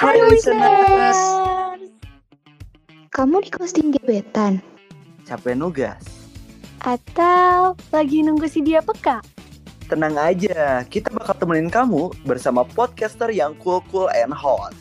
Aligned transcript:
Hai 0.00 0.16
listeners. 0.32 1.20
Kamu 3.12 3.44
di 3.44 3.52
ghosting 3.52 3.92
gebetan? 3.92 4.64
Capek 5.28 5.52
nugas? 5.52 6.00
Atau 6.80 7.76
lagi 7.92 8.24
nunggu 8.24 8.48
si 8.48 8.64
dia 8.64 8.80
peka? 8.80 9.20
Tenang 9.92 10.16
aja, 10.16 10.88
kita 10.88 11.12
bakal 11.12 11.36
temenin 11.36 11.68
kamu 11.68 12.16
bersama 12.24 12.64
podcaster 12.64 13.28
yang 13.28 13.52
cool-cool 13.60 14.08
and 14.16 14.32
hot. 14.32 14.72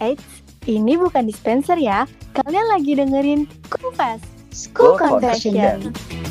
Eits, 0.00 0.24
ini 0.64 0.96
bukan 0.96 1.28
dispenser 1.28 1.76
ya. 1.76 2.08
Kalian 2.32 2.72
lagi 2.72 2.96
dengerin 2.96 3.44
Kufas. 3.68 4.24
School 4.48 4.96
School 4.96 5.20
Confession. 5.20 5.60
Confession. 5.60 6.21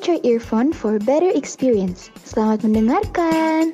Put 0.00 0.16
your 0.16 0.24
earphone 0.24 0.72
for 0.72 0.96
better 0.96 1.28
experience. 1.28 2.08
Selamat 2.24 2.64
mendengarkan. 2.64 3.68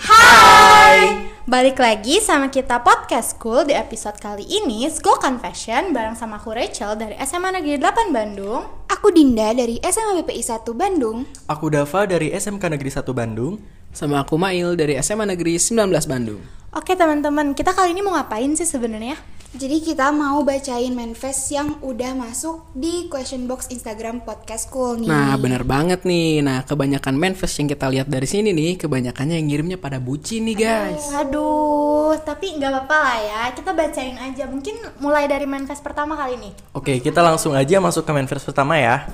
Hai, 0.00 1.20
balik 1.44 1.76
lagi 1.76 2.16
sama 2.24 2.48
kita 2.48 2.80
podcast 2.80 3.36
School 3.36 3.68
di 3.68 3.76
episode 3.76 4.16
kali 4.16 4.48
ini 4.48 4.88
School 4.88 5.20
Confession 5.20 5.92
bareng 5.92 6.16
sama 6.16 6.40
aku 6.40 6.56
Rachel 6.56 6.96
dari 6.96 7.12
SMA 7.28 7.60
Negeri 7.60 7.76
8 7.76 8.16
Bandung. 8.16 8.64
Aku 8.88 9.12
Dinda 9.12 9.52
dari 9.52 9.76
SMA 9.84 10.24
BPI 10.24 10.40
1 10.48 10.64
Bandung. 10.72 11.28
Aku 11.44 11.68
Dava 11.68 12.08
dari 12.08 12.32
SMK 12.32 12.72
Negeri 12.72 12.88
1 12.88 13.04
Bandung. 13.12 13.60
Sama 13.92 14.24
aku 14.24 14.40
Mail 14.40 14.72
dari 14.80 14.96
SMA 15.04 15.28
Negeri 15.28 15.60
19 15.60 15.76
Bandung. 16.08 16.40
Oke 16.72 16.96
teman-teman, 16.96 17.52
kita 17.52 17.76
kali 17.76 17.92
ini 17.92 18.00
mau 18.00 18.16
ngapain 18.16 18.56
sih 18.56 18.64
sebenarnya? 18.64 19.35
Jadi 19.56 19.80
kita 19.80 20.12
mau 20.12 20.44
bacain 20.44 20.92
manifest 20.92 21.48
yang 21.48 21.80
udah 21.80 22.12
masuk 22.12 22.60
di 22.76 23.08
question 23.08 23.48
box 23.48 23.72
Instagram 23.72 24.20
podcast 24.20 24.68
school 24.68 25.00
nih. 25.00 25.08
Nah, 25.08 25.32
bener 25.40 25.64
banget 25.64 26.04
nih. 26.04 26.44
Nah, 26.44 26.60
kebanyakan 26.68 27.16
manifest 27.16 27.56
yang 27.56 27.64
kita 27.64 27.88
lihat 27.88 28.04
dari 28.04 28.28
sini 28.28 28.52
nih, 28.52 28.76
kebanyakannya 28.76 29.40
yang 29.40 29.48
ngirimnya 29.48 29.80
pada 29.80 29.96
bucin 29.96 30.44
nih, 30.44 30.60
guys. 30.60 31.08
Aduh, 31.08 32.12
tapi 32.20 32.52
nggak 32.60 32.68
apa-apa 32.68 32.96
lah 33.00 33.18
ya. 33.24 33.42
Kita 33.56 33.72
bacain 33.72 34.20
aja. 34.20 34.44
Mungkin 34.44 34.76
mulai 35.00 35.24
dari 35.24 35.48
manifest 35.48 35.80
pertama 35.80 36.20
kali 36.20 36.36
ini. 36.36 36.52
Oke, 36.76 37.00
kita 37.00 37.24
langsung 37.24 37.56
aja 37.56 37.80
masuk 37.80 38.04
ke 38.04 38.12
verse 38.12 38.44
pertama 38.44 38.76
ya. 38.76 39.08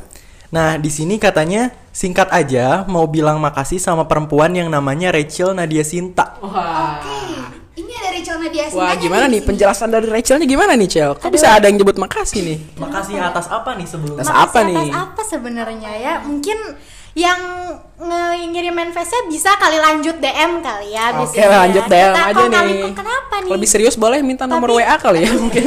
Nah, 0.50 0.74
di 0.74 0.90
sini 0.90 1.22
katanya 1.22 1.70
singkat 1.94 2.28
aja 2.34 2.82
mau 2.90 3.06
bilang 3.06 3.38
makasih 3.38 3.78
sama 3.78 4.10
perempuan 4.10 4.50
yang 4.58 4.66
namanya 4.68 5.14
Rachel 5.14 5.54
Nadia 5.54 5.86
Sinta. 5.86 6.34
Ini 6.42 6.50
ada 6.50 7.31
Rachel 8.22 8.38
Nadia 8.38 8.62
Wah, 8.62 8.70
Sintanya 8.70 8.96
gimana 8.96 9.24
nih 9.26 9.40
penjelasan 9.42 9.88
dari 9.90 10.06
Rachelnya 10.06 10.46
gimana 10.46 10.72
nih, 10.72 10.88
Cel? 10.88 11.10
Kok 11.12 11.26
bisa 11.28 11.48
ada 11.50 11.66
yang 11.66 11.76
nyebut 11.76 11.98
makasih 11.98 12.40
nih? 12.40 12.58
Makasih 12.78 13.18
atas 13.18 13.46
apa 13.48 13.74
nih 13.74 13.82
sebelumnya? 13.84 14.22
Atas 14.22 14.30
Makasih 14.30 14.46
apa 14.46 14.58
nih? 14.62 14.76
Atas 14.78 14.94
apa 14.96 15.22
sebenarnya 15.26 15.90
ya? 15.92 16.14
Mungkin 16.22 16.58
yang 17.12 17.40
nge- 17.98 18.46
ngirim 18.48 18.72
manifestnya 18.72 19.26
bisa 19.26 19.52
kali 19.54 19.76
lanjut 19.76 20.16
DM 20.16 20.62
kali 20.62 20.88
ya. 20.88 21.12
Oke, 21.12 21.34
biasanya. 21.34 21.58
lanjut 21.60 21.84
DM 21.84 21.98
Kita- 22.08 22.24
aja 22.24 22.44
kali- 22.48 22.70
nih. 22.72 22.92
kenapa 22.94 23.34
nih? 23.36 23.50
Lebih 23.50 23.68
serius 23.68 23.96
boleh 23.96 24.18
minta 24.22 24.46
nomor 24.46 24.70
Tapi- 24.70 24.78
WA 24.80 24.96
kali 24.96 25.20
ya 25.20 25.32
mungkin. 25.34 25.64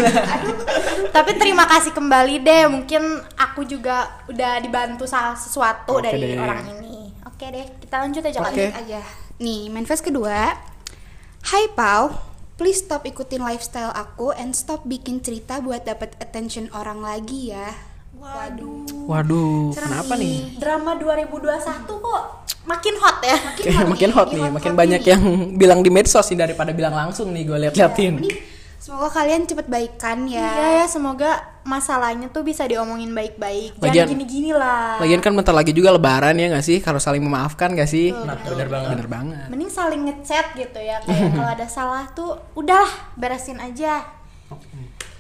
Tapi 1.16 1.32
terima 1.36 1.64
kasih 1.66 1.92
kembali 1.92 2.36
deh. 2.40 2.64
Mungkin 2.68 3.04
aku 3.36 3.62
juga 3.64 3.98
udah 4.26 4.58
dibantu 4.58 5.04
salah 5.06 5.36
sesuatu 5.36 6.00
dari 6.00 6.34
deh. 6.34 6.40
orang 6.40 6.66
ini. 6.72 7.12
Oke 7.26 7.46
deh, 7.46 7.68
kita 7.78 8.00
lanjut 8.00 8.24
aja 8.24 8.40
kali. 8.42 8.48
Oke. 8.50 8.66
Lanjut 8.66 8.80
aja. 8.82 9.00
Nih, 9.38 9.68
manifest 9.70 10.02
kedua. 10.02 10.56
Hai 11.46 11.70
Pau, 11.70 12.10
please 12.56 12.84
stop 12.84 13.04
ikutin 13.04 13.44
lifestyle 13.44 13.92
aku 13.92 14.32
and 14.36 14.56
stop 14.56 14.88
bikin 14.88 15.20
cerita 15.20 15.60
buat 15.60 15.84
dapet 15.84 16.16
attention 16.24 16.72
orang 16.72 17.04
lagi 17.04 17.52
ya. 17.52 17.76
Waduh. 18.16 18.88
Waduh, 19.06 19.76
kenapa 19.76 20.16
nih? 20.18 20.56
Drama 20.58 20.98
2021 20.98 21.86
kok 21.86 22.24
makin 22.66 22.96
hot 22.98 23.18
ya. 23.22 23.38
Kayak 23.60 23.88
makin 23.92 24.10
hot 24.16 24.30
nih, 24.34 24.48
makin 24.50 24.74
banyak 24.74 25.02
yang 25.06 25.24
bilang 25.62 25.80
di 25.86 25.92
medsos 25.94 26.26
nih 26.32 26.40
daripada 26.48 26.72
bilang 26.74 26.96
langsung 26.96 27.30
nih 27.36 27.44
gue 27.46 27.58
liat-liatin. 27.68 28.24
Semoga 28.82 29.10
kalian 29.22 29.46
cepet 29.46 29.68
baikan 29.68 30.26
ya. 30.30 30.46
Iya 30.46 30.70
ya, 30.82 30.86
semoga 30.90 31.55
masalahnya 31.66 32.30
tuh 32.30 32.46
bisa 32.46 32.64
diomongin 32.70 33.10
baik-baik. 33.12 33.82
Jangan 33.82 34.14
gini-gini 34.14 34.54
lah. 34.54 35.02
Lagian 35.02 35.20
kan 35.20 35.34
bentar 35.34 35.52
lagi 35.52 35.74
juga 35.74 35.90
lebaran 35.92 36.38
ya 36.38 36.54
gak 36.54 36.64
sih? 36.64 36.78
Kalau 36.80 37.02
saling 37.02 37.26
memaafkan 37.26 37.74
gak 37.74 37.90
sih? 37.90 38.14
Nah, 38.14 38.38
bener 38.38 38.70
banget. 38.70 38.90
Bener 38.94 39.08
banget. 39.10 39.46
Mending 39.50 39.72
saling 39.74 40.02
ngechat 40.06 40.54
gitu 40.54 40.80
ya 40.80 41.02
kayak 41.02 41.34
kalau 41.42 41.52
ada 41.52 41.68
salah 41.68 42.06
tuh 42.14 42.38
udahlah 42.54 43.18
beresin 43.18 43.58
aja. 43.58 44.06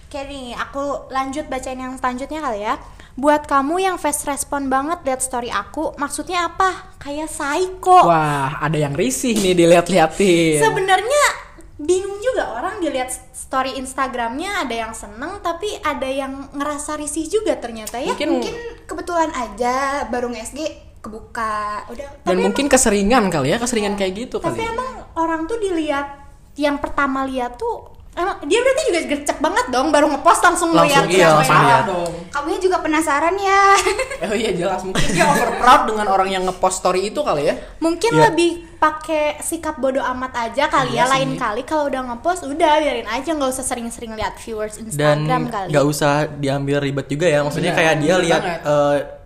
Oke 0.05 0.21
nih, 0.31 0.53
aku 0.55 1.09
lanjut 1.11 1.49
bacain 1.49 1.81
yang 1.81 1.97
selanjutnya 1.97 2.39
kali 2.39 2.61
ya. 2.61 2.77
Buat 3.15 3.47
kamu 3.47 3.79
yang 3.79 3.97
fast 3.97 4.27
respon 4.27 4.67
banget 4.67 4.99
lihat 5.07 5.23
story 5.23 5.47
aku, 5.47 5.95
maksudnya 5.95 6.51
apa? 6.51 6.93
Kayak 6.99 7.31
psycho. 7.31 8.05
Wah, 8.05 8.59
ada 8.59 8.75
yang 8.75 8.91
risih 8.91 9.33
nih 9.39 9.55
dilihat-liatin. 9.55 10.59
Sebenarnya 10.59 11.44
bingung 11.75 12.19
juga 12.23 12.55
orang 12.55 12.79
dilihat 12.79 13.11
story 13.31 13.75
Instagramnya 13.75 14.63
ada 14.63 14.75
yang 14.75 14.93
seneng 14.95 15.43
tapi 15.43 15.67
ada 15.83 16.07
yang 16.07 16.47
ngerasa 16.55 16.95
risih 16.95 17.27
juga 17.27 17.55
ternyata 17.59 17.99
ya. 17.99 18.15
Mungkin, 18.15 18.29
Mungkin 18.39 18.55
kebetulan 18.87 19.31
aja 19.31 20.07
baru 20.07 20.31
SG 20.31 20.59
kebuka. 20.99 21.85
udah 21.85 22.07
dan 22.25 22.33
tapi 22.33 22.41
mungkin 22.41 22.65
keseringan 22.65 23.29
kali 23.29 23.53
ya, 23.53 23.57
keseringan 23.61 23.93
kayak 23.93 24.25
gitu 24.25 24.41
Tapi 24.41 24.57
kali. 24.57 24.71
emang 24.73 24.91
orang 25.13 25.45
tuh 25.45 25.61
dilihat 25.61 26.17
yang 26.55 26.79
pertama 26.79 27.27
lihat 27.27 27.59
tuh 27.59 27.94
emang 28.15 28.37
dia 28.43 28.59
berarti 28.59 28.81
juga 28.85 28.99
gercep 29.05 29.37
banget 29.37 29.65
dong 29.67 29.87
baru 29.89 30.07
ngepost 30.07 30.41
langsung 30.41 30.71
Langsung 30.71 30.87
ngeliat 30.87 31.03
iya, 31.05 31.27
cewek. 31.27 31.35
langsung 31.37 31.59
lihat. 31.61 31.83
dong. 31.85 32.11
Kamunya 32.29 32.59
juga 32.59 32.77
penasaran 32.79 33.35
ya. 33.35 33.61
Oh 34.25 34.33
iya 34.33 34.51
jelas 34.51 34.81
mungkin 34.81 35.05
dia 35.07 35.23
over 35.23 35.49
proud 35.55 35.81
dengan 35.85 36.07
orang 36.07 36.29
yang 36.29 36.43
ngepost 36.43 36.79
story 36.79 37.05
itu 37.05 37.19
kali 37.19 37.45
ya. 37.45 37.55
Mungkin 37.77 38.11
Iya. 38.11 38.23
lebih 38.25 38.51
pakai 38.75 39.39
sikap 39.39 39.75
bodoh 39.75 40.03
amat 40.05 40.31
aja 40.41 40.65
kali 40.65 40.93
Iya 40.93 41.03
ya 41.03 41.11
lain 41.11 41.29
sih. 41.29 41.37
kali 41.37 41.61
kalau 41.61 41.85
udah 41.85 42.01
ngepost 42.05 42.41
udah 42.43 42.71
biarin 42.77 43.05
aja 43.05 43.29
nggak 43.29 43.51
usah 43.51 43.63
sering-sering 43.63 44.13
lihat 44.13 44.35
viewers 44.37 44.75
Dan 44.75 44.87
Instagram 44.87 45.43
kali. 45.47 45.67
nggak 45.69 45.85
usah 45.85 46.11
diambil 46.31 46.77
ribet 46.79 47.07
juga 47.07 47.25
ya. 47.25 47.39
Maksudnya 47.41 47.71
Iya, 47.71 47.77
kayak 47.77 47.93
dia 47.99 48.15
lihat 48.17 48.41
banget. 48.41 48.61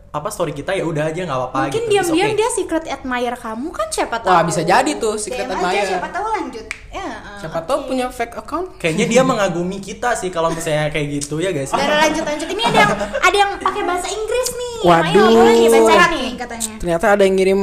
Apa 0.09 0.29
story 0.33 0.57
kita 0.57 0.73
ya 0.73 0.81
udah 0.89 1.13
aja 1.13 1.21
nggak 1.21 1.37
apa-apa 1.37 1.69
Mungkin 1.69 1.83
gitu. 1.85 1.91
diam-diam 1.93 2.29
okay. 2.33 2.37
dia 2.41 2.49
secret 2.49 2.85
admirer 2.89 3.37
kamu 3.37 3.69
kan 3.69 3.87
siapa 3.93 4.17
tahu. 4.17 4.33
Wah 4.33 4.41
bisa 4.41 4.61
jadi 4.65 4.91
tuh 4.97 5.21
secret 5.21 5.45
DM 5.45 5.53
aja 5.53 5.61
admirer. 5.61 5.85
siapa 5.85 6.07
tahu 6.09 6.25
lanjut. 6.33 6.65
Ya, 6.89 7.05
uh, 7.05 7.37
Siapa 7.37 7.59
tahu 7.69 7.79
punya 7.85 8.09
fake 8.09 8.35
account. 8.41 8.67
Kayaknya 8.81 9.05
dia 9.05 9.21
mengagumi 9.21 9.77
kita 9.77 10.17
sih 10.17 10.33
kalau 10.33 10.49
misalnya 10.49 10.89
kayak 10.89 11.21
gitu 11.21 11.37
ya 11.37 11.53
guys. 11.53 11.69
Udah 11.69 12.09
lanjut 12.09 12.25
lanjut. 12.25 12.47
Ini 12.49 12.63
ada 12.65 12.79
yang 12.81 12.93
ada 13.21 13.37
yang 13.37 13.51
pakai 13.61 13.81
bahasa 13.85 14.07
Inggris 14.09 14.49
nih. 14.57 14.75
Waduh. 14.81 15.29
Ayo 15.29 15.41
nih 15.45 15.69
baca 15.69 16.05
nih. 16.09 16.21
Nih 16.25 16.33
katanya. 16.41 16.69
Ternyata 16.81 17.05
ada 17.13 17.21
yang 17.21 17.35
ngirim 17.37 17.61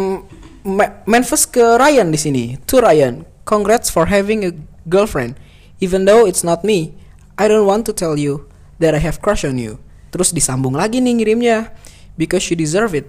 manifest 1.03 1.51
ke 1.51 1.65
Ryan 1.83 2.15
di 2.15 2.19
sini. 2.23 2.45
To 2.71 2.79
Ryan, 2.79 3.27
congrats 3.43 3.91
for 3.91 4.07
having 4.07 4.47
a 4.47 4.55
girlfriend. 4.87 5.35
Even 5.83 6.07
though 6.07 6.23
it's 6.31 6.47
not 6.47 6.63
me, 6.63 6.95
I 7.35 7.51
don't 7.51 7.67
want 7.67 7.91
to 7.91 7.93
tell 7.93 8.15
you 8.15 8.47
that 8.79 8.95
I 8.95 9.03
have 9.03 9.19
crush 9.19 9.43
on 9.43 9.59
you. 9.59 9.83
Terus 10.15 10.31
disambung 10.31 10.79
lagi 10.79 11.03
nih 11.03 11.19
ngirimnya. 11.19 11.75
Because 12.17 12.49
you 12.49 12.57
deserve 12.57 12.97
it. 12.97 13.07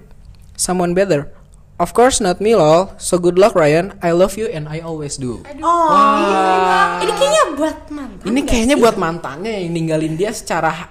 Someone 0.53 0.91
better. 0.91 1.31
Of 1.77 1.93
course 1.93 2.17
not 2.17 2.41
me 2.41 2.57
lol. 2.57 2.97
So 2.97 3.21
good 3.21 3.37
luck 3.37 3.53
Ryan. 3.53 3.93
I 4.01 4.09
love 4.09 4.33
you 4.33 4.49
and 4.49 4.65
I 4.65 4.81
always 4.81 5.15
do. 5.15 5.45
Oh, 5.61 6.97
ini 6.99 7.13
kayaknya 7.13 7.43
buat 7.53 7.77
mantan. 7.93 8.25
Ini 8.25 8.41
kayaknya 8.43 8.75
buat 8.81 8.95
mantannya 8.97 9.61
yang 9.61 9.77
ninggalin 9.77 10.17
dia 10.17 10.33
secara 10.33 10.89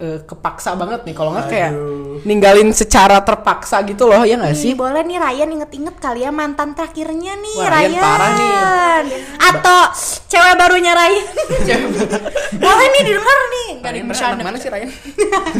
eh, 0.00 0.24
kepaksa 0.24 0.72
banget 0.72 1.04
nih. 1.04 1.12
Kalau 1.12 1.36
nggak 1.36 1.46
kayak 1.52 1.72
ninggalin 2.24 2.72
secara 2.72 3.20
terpaksa 3.20 3.84
gitu 3.84 4.08
loh 4.08 4.24
ya 4.24 4.40
nggak 4.40 4.56
sih? 4.56 4.72
Boleh 4.72 5.04
nih 5.04 5.20
Ryan 5.20 5.48
inget-inget 5.52 5.96
kali 6.00 6.24
ya 6.24 6.32
mantan 6.32 6.72
terakhirnya 6.72 7.36
nih 7.36 7.56
Wah, 7.60 7.68
Ryan 7.68 7.92
Ryan. 7.92 8.00
parah 8.00 8.30
nih. 8.32 8.52
Atau 9.52 9.80
cewek 10.32 10.54
barunya 10.56 10.92
Ryan. 10.96 11.24
boleh 12.56 12.86
nih 12.88 13.02
didengar 13.04 13.38
nih. 13.52 13.68
Ryan 13.84 14.06
bercanda. 14.08 14.40
mana 14.40 14.56
sih 14.56 14.72
Ryan? 14.72 14.88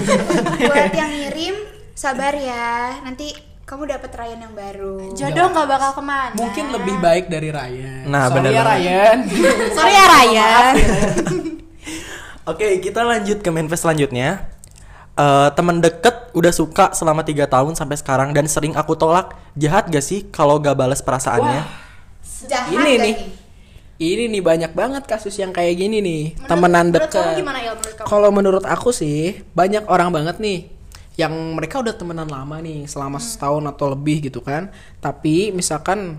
Buat 0.64 0.92
yang 0.96 1.12
ngirim 1.12 1.56
sabar 2.02 2.34
ya. 2.34 2.98
Nanti 3.06 3.30
kamu 3.62 3.86
dapat 3.86 4.10
Ryan 4.10 4.40
yang 4.50 4.54
baru. 4.58 5.14
Jodoh 5.14 5.46
nggak 5.54 5.66
bakal 5.70 5.90
ke 5.94 6.02
mana. 6.02 6.34
Mungkin 6.34 6.64
lebih 6.74 6.96
baik 6.98 7.30
dari 7.30 7.54
Ryan. 7.54 8.10
Nah, 8.10 8.26
Sorry 8.26 8.34
bener 8.42 8.52
ya. 8.52 8.62
Ryan. 8.66 9.16
Sorry 9.78 9.92
ya 9.94 10.04
Ryan. 10.10 10.74
Oke, 12.50 12.82
kita 12.82 13.06
lanjut 13.06 13.38
ke 13.38 13.48
manifest 13.54 13.86
selanjutnya. 13.86 14.50
Eh 15.14 15.48
teman 15.54 15.78
deket 15.78 16.34
udah 16.34 16.50
suka 16.50 16.90
selama 16.90 17.22
tiga 17.22 17.46
tahun 17.46 17.78
sampai 17.78 17.94
sekarang 17.94 18.34
dan 18.34 18.50
sering 18.50 18.74
aku 18.74 18.98
tolak. 18.98 19.38
Jahat 19.54 19.86
gak 19.86 20.02
sih 20.02 20.26
kalau 20.34 20.58
gak 20.58 20.74
balas 20.74 20.98
perasaannya? 20.98 21.62
Jahat 22.50 22.74
Ini 22.74 22.92
nih. 22.98 23.16
Ini 24.02 24.26
nih 24.26 24.42
banyak 24.42 24.72
banget 24.74 25.06
kasus 25.06 25.38
yang 25.38 25.54
kayak 25.54 25.78
gini 25.78 26.02
nih, 26.02 26.34
temenan 26.50 26.90
menurut 26.90 27.06
kamu 27.06 27.38
deket. 27.38 28.02
Kalau 28.02 28.34
menurut 28.34 28.64
aku 28.66 28.90
sih 28.90 29.46
banyak 29.54 29.86
orang 29.86 30.10
banget 30.10 30.42
nih 30.42 30.81
yang 31.20 31.32
mereka 31.54 31.80
udah 31.84 31.92
temenan 31.92 32.28
lama 32.28 32.56
nih 32.60 32.88
selama 32.88 33.20
setahun 33.20 33.64
atau 33.68 33.92
lebih 33.92 34.32
gitu 34.32 34.40
kan. 34.40 34.72
Tapi 34.98 35.52
misalkan 35.52 36.16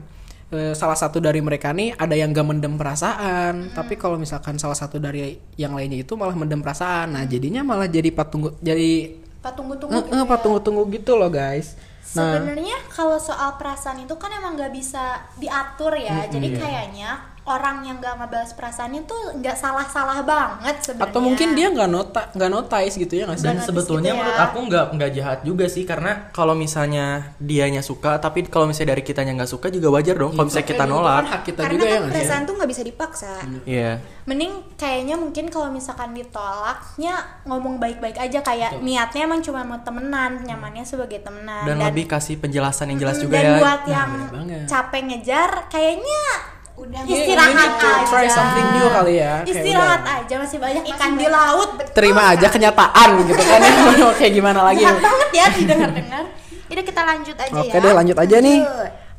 eh, 0.53 0.73
salah 0.77 0.97
satu 0.97 1.17
dari 1.17 1.41
mereka 1.41 1.73
nih 1.73 1.97
ada 1.97 2.13
yang 2.13 2.29
gak 2.33 2.45
mendem 2.45 2.77
perasaan, 2.77 3.73
tapi 3.73 3.97
kalau 3.97 4.21
misalkan 4.21 4.61
salah 4.61 4.77
satu 4.77 5.01
dari 5.01 5.37
yang 5.57 5.73
lainnya 5.73 6.05
itu 6.05 6.13
malah 6.13 6.37
mendem 6.37 6.61
perasaan. 6.61 7.17
Nah, 7.17 7.23
jadinya 7.25 7.65
malah 7.65 7.89
jadi 7.89 8.13
patung 8.13 8.53
jadi 8.61 9.23
Pak 9.43 9.59
tunggu-tunggu 9.59 9.91
Nge- 9.91 10.07
gitu 10.07 10.23
ya. 10.23 10.37
tunggu-tunggu 10.39 10.83
gitu 10.95 11.11
loh 11.19 11.27
guys 11.27 11.75
nah 12.13 12.39
Sebenarnya 12.39 12.77
kalau 12.93 13.17
soal 13.19 13.59
perasaan 13.59 14.05
itu 14.07 14.15
kan 14.15 14.29
emang 14.31 14.53
nggak 14.53 14.69
bisa 14.75 15.23
diatur 15.39 15.97
ya. 15.97 16.29
Jadi 16.29 16.53
kayaknya 16.53 17.32
orang 17.45 17.83
yang 17.83 17.97
nggak 17.97 18.15
ngebalas 18.15 18.51
perasaannya 18.51 19.03
tuh 19.03 19.19
nggak 19.35 19.53
salah-salah 19.53 20.23
banget 20.23 20.75
sebenarnya. 20.81 21.11
atau 21.11 21.19
mungkin 21.19 21.47
dia 21.51 21.67
nggak 21.69 21.89
nota 21.89 22.21
nggak 22.29 22.49
notice 22.49 22.95
gitu 22.95 23.13
ya 23.13 23.23
nggak 23.25 23.35
sih? 23.35 23.45
Dan 23.45 23.57
sebetulnya 23.59 24.09
gitu 24.09 24.15
ya. 24.15 24.21
menurut 24.21 24.39
aku 24.41 24.57
nggak 24.63 24.85
nggak 24.93 25.11
jahat 25.13 25.39
juga 25.41 25.65
sih. 25.67 25.83
Karena 25.83 26.11
kalau 26.29 26.53
misalnya 26.53 27.05
dianya 27.37 27.79
suka 27.79 28.15
tapi 28.17 28.43
kalau 28.45 28.63
misalnya 28.63 28.91
dari 28.91 29.03
kitanya 29.03 29.35
nggak 29.35 29.51
suka 29.51 29.67
juga 29.67 29.91
wajar 29.91 30.15
dong 30.15 30.31
kalau 30.31 30.45
misalnya 30.45 30.65
kita 30.65 30.75
Itu 30.79 30.87
kan 30.87 30.95
nolak 30.95 31.23
hak 31.25 31.41
kita 31.43 31.61
Karena 31.61 31.73
juga 31.73 31.85
ya 31.85 31.91
kan 31.91 32.01
sih? 32.01 32.11
perasaan 32.13 32.43
tuh 32.43 32.53
nggak 32.55 32.69
bisa 32.69 32.81
dipaksa. 32.81 33.31
iya. 33.65 33.91
Mending 34.23 34.53
kayaknya 34.73 35.15
mungkin 35.15 35.45
kalau 35.47 35.67
misalkan 35.67 36.15
ditolaknya 36.15 37.13
ngomong 37.43 37.75
baik-baik 37.77 38.15
aja. 38.17 38.39
Kayak 38.41 38.79
niatnya 38.79 39.21
emang 39.23 39.39
cuma 39.39 39.61
mau 39.61 39.77
temenan, 39.77 40.39
nyamannya 40.41 40.83
sebagai 40.83 41.19
temenan. 41.19 41.63
Dan, 41.65 41.79
lebih 41.81 42.05
kasih 42.05 42.37
penjelasan 42.37 42.87
yang 42.87 42.99
jelas 43.01 43.15
Mm, 43.15 43.21
juga 43.21 43.35
dan 43.35 43.43
ya. 43.43 43.55
buat 43.57 43.81
yang 43.85 44.09
bener 44.09 44.31
banget. 44.31 44.63
capek 44.65 45.01
ngejar 45.03 45.49
kayaknya 45.67 46.23
Udah 46.73 46.99
istirahat 47.03 47.47
you 47.47 47.59
need 47.59 47.73
to 47.75 47.87
aja. 47.87 48.07
try 48.07 48.25
something 48.25 48.67
new 48.73 48.87
kali 48.87 49.13
ya, 49.15 49.33
kayak 49.39 49.61
Istirahat 49.61 50.01
udah. 50.01 50.19
aja 50.19 50.35
masih 50.37 50.57
banyak 50.57 50.83
ikan 50.89 51.11
di 51.13 51.27
laut. 51.27 51.69
terima 51.91 52.23
aja 52.29 52.47
kenyataan 52.47 53.09
gitu 53.21 53.31
kan 53.37 53.59
ya 53.59 53.71
mau 53.99 54.11
kayak 54.11 54.33
gimana 54.33 54.59
lagi 54.63 54.81
Jahat 54.81 54.97
banget 54.99 55.29
ya 55.31 55.45
didengar-dengar. 55.53 56.23
Udah 56.65 56.83
kita 56.83 57.01
lanjut 57.03 57.35
aja 57.37 57.53
oke 57.55 57.69
ya. 57.69 57.79
deh 57.79 57.93
lanjut 57.93 58.17
aja 58.17 58.37
nih 58.39 58.59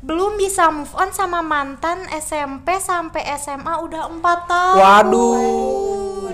Belum 0.01 0.35
bisa 0.35 0.69
move 0.69 0.91
on 0.93 1.09
sama 1.09 1.41
mantan 1.41 2.05
SMP 2.13 2.77
sampai 2.77 3.25
SMA 3.35 3.73
udah 3.79 4.05
4 4.05 4.21
tahun. 4.45 4.77
waduh 4.77 6.29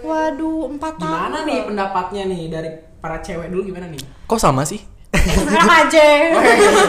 Waduh, 0.00 0.70
4 0.70 0.78
tahun. 0.78 1.00
gimana 1.00 1.38
nih 1.42 1.58
pendapatnya 1.64 2.22
nih 2.26 2.42
dari 2.46 2.70
para 2.96 3.18
cewek 3.18 3.48
dulu 3.48 3.66
gimana 3.66 3.88
nih 3.88 3.98
kok 4.24 4.36
sama 4.36 4.62
sih 4.62 4.78
Enak 5.16 5.66
aja. 5.86 6.06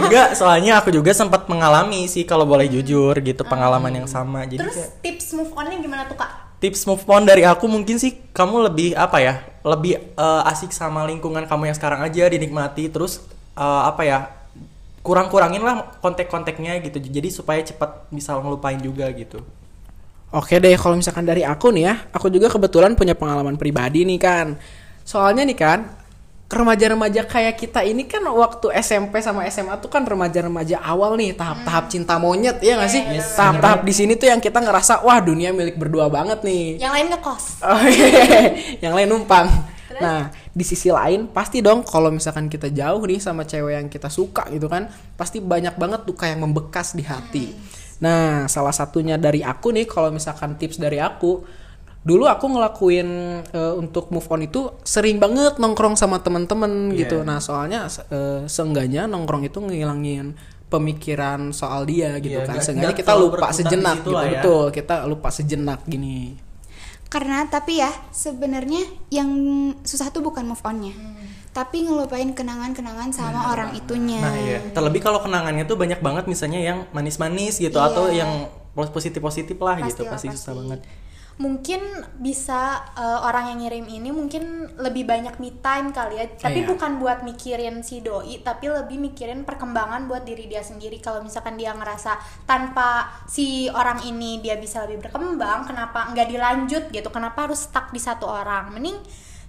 enggak 0.04 0.30
soalnya 0.34 0.78
aku 0.78 0.90
juga 0.90 1.12
sempat 1.12 1.48
mengalami 1.48 2.06
sih 2.06 2.24
kalau 2.24 2.44
boleh 2.44 2.68
jujur 2.68 3.16
gitu 3.18 3.42
pengalaman 3.42 3.92
yang 3.94 4.08
sama 4.08 4.44
jadi 4.44 4.62
Terus 4.62 4.76
kayak- 4.76 4.94
tips 5.02 5.28
move 5.34 5.52
on-nya 5.52 5.78
gimana 5.78 6.04
tuh, 6.06 6.16
Kak? 6.16 6.32
tips 6.58 6.86
move 6.86 7.06
on 7.06 7.22
dari 7.22 7.46
aku 7.46 7.66
mungkin 7.66 7.96
sih 7.96 8.18
kamu 8.32 8.66
lebih 8.66 8.90
apa 8.94 9.18
ya 9.18 9.34
lebih 9.62 9.94
eh, 10.12 10.42
asik 10.48 10.72
sama 10.72 11.06
lingkungan 11.06 11.46
kamu 11.46 11.70
yang 11.70 11.78
sekarang 11.78 12.02
aja 12.02 12.26
dinikmati 12.26 12.90
terus 12.90 13.22
eh, 13.54 13.82
apa 13.86 14.02
ya 14.02 14.20
kurang-kurangin 15.00 15.62
lah 15.62 15.96
kontak-kontaknya 15.98 16.82
gitu 16.82 16.98
jadi 17.00 17.30
supaya 17.30 17.62
cepat 17.62 18.10
bisa 18.10 18.36
ngelupain 18.36 18.78
juga 18.78 19.08
gitu 19.12 19.40
Oke 20.28 20.60
deh, 20.60 20.76
kalau 20.76 21.00
misalkan 21.00 21.24
dari 21.24 21.40
aku 21.40 21.72
nih 21.72 21.88
ya, 21.88 22.04
aku 22.12 22.28
juga 22.28 22.52
kebetulan 22.52 23.00
punya 23.00 23.16
pengalaman 23.16 23.56
pribadi 23.56 24.04
nih 24.04 24.20
kan. 24.20 24.60
Soalnya 25.08 25.48
nih 25.48 25.56
kan, 25.56 25.88
remaja-remaja 26.48 27.28
kayak 27.28 27.60
kita 27.60 27.84
ini 27.84 28.08
kan 28.08 28.24
waktu 28.24 28.72
SMP 28.80 29.20
sama 29.20 29.44
SMA 29.52 29.76
tuh 29.84 29.92
kan 29.92 30.08
remaja-remaja 30.08 30.80
awal 30.80 31.20
nih, 31.20 31.36
tahap-tahap 31.36 31.92
cinta 31.92 32.16
monyet 32.16 32.64
ya 32.64 32.80
nggak 32.80 32.92
sih? 32.92 33.04
Tahap-tahap 33.36 33.84
di 33.84 33.92
sini 33.92 34.16
tuh 34.16 34.32
yang 34.32 34.40
kita 34.40 34.64
ngerasa 34.64 35.04
wah 35.04 35.20
dunia 35.20 35.52
milik 35.52 35.76
berdua 35.76 36.08
banget 36.08 36.48
nih. 36.48 36.80
Yang 36.80 36.94
lain 36.96 37.08
ngekos. 37.12 37.46
Oh, 37.68 37.84
iya. 37.84 38.08
yang 38.80 38.96
lain 38.96 39.12
numpang. 39.12 39.48
Nah, 39.98 40.30
di 40.54 40.64
sisi 40.64 40.88
lain 40.88 41.32
pasti 41.32 41.60
dong 41.60 41.84
kalau 41.84 42.14
misalkan 42.14 42.48
kita 42.48 42.72
jauh 42.72 43.02
nih 43.04 43.20
sama 43.20 43.44
cewek 43.44 43.74
yang 43.76 43.88
kita 43.92 44.08
suka 44.08 44.48
gitu 44.54 44.72
kan, 44.72 44.88
pasti 45.20 45.44
banyak 45.44 45.76
banget 45.76 46.08
duka 46.08 46.32
yang 46.32 46.48
membekas 46.48 46.96
di 46.96 47.04
hati. 47.04 47.46
Nah, 48.00 48.46
salah 48.46 48.72
satunya 48.72 49.18
dari 49.18 49.42
aku 49.42 49.74
nih 49.74 49.90
kalau 49.90 50.14
misalkan 50.14 50.56
tips 50.56 50.78
dari 50.78 51.02
aku, 51.02 51.42
dulu 52.08 52.24
aku 52.26 52.46
ngelakuin 52.48 53.10
eh, 53.46 53.74
untuk 53.76 54.08
move 54.08 54.24
on 54.26 54.42
itu 54.42 54.62
sering 54.82 55.20
banget 55.20 55.60
nongkrong 55.60 55.94
sama 55.94 56.18
temen-temen 56.18 56.90
Iya. 56.90 57.04
gitu. 57.04 57.18
Nah, 57.22 57.38
soalnya 57.38 57.84
eh, 58.08 58.48
seenggaknya 58.48 59.06
nongkrong 59.06 59.44
itu 59.44 59.60
ngilangin 59.60 60.40
pemikiran 60.68 61.52
soal 61.52 61.84
dia 61.84 62.16
gitu 62.18 62.40
Iya, 62.40 62.44
kan. 62.44 62.54
nggak- 62.54 62.64
Seenggaknya 62.64 62.92
nggak 62.94 63.02
kita 63.02 63.14
lupa 63.16 63.48
sejenak 63.52 63.96
gitu. 63.98 64.12
ya. 64.14 64.24
Betul, 64.34 64.64
kita 64.72 64.96
lupa 65.04 65.30
sejenak 65.30 65.80
gini. 65.86 66.40
Karena 67.08 67.44
tapi 67.46 67.80
ya 67.80 67.88
sebenarnya 68.10 68.84
yang 69.10 69.30
susah 69.82 70.08
tuh 70.08 70.20
bukan 70.22 70.44
move 70.44 70.60
onnya, 70.62 70.92
tapi 71.52 71.82
ngelupain 71.82 72.32
kenangan-kenangan 72.32 73.10
sama 73.12 73.48
orang 73.50 73.72
itunya. 73.74 74.20
nah 74.20 74.36
iya 74.36 74.60
terlebih 74.70 75.00
kalau 75.02 75.20
kenangannya 75.20 75.64
tuh 75.64 75.76
banyak 75.76 76.00
banget 76.00 76.24
misalnya 76.26 76.60
yang 76.62 76.84
manis-manis 76.92 77.58
gitu 77.58 77.76
Iya. 77.76 77.88
atau 77.88 78.12
yang 78.12 78.32
positif-positif 78.76 79.56
lah 79.58 79.80
gitu 79.82 80.04
Pasti 80.04 80.04
lah, 80.04 80.12
pasti 80.14 80.28
susah 80.30 80.38
pasti. 80.46 80.60
banget 80.60 80.80
Mungkin 81.38 81.82
bisa 82.18 82.82
eh, 82.98 83.20
orang 83.22 83.54
yang 83.54 83.60
ngirim 83.62 83.86
ini 83.86 84.10
mungkin 84.10 84.74
lebih 84.74 85.06
banyak 85.06 85.38
me 85.38 85.54
time 85.62 85.94
kali 85.94 86.18
ya. 86.18 86.26
Tapi 86.26 86.66
Iya. 86.66 86.70
bukan 86.74 86.98
buat 86.98 87.22
mikirin 87.22 87.86
si 87.86 88.02
doi, 88.02 88.42
tapi 88.42 88.74
lebih 88.74 88.98
mikirin 88.98 89.46
perkembangan 89.46 90.10
buat 90.10 90.26
diri 90.26 90.50
dia 90.50 90.66
sendiri. 90.66 90.98
Kalau 90.98 91.22
misalkan 91.22 91.54
dia 91.54 91.78
ngerasa 91.78 92.18
tanpa 92.50 93.06
si 93.30 93.70
orang 93.70 94.02
ini 94.02 94.42
dia 94.42 94.58
bisa 94.58 94.82
lebih 94.90 95.06
berkembang, 95.06 95.70
kenapa 95.70 96.10
nggak 96.10 96.28
dilanjut 96.28 96.84
gitu? 96.90 97.10
Kenapa 97.14 97.46
harus 97.46 97.70
stuck 97.70 97.94
di 97.94 98.02
satu 98.02 98.26
orang? 98.26 98.74
Mending 98.74 98.98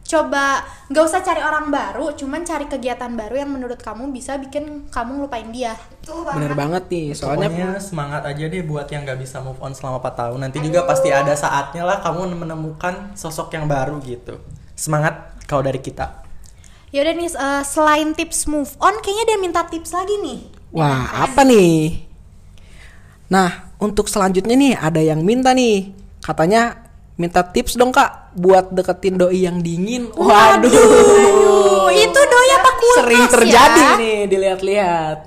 coba 0.09 0.65
nggak 0.89 1.05
usah 1.05 1.21
cari 1.21 1.45
orang 1.45 1.69
baru, 1.69 2.17
cuman 2.17 2.41
cari 2.49 2.65
kegiatan 2.65 3.13
baru 3.13 3.45
yang 3.45 3.53
menurut 3.53 3.77
kamu 3.77 4.09
bisa 4.09 4.41
bikin 4.41 4.89
kamu 4.89 5.21
ngelupain 5.21 5.53
dia. 5.53 5.77
Bener 6.09 6.57
banget 6.57 6.89
nih, 6.89 7.13
soalnya 7.13 7.53
Pokoknya 7.53 7.71
semangat 7.77 8.23
aja 8.25 8.45
deh 8.49 8.65
buat 8.65 8.89
yang 8.89 9.05
gak 9.05 9.21
bisa 9.21 9.45
move 9.45 9.61
on 9.61 9.77
selama 9.77 10.01
4 10.01 10.21
tahun 10.25 10.39
Nanti 10.49 10.59
juga 10.65 10.89
pasti 10.89 11.13
ada 11.13 11.37
saatnya 11.37 11.85
lah 11.85 12.01
kamu 12.01 12.33
menemukan 12.33 13.13
sosok 13.13 13.53
yang 13.53 13.69
baru 13.69 14.01
gitu 14.01 14.41
Semangat 14.73 15.37
kalau 15.45 15.61
dari 15.61 15.77
kita 15.85 16.25
Yaudah 16.89 17.13
nih, 17.13 17.29
eh, 17.29 17.63
selain 17.69 18.17
tips 18.17 18.49
move 18.49 18.73
on, 18.81 18.97
kayaknya 19.05 19.25
dia 19.29 19.39
minta 19.39 19.61
tips 19.69 19.93
lagi 19.93 20.17
nih. 20.25 20.39
Wah, 20.73 21.29
apa 21.29 21.45
nih? 21.45 22.01
Nah, 23.29 23.69
untuk 23.77 24.09
selanjutnya 24.09 24.57
nih 24.57 24.73
ada 24.73 25.01
yang 25.05 25.21
minta 25.21 25.53
nih. 25.53 25.93
Katanya 26.25 26.81
minta 27.21 27.45
tips 27.45 27.77
dong 27.77 27.93
kak 27.93 28.28
buat 28.39 28.71
deketin 28.71 29.19
doi 29.19 29.45
yang 29.45 29.59
dingin. 29.61 30.09
Waduh, 30.15 30.71
Aduh, 30.71 31.91
itu 31.91 32.21
doi 32.23 32.51
apa 32.55 32.71
kulkas 32.79 32.99
sering 33.03 33.25
terjadi 33.29 33.83
ya? 33.83 33.93
nih 33.99 34.19
dilihat-lihat. 34.31 35.19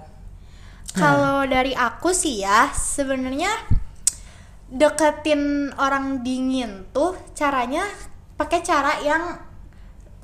Kalau 0.91 1.47
dari 1.47 1.71
aku 1.71 2.11
sih 2.11 2.43
ya, 2.43 2.67
sebenarnya 2.71 3.51
deketin 4.71 5.71
orang 5.75 6.23
dingin 6.23 6.87
tuh 6.95 7.15
caranya 7.35 7.83
pakai 8.39 8.63
cara 8.63 8.99
yang 9.03 9.35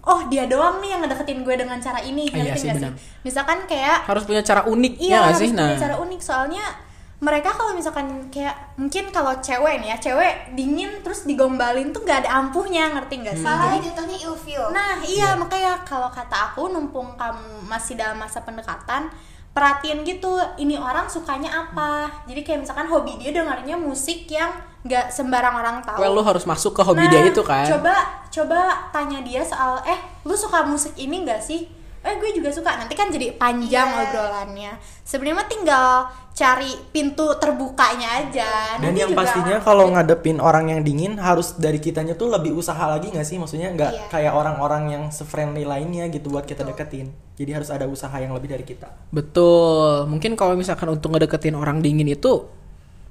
oh 0.08 0.24
dia 0.32 0.48
doang 0.48 0.80
nih 0.80 0.96
yang 0.96 1.04
ngedeketin 1.04 1.44
gue 1.44 1.56
dengan 1.60 1.80
cara 1.84 2.00
ini, 2.00 2.32
iya 2.32 2.48
ngerti 2.48 2.60
sih, 2.60 2.68
nggak 2.72 2.80
benar. 2.80 2.94
Misalkan 3.28 3.58
kayak 3.68 4.08
Harus 4.08 4.24
punya 4.24 4.40
cara 4.40 4.64
unik 4.64 4.94
Iya, 5.04 5.12
ya 5.12 5.20
harus 5.28 5.40
sih? 5.44 5.50
punya 5.52 5.68
Nah, 5.68 5.80
cara 5.80 5.96
unik 6.00 6.22
soalnya 6.24 6.66
mereka 7.18 7.50
kalau 7.50 7.74
misalkan 7.74 8.06
kayak 8.30 8.54
mungkin 8.78 9.10
kalau 9.10 9.34
cewek 9.40 9.82
nih 9.82 9.90
ya, 9.90 9.98
cewek 10.00 10.54
dingin 10.54 11.02
terus 11.02 11.26
digombalin 11.26 11.90
tuh 11.90 12.02
nggak 12.02 12.24
ada 12.24 12.30
ampuhnya, 12.38 12.94
ngerti 12.94 13.26
nggak 13.26 13.36
sih? 13.36 13.42
Malah 13.42 13.74
Jadi- 13.74 13.90
jatuhnya 13.90 14.18
ilfil. 14.22 14.64
Nah 14.70 15.02
iya 15.02 15.34
makanya 15.34 15.82
kalau 15.82 16.08
kata 16.08 16.54
aku 16.54 16.70
numpung 16.70 17.18
kamu 17.18 17.66
masih 17.66 17.96
dalam 17.96 18.16
masa 18.16 18.40
pendekatan 18.40 19.10
perhatiin 19.50 20.06
gitu 20.06 20.30
ini 20.56 20.78
orang 20.78 21.10
sukanya 21.10 21.50
apa 21.50 22.06
jadi 22.30 22.46
kayak 22.46 22.60
misalkan 22.62 22.86
hobi 22.86 23.18
dia 23.18 23.34
dengarnya 23.34 23.74
musik 23.74 24.30
yang 24.30 24.54
nggak 24.86 25.10
sembarang 25.10 25.50
orang 25.52 25.82
tahu 25.82 25.98
well 25.98 26.14
lu 26.14 26.22
harus 26.22 26.46
masuk 26.46 26.78
ke 26.78 26.86
hobi 26.86 27.02
Nah, 27.02 27.10
dia 27.10 27.26
itu 27.26 27.42
kan. 27.42 27.66
coba 27.66 27.96
coba 28.30 28.60
tanya 28.94 29.18
dia 29.20 29.42
soal 29.42 29.82
eh 29.82 29.98
lu 30.22 30.38
suka 30.38 30.62
musik 30.62 30.94
ini 30.94 31.26
nggak 31.26 31.42
sih 31.42 31.66
eh 32.00 32.14
gue 32.16 32.30
juga 32.32 32.50
suka 32.50 32.76
nanti 32.76 32.94
kan 32.94 33.08
jadi 33.08 33.34
panjang 33.34 33.90
Iya. 33.90 34.02
obrolannya 34.04 34.72
sebenarnya 35.02 35.36
mah 35.36 35.48
tinggal 35.48 35.88
cari 36.32 36.70
pintu 36.88 37.34
terbukanya 37.36 38.22
aja 38.22 38.78
Dan 38.78 38.94
Nanti 38.94 39.02
yang 39.02 39.10
juga- 39.10 39.26
pastinya 39.26 39.58
kalau 39.58 39.90
ngadepin 39.90 40.38
orang 40.38 40.70
yang 40.70 40.82
dingin 40.82 41.18
harus 41.18 41.58
dari 41.58 41.78
kitanya 41.78 42.14
tuh 42.14 42.30
lebih 42.30 42.54
usaha 42.54 42.78
lagi 42.80 43.10
nggak 43.10 43.26
sih? 43.26 43.36
Maksudnya 43.36 43.74
nggak 43.74 43.92
Iya. 43.92 44.04
kayak 44.08 44.34
orang-orang 44.34 44.84
yang 44.88 45.04
se-friendly 45.10 45.66
lainnya 45.66 46.06
gitu 46.08 46.30
buat 46.30 46.46
kita 46.46 46.62
deketin. 46.64 47.10
Jadi 47.34 47.52
harus 47.52 47.70
ada 47.70 47.86
usaha 47.86 48.14
yang 48.16 48.32
lebih 48.32 48.50
dari 48.50 48.62
kita. 48.62 48.86
Betul. 49.10 50.06
Mungkin 50.06 50.34
kalau 50.34 50.54
misalkan 50.54 50.88
untuk 50.88 51.10
ngedeketin 51.10 51.54
orang 51.54 51.82
dingin 51.82 52.06
itu 52.08 52.46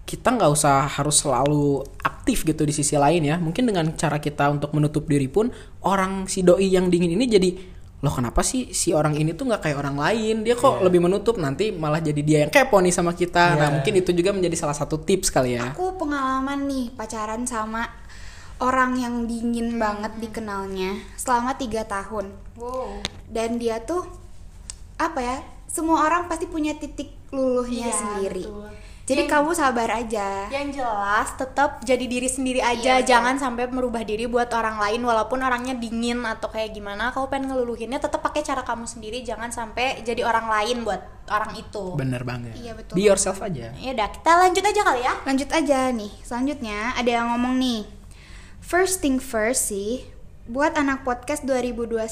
kita 0.03 0.31
nggak 0.31 0.47
usah 0.49 0.87
harus 0.87 1.19
selalu 1.19 1.83
aktif 2.01 2.43
gitu 2.43 2.63
di 2.63 2.71
sisi 2.71 2.95
lain 2.95 3.27
ya. 3.27 3.37
Mungkin 3.37 3.67
dengan 3.67 3.91
cara 3.93 4.17
kita 4.17 4.47
untuk 4.49 4.71
menutup 4.71 5.03
diri 5.05 5.27
pun 5.27 5.51
orang 5.83 6.27
si 6.27 6.41
doi 6.41 6.71
yang 6.71 6.87
dingin 6.87 7.11
ini 7.11 7.27
jadi 7.27 7.51
loh 7.97 8.13
kenapa 8.13 8.41
sih 8.41 8.71
si 8.71 8.93
orang 8.93 9.13
ini 9.13 9.33
tuh 9.33 9.49
nggak 9.49 9.63
kayak 9.63 9.79
orang 9.79 9.97
lain 9.97 10.45
dia 10.45 10.53
kok 10.53 10.81
lebih 10.81 11.01
menutup 11.01 11.37
nanti 11.37 11.73
malah 11.73 11.97
jadi 11.99 12.21
dia 12.21 12.39
yang 12.45 12.51
kepo 12.51 12.77
nih 12.79 12.93
sama 12.93 13.13
kita 13.13 13.57
nah 13.57 13.69
Iya. 13.69 13.75
mungkin 13.75 13.95
itu 13.97 14.11
juga 14.13 14.31
menjadi 14.31 14.57
salah 14.59 14.77
satu 14.77 14.99
tips 14.99 15.29
kali 15.29 15.57
ya 15.57 15.73
Aku 15.73 15.97
pengalaman 15.97 16.69
nih 16.69 16.93
pacaran 16.93 17.43
sama 17.43 17.89
orang 18.57 18.97
yang 18.97 19.25
dingin 19.25 19.77
banget 19.77 20.17
dikenalnya 20.17 20.97
selama 21.15 21.53
tiga 21.55 21.85
tahun. 21.85 22.33
Dan 23.27 23.57
dia 23.57 23.81
tuh 23.81 24.09
apa 24.97 25.21
ya? 25.21 25.37
Semua 25.67 26.09
orang 26.09 26.25
pasti 26.25 26.49
punya 26.49 26.73
titik 26.73 27.13
luluhnya 27.29 27.85
Iya, 27.87 27.93
sendiri. 27.93 28.45
betul. 28.49 28.73
Jadi 29.07 29.31
kamu 29.31 29.55
sabar 29.55 30.03
aja. 30.03 30.51
Yang 30.51 30.83
jelas 30.83 31.31
tetap 31.39 31.79
jadi 31.87 32.11
diri 32.11 32.27
sendiri 32.27 32.59
aja, 32.59 32.99
Iya, 32.99 33.07
betul. 33.07 33.11
jangan 33.15 33.39
sampai 33.39 33.71
merubah 33.71 34.03
diri 34.03 34.27
buat 34.27 34.51
orang 34.51 34.83
lain 34.83 35.07
walaupun 35.07 35.39
orangnya 35.47 35.79
dingin 35.79 36.27
atau 36.27 36.51
kayak 36.51 36.75
gimana. 36.75 37.15
Kau 37.15 37.31
pengen 37.31 37.55
ngeluluhinnya 37.55 38.03
tetap 38.03 38.19
pakai 38.19 38.43
cara 38.43 38.67
kamu 38.67 38.83
sendiri, 38.83 39.23
jangan 39.23 39.55
sampai 39.55 40.03
jadi 40.03 40.27
orang 40.27 40.51
lain 40.51 40.83
buat 40.83 40.99
orang 41.31 41.55
itu. 41.55 41.95
Bener 41.95 42.27
banget. 42.27 42.59
Iya, 42.59 42.75
betul. 42.75 42.99
Be 42.99 43.07
yourself 43.07 43.39
aja. 43.47 43.71
Ya 43.79 43.95
udah, 43.95 44.11
kita 44.11 44.31
lanjut 44.43 44.65
aja 44.67 44.81
kali 44.83 45.01
ya. 45.07 45.15
Lanjut 45.23 45.51
aja 45.55 45.79
nih. 45.95 46.13
Selanjutnya 46.27 46.79
ada 46.99 47.11
yang 47.11 47.31
ngomong 47.31 47.63
nih. 47.63 47.87
First 48.59 48.99
thing 48.99 49.23
first 49.23 49.71
sih, 49.71 50.03
buat 50.47 50.79
anak 50.79 51.03
podcast 51.03 51.43
2021, 51.43 52.07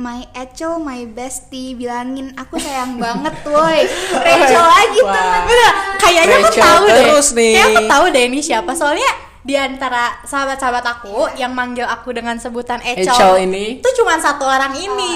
my 0.00 0.24
Echel, 0.32 0.80
my 0.80 1.04
bestie 1.04 1.76
bilangin 1.76 2.32
aku 2.32 2.56
sayang 2.56 2.96
banget 2.96 3.36
woi. 3.44 3.84
Rachel 4.24 4.64
lagi 4.64 5.00
tuh. 5.04 5.28
Bener, 5.44 5.72
kayaknya 6.00 6.36
aku 6.40 6.56
tahu 6.56 6.84
deh. 6.88 6.96
terus 7.04 7.28
nih. 7.36 7.52
Kayak 7.60 7.68
aku 7.68 7.82
tahu 7.84 8.04
deh 8.16 8.24
ini 8.32 8.40
siapa. 8.40 8.72
Soalnya 8.72 9.10
di 9.44 9.60
antara 9.60 10.24
sahabat-sahabat 10.24 10.84
aku 10.88 11.36
yang 11.36 11.52
manggil 11.52 11.84
aku 11.84 12.16
dengan 12.16 12.40
sebutan 12.40 12.80
Echel, 12.80 13.12
Echel 13.12 13.44
ini. 13.44 13.84
itu 13.84 13.88
cuma 14.00 14.16
satu 14.16 14.48
orang 14.48 14.72
ini. 14.80 15.12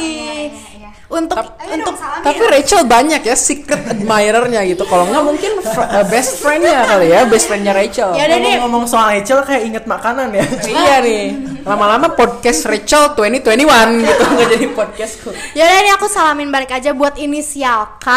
Untuk 1.15 1.39
untuk 1.63 1.95
Tapi 1.95 2.43
Rachel 2.51 2.83
banyak 2.91 3.23
ya 3.23 3.37
secret 3.39 3.87
admirernya 3.87 4.67
gitu. 4.67 4.83
Kalau 4.83 5.07
nggak 5.07 5.23
mungkin 5.23 5.53
fr- 5.63 5.87
uh, 5.87 6.05
best 6.11 6.43
friendnya 6.43 6.83
kali 6.83 7.15
ya, 7.15 7.23
best 7.31 7.47
friendnya 7.47 7.71
Rachel. 7.71 8.19
Ya 8.19 8.27
udah 8.27 8.39
deh. 8.43 8.55
Ngomong-ngomong 8.59 8.89
soal 8.91 9.15
Echel 9.15 9.39
kayak 9.47 9.63
inget 9.63 9.85
makanan 9.87 10.35
ya. 10.35 10.43
iya 10.75 10.97
nih. 10.99 11.25
Lama-lama 11.63 12.13
podcast 12.13 12.67
Rachel 12.67 13.15
2021 13.15 14.03
gitu 14.03 14.25
nggak 14.35 14.49
jadi 14.51 14.67
podcastku. 14.75 15.31
Ya 15.55 15.65
udah 15.65 15.79
ini 15.81 15.91
aku 15.95 16.07
salamin 16.11 16.51
balik 16.51 16.75
aja 16.75 16.91
buat 16.91 17.15
inisial 17.15 18.01
K. 18.03 18.09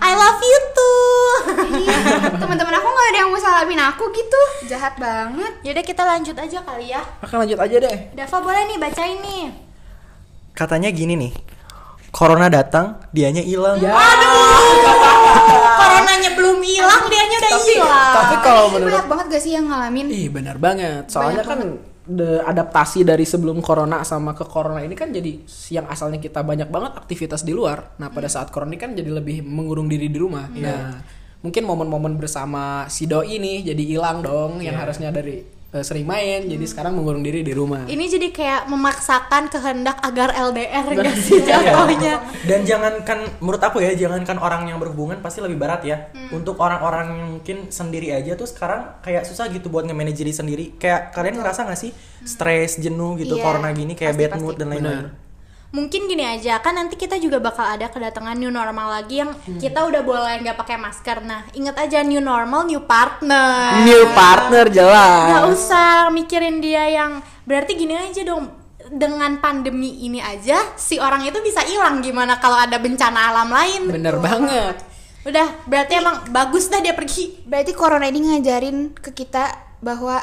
I 0.00 0.12
love 0.16 0.40
you 0.40 0.58
too. 0.72 1.22
Iya, 1.76 1.96
teman-teman 2.40 2.74
aku 2.74 2.88
nggak 2.88 3.06
ada 3.12 3.18
yang 3.20 3.28
mau 3.28 3.38
salamin 3.38 3.80
aku 3.84 4.04
gitu. 4.10 4.40
Jahat 4.66 4.96
banget. 4.96 5.52
Yaudah 5.60 5.84
kita 5.84 6.02
lanjut 6.02 6.34
aja 6.34 6.58
kali 6.64 6.90
ya. 6.90 7.02
Oke 7.20 7.34
lanjut 7.36 7.58
aja 7.60 7.76
deh. 7.78 7.96
Dava 8.16 8.36
boleh 8.40 8.62
nih 8.64 8.78
bacain 8.80 9.18
nih. 9.20 9.44
Katanya 10.50 10.90
gini 10.90 11.14
nih. 11.14 11.32
Corona 12.10 12.50
datang, 12.50 12.98
dianya 13.14 13.42
hilang. 13.42 13.78
Ya. 13.78 13.94
Coronanya 15.80 16.30
belum 16.34 16.58
hilang, 16.58 17.02
dianya 17.06 17.36
udah 17.38 17.52
hilang. 17.62 18.14
Tapi 18.14 18.34
kalau 18.42 18.64
menurut 18.74 18.92
banyak 18.92 19.08
banget 19.08 19.26
gak 19.30 19.42
sih 19.42 19.52
yang 19.54 19.66
ngalamin? 19.70 20.06
Ih 20.10 20.28
benar 20.28 20.56
banget. 20.58 21.06
Soalnya 21.06 21.46
kan 21.46 21.78
the 22.10 22.42
adaptasi 22.42 23.06
dari 23.06 23.22
sebelum 23.22 23.62
corona 23.62 24.02
sama 24.02 24.34
ke 24.34 24.42
corona 24.42 24.82
ini 24.82 24.98
kan 24.98 25.14
jadi 25.14 25.46
yang 25.70 25.86
asalnya 25.86 26.18
kita 26.18 26.42
banyak 26.42 26.66
banget 26.66 26.98
aktivitas 26.98 27.46
di 27.46 27.54
luar. 27.54 27.94
Nah 28.02 28.10
pada 28.10 28.26
saat 28.26 28.50
corona 28.50 28.74
ini 28.74 28.80
kan 28.82 28.90
jadi 28.98 29.10
lebih 29.14 29.46
mengurung 29.46 29.86
diri 29.86 30.10
di 30.10 30.18
rumah. 30.18 30.50
Nah 30.50 30.98
mungkin 31.40 31.62
momen-momen 31.64 32.18
bersama 32.18 32.90
si 32.90 33.06
doi 33.08 33.38
ini 33.40 33.64
jadi 33.64 33.82
hilang 33.86 34.20
dong 34.20 34.60
yang 34.60 34.76
harusnya 34.76 35.08
dari 35.14 35.59
eh, 35.70 35.84
sering 35.86 36.02
main 36.02 36.46
jadi 36.46 36.64
sekarang 36.66 36.98
mengurung 36.98 37.22
diri 37.22 37.46
di 37.46 37.54
rumah. 37.54 37.86
Ini 37.86 38.04
jadi 38.10 38.28
kayak 38.34 38.66
memaksakan 38.66 39.50
kehendak 39.50 40.02
agar 40.02 40.34
LDR 40.34 40.86
gak 40.98 41.16
sih 41.16 41.38
jatuhnya. 41.42 42.18
Dan 42.46 42.66
jangankan 42.66 43.38
menurut 43.38 43.62
aku 43.62 43.78
ya, 43.78 43.94
jangankan 43.94 44.38
orang 44.42 44.66
yang 44.66 44.82
berhubungan 44.82 45.22
pasti 45.22 45.38
lebih 45.38 45.58
berat 45.58 45.86
ya. 45.86 46.10
Untuk 46.34 46.58
orang-orang 46.58 47.06
yang 47.14 47.28
mungkin 47.38 47.70
sendiri 47.70 48.10
aja 48.10 48.34
tuh 48.34 48.50
sekarang 48.50 48.98
kayak 49.02 49.26
susah 49.26 49.46
gitu 49.50 49.70
buat 49.70 49.86
nge-manage 49.86 50.18
diri 50.18 50.32
sendiri. 50.34 50.64
Kayak 50.78 51.14
kalian 51.14 51.38
ngerasa 51.38 51.66
gak 51.66 51.78
sih 51.78 51.94
stres, 52.26 52.76
jenuh 52.76 53.16
gitu 53.16 53.38
Iya, 53.38 53.44
corona 53.44 53.70
gini 53.72 53.94
kayak 53.96 54.14
pasti, 54.18 54.22
bad 54.26 54.32
mood 54.42 54.54
pasti. 54.54 54.60
dan 54.60 54.68
lain-lain. 54.74 55.06
Mungkin 55.70 56.10
gini 56.10 56.26
aja, 56.26 56.58
kan 56.58 56.74
nanti 56.74 56.98
kita 56.98 57.14
juga 57.22 57.38
bakal 57.38 57.62
ada 57.62 57.86
kedatangan 57.86 58.34
new 58.34 58.50
normal 58.50 58.90
lagi 58.90 59.22
yang 59.22 59.30
kita 59.62 59.86
udah 59.86 60.02
boleh 60.02 60.42
nggak 60.42 60.58
pakai 60.58 60.74
masker. 60.74 61.22
Nah, 61.22 61.46
inget 61.54 61.78
aja 61.78 62.02
new 62.02 62.18
normal, 62.18 62.66
new 62.66 62.82
partner. 62.82 63.86
New 63.86 64.02
partner 64.10 64.66
jelas. 64.66 65.46
usah 65.46 66.10
mikirin 66.10 66.58
dia 66.58 66.90
yang 66.90 67.22
berarti 67.46 67.78
gini 67.78 67.94
aja 67.94 68.26
dong 68.26 68.50
dengan 68.90 69.38
pandemi 69.38 70.02
ini 70.02 70.18
aja 70.18 70.58
si 70.74 70.98
orang 70.98 71.22
itu 71.22 71.38
bisa 71.38 71.62
hilang 71.62 72.02
gimana 72.02 72.42
kalau 72.42 72.58
ada 72.58 72.74
bencana 72.82 73.30
alam 73.30 73.46
lain 73.46 73.82
Bener 73.86 74.18
banget. 74.18 74.74
udah 75.22 75.46
berarti 75.70 76.00
emang 76.00 76.26
bagus 76.34 76.66
dah 76.66 76.82
dia 76.82 76.96
pergi 76.96 77.44
Berarti 77.46 77.70
corona 77.76 78.10
ini 78.10 78.34
ngajarin 78.34 78.90
ke 78.98 79.14
kita 79.14 79.52
bahwa 79.78 80.18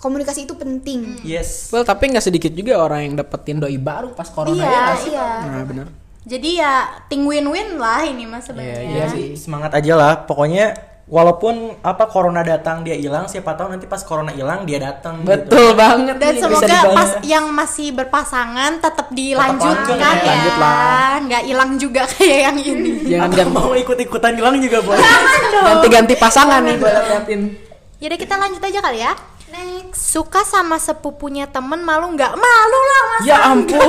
komunikasi 0.00 0.42
itu 0.42 0.54
penting. 0.54 1.20
Yes. 1.22 1.68
Well 1.68 1.84
tapi 1.84 2.08
nggak 2.08 2.24
sedikit 2.24 2.50
juga 2.50 2.80
orang 2.80 3.00
yang 3.02 3.14
dapetin 3.14 3.56
doi 3.56 3.76
baru 3.76 4.10
pas 4.10 4.26
corona 4.26 4.56
Iya, 4.56 4.66
ya 4.66 4.84
sih? 4.96 5.10
iya. 5.10 5.28
Nah 5.44 5.62
bener. 5.62 5.86
jadi 6.20 6.50
ya 6.54 6.74
ting 7.06 7.24
win-win 7.24 7.76
lah 7.76 8.00
ini 8.02 8.24
mas 8.24 8.44
sebenarnya 8.44 8.80
Iya 8.82 9.04
sih. 9.08 9.26
Semangat 9.34 9.72
aja 9.74 9.92
lah. 9.94 10.12
Pokoknya 10.22 10.72
walaupun 11.04 11.54
apa 11.80 12.06
corona 12.06 12.40
datang 12.40 12.80
dia 12.80 12.94
hilang, 12.94 13.26
siapa 13.26 13.52
tahu 13.52 13.66
nanti 13.68 13.84
pas 13.84 13.98
corona 14.00 14.30
hilang 14.30 14.62
dia 14.62 14.78
datang 14.78 15.20
gitu. 15.20 15.32
Betul 15.32 15.74
banget 15.74 16.16
dan 16.16 16.28
nih, 16.28 16.38
bisa 16.38 16.46
semoga 16.46 16.78
pas 16.94 17.10
yang 17.22 17.46
masih 17.50 17.88
berpasangan 17.90 18.78
tetap 18.78 19.10
dilanjutkan 19.10 19.90
lanjut, 19.90 20.22
ya 20.22 20.28
lanjut 20.28 20.54
lah. 20.56 21.12
nggak 21.20 21.42
hilang 21.44 21.70
juga 21.76 22.02
kayak 22.14 22.38
yang 22.46 22.58
ini 22.58 22.90
Jangan 23.06 23.26
Atau 23.26 23.36
jangan 23.36 23.52
mau 23.52 23.72
ikut-ikutan 23.74 24.32
hilang 24.34 24.54
juga 24.56 24.78
boleh. 24.80 25.02
ganti-ganti 25.60 26.14
pasangan 26.14 26.60
nih 26.62 26.74
gue 26.74 26.88
liatin. 26.88 27.40
Yaudah 27.98 28.16
kita 28.16 28.34
lanjut 28.34 28.62
aja 28.62 28.80
kali 28.80 29.00
ya 29.00 29.12
Next 29.50 30.00
Suka 30.08 30.42
sama 30.42 30.76
sepupunya 30.76 31.44
temen 31.44 31.80
malu 31.80 32.10
nggak? 32.10 32.32
Malu 32.32 32.80
lah 32.82 33.02
mas 33.08 33.22
Ya 33.24 33.36
ampun, 33.44 33.78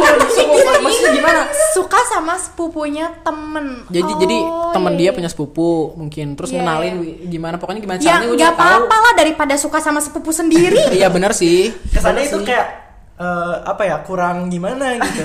maksudnya 0.82 1.12
gimana? 1.12 1.42
Suka 1.72 2.00
sama 2.04 2.36
sepupunya 2.36 3.14
temen 3.22 3.86
Jadi 3.88 4.12
jadi 4.18 4.38
Oh, 4.42 4.72
teman 4.72 4.94
iya. 4.96 5.00
dia 5.00 5.10
punya 5.14 5.28
sepupu 5.28 5.68
mungkin 5.94 6.34
terus 6.34 6.50
Iya, 6.50 6.60
ngenalin 6.60 6.94
wi- 6.98 7.18
gimana 7.28 7.56
pokoknya 7.56 7.80
gimana 7.80 7.98
Ya 7.98 8.06
caranya 8.16 8.26
gue 8.26 8.38
nggak 8.38 8.54
apa-apa 8.54 8.96
lah 8.98 9.14
daripada 9.14 9.54
suka 9.56 9.78
sama 9.78 10.00
sepupu 10.00 10.30
sendiri 10.32 10.82
Iya 10.98 11.08
benar 11.08 11.32
sih. 11.32 11.70
Kesannya 11.88 12.26
itu 12.26 12.42
kayak 12.42 12.68
eh, 13.16 13.56
apa 13.64 13.84
ya 13.84 14.02
kurang 14.02 14.48
gimana 14.48 14.98
gitu. 14.98 15.22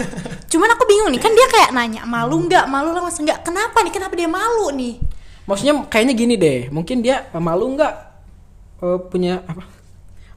Cuman 0.50 0.70
aku 0.70 0.86
bingung 0.86 1.10
nih 1.10 1.18
Kan 1.18 1.34
dia 1.34 1.46
kayak 1.46 1.70
nanya 1.70 2.02
Malu 2.04 2.40
nggak? 2.42 2.64
Malu 2.64 2.90
lah 2.90 3.02
mas 3.02 3.16
nggak? 3.16 3.42
Kenapa 3.42 3.80
nih? 3.80 3.90
Kenapa 3.90 4.14
dia 4.14 4.26
malu 4.26 4.70
nih? 4.70 4.96
Maksudnya 5.44 5.76
kayaknya 5.86 6.14
gini 6.14 6.34
deh, 6.34 6.72
mungkin 6.72 7.04
dia 7.04 7.28
malu 7.34 7.76
nggak 7.76 7.92
eh, 8.80 8.98
punya 9.06 9.44
apa? 9.44 9.73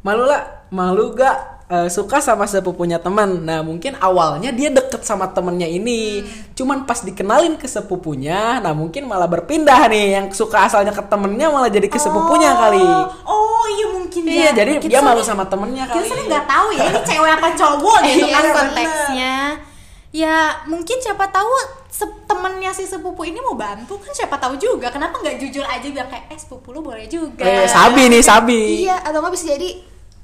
Malu 0.08 0.24
lah, 0.24 0.42
malu 0.72 1.12
nggak 1.12 1.38
eh, 1.68 1.90
suka 1.92 2.24
sama 2.24 2.48
sepupunya 2.48 2.96
teman. 2.96 3.44
Nah 3.44 3.60
mungkin 3.60 4.00
awalnya 4.00 4.56
dia 4.56 4.72
deket 4.72 5.04
sama 5.04 5.28
temennya 5.36 5.68
ini, 5.68 6.24
cuman 6.56 6.88
pas 6.88 7.04
dikenalin 7.04 7.60
ke 7.60 7.68
sepupunya, 7.68 8.64
nah 8.64 8.72
mungkin 8.72 9.04
malah 9.04 9.28
berpindah 9.28 9.92
nih, 9.92 10.06
yang 10.16 10.26
suka 10.32 10.64
asalnya 10.64 10.96
ke 10.96 11.04
temennya 11.04 11.52
malah 11.52 11.68
jadi 11.68 11.92
ke 11.92 12.00
sepupunya 12.00 12.56
kali. 12.56 12.80
Oh 13.28 13.66
iya 13.68 13.86
mungkin 13.92 14.22
Iya, 14.24 14.50
jadi 14.56 14.72
Kita 14.80 14.88
dia 14.88 15.00
malu 15.04 15.20
sama 15.20 15.44
temennya 15.44 15.84
Kita 15.92 16.00
kali. 16.00 16.08
soalnya 16.08 16.26
nggak 16.32 16.46
tahu 16.48 16.68
ya 16.72 16.84
ini 16.88 17.00
cewek 17.04 17.32
apa 17.36 17.48
cowok 17.60 17.98
gitu 18.08 18.26
Iya, 18.26 18.32
kan 18.32 18.44
bener. 18.44 18.56
konteksnya. 18.56 19.34
Ya 20.16 20.36
mungkin 20.66 20.98
siapa 21.04 21.28
tahu 21.30 21.52
temennya 22.26 22.72
si 22.72 22.88
sepupu 22.88 23.26
ini 23.26 23.42
mau 23.42 23.58
bantu 23.58 23.98
kan 24.00 24.14
siapa 24.14 24.38
tahu 24.38 24.56
juga 24.56 24.88
kenapa 24.88 25.20
nggak 25.20 25.36
jujur 25.42 25.66
aja 25.66 25.84
bilang 25.84 26.08
kayak 26.08 26.32
eh 26.32 26.40
sepupu 26.40 26.72
lu 26.72 26.80
boleh 26.80 27.06
juga. 27.12 27.44
Eh, 27.44 27.68
sabi 27.68 28.08
nih, 28.08 28.24
sabi. 28.24 28.88
Iya, 28.88 29.04
atau 29.04 29.20
nggak 29.20 29.34
bisa 29.36 29.46
jadi 29.58 29.70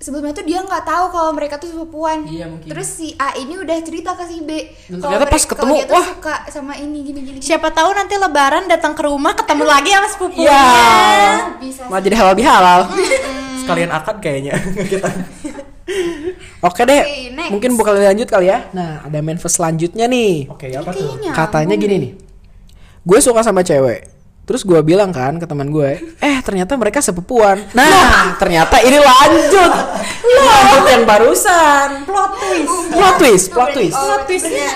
sebelumnya 0.03 0.36
tuh 0.36 0.43
dia 0.43 0.60
nggak 0.60 0.83
tahu 0.83 1.05
kalau 1.15 1.31
mereka 1.31 1.55
tuh 1.55 1.72
sepupuan. 1.72 2.27
Iya, 2.27 2.51
mungkin. 2.51 2.67
Terus 2.67 2.88
si 2.91 3.15
A 3.15 3.39
ini 3.39 3.55
udah 3.55 3.72
cerita 3.79 4.12
ke 4.19 4.27
si 4.27 4.43
B. 4.43 4.67
Dan 4.91 5.00
ternyata 5.00 5.25
pas 5.31 5.43
ketemu, 5.48 5.74
dia 5.79 5.88
tuh 5.88 5.95
wah. 5.95 6.05
suka 6.12 6.36
sama 6.51 6.74
ini 6.75 7.00
gini 7.07 7.19
gini. 7.24 7.39
gini. 7.39 7.45
Siapa 7.48 7.72
tahu 7.72 7.95
nanti 7.95 8.19
lebaran 8.19 8.67
datang 8.67 8.91
ke 8.91 9.01
rumah 9.07 9.31
ketemu 9.31 9.63
lagi 9.63 9.89
sama 9.95 10.07
sepupunya. 10.12 10.51
Iya. 10.51 10.67
Bisa. 11.63 11.81
Malah 11.88 12.03
jadi 12.03 12.15
halal 12.19 12.36
bihalal. 12.36 12.81
Sekalian 13.63 13.91
akad 13.95 14.19
kayaknya 14.19 14.60
kita. 14.91 15.07
Oke 16.63 16.88
deh, 16.88 17.31
next. 17.36 17.51
mungkin 17.51 17.75
bakal 17.75 17.95
lanjut 18.00 18.27
kali 18.27 18.48
ya. 18.48 18.72
Nah, 18.72 19.03
ada 19.03 19.19
manifest 19.19 19.60
selanjutnya 19.60 20.07
nih. 20.07 20.48
Oke, 20.48 20.72
apa 20.72 20.95
tuh? 20.95 21.19
Katanya 21.36 21.75
gini 21.75 21.95
nih, 22.00 22.12
gue 23.03 23.19
suka 23.19 23.43
sama 23.43 23.67
cewek. 23.67 24.12
Terus 24.43 24.67
gue 24.67 24.79
bilang 24.83 25.15
kan 25.15 25.39
ke 25.39 25.47
teman 25.47 25.71
gue, 25.71 26.19
eh 26.19 26.38
ternyata 26.43 26.75
mereka 26.75 27.00
sepupuan. 27.00 27.63
Nah, 27.77 28.35
ternyata 28.35 28.83
ini 28.83 29.00
lanjut, 29.00 29.71
lanjut 30.23 30.83
yang 30.91 31.03
barusan. 31.07 32.03
Plot 32.03 32.31
twist. 32.39 32.71
Plot 32.91 33.15
twist, 33.15 33.45
plot 33.55 33.69
twist. 33.71 33.95
Plot 33.95 34.21
twistnya. 34.27 34.71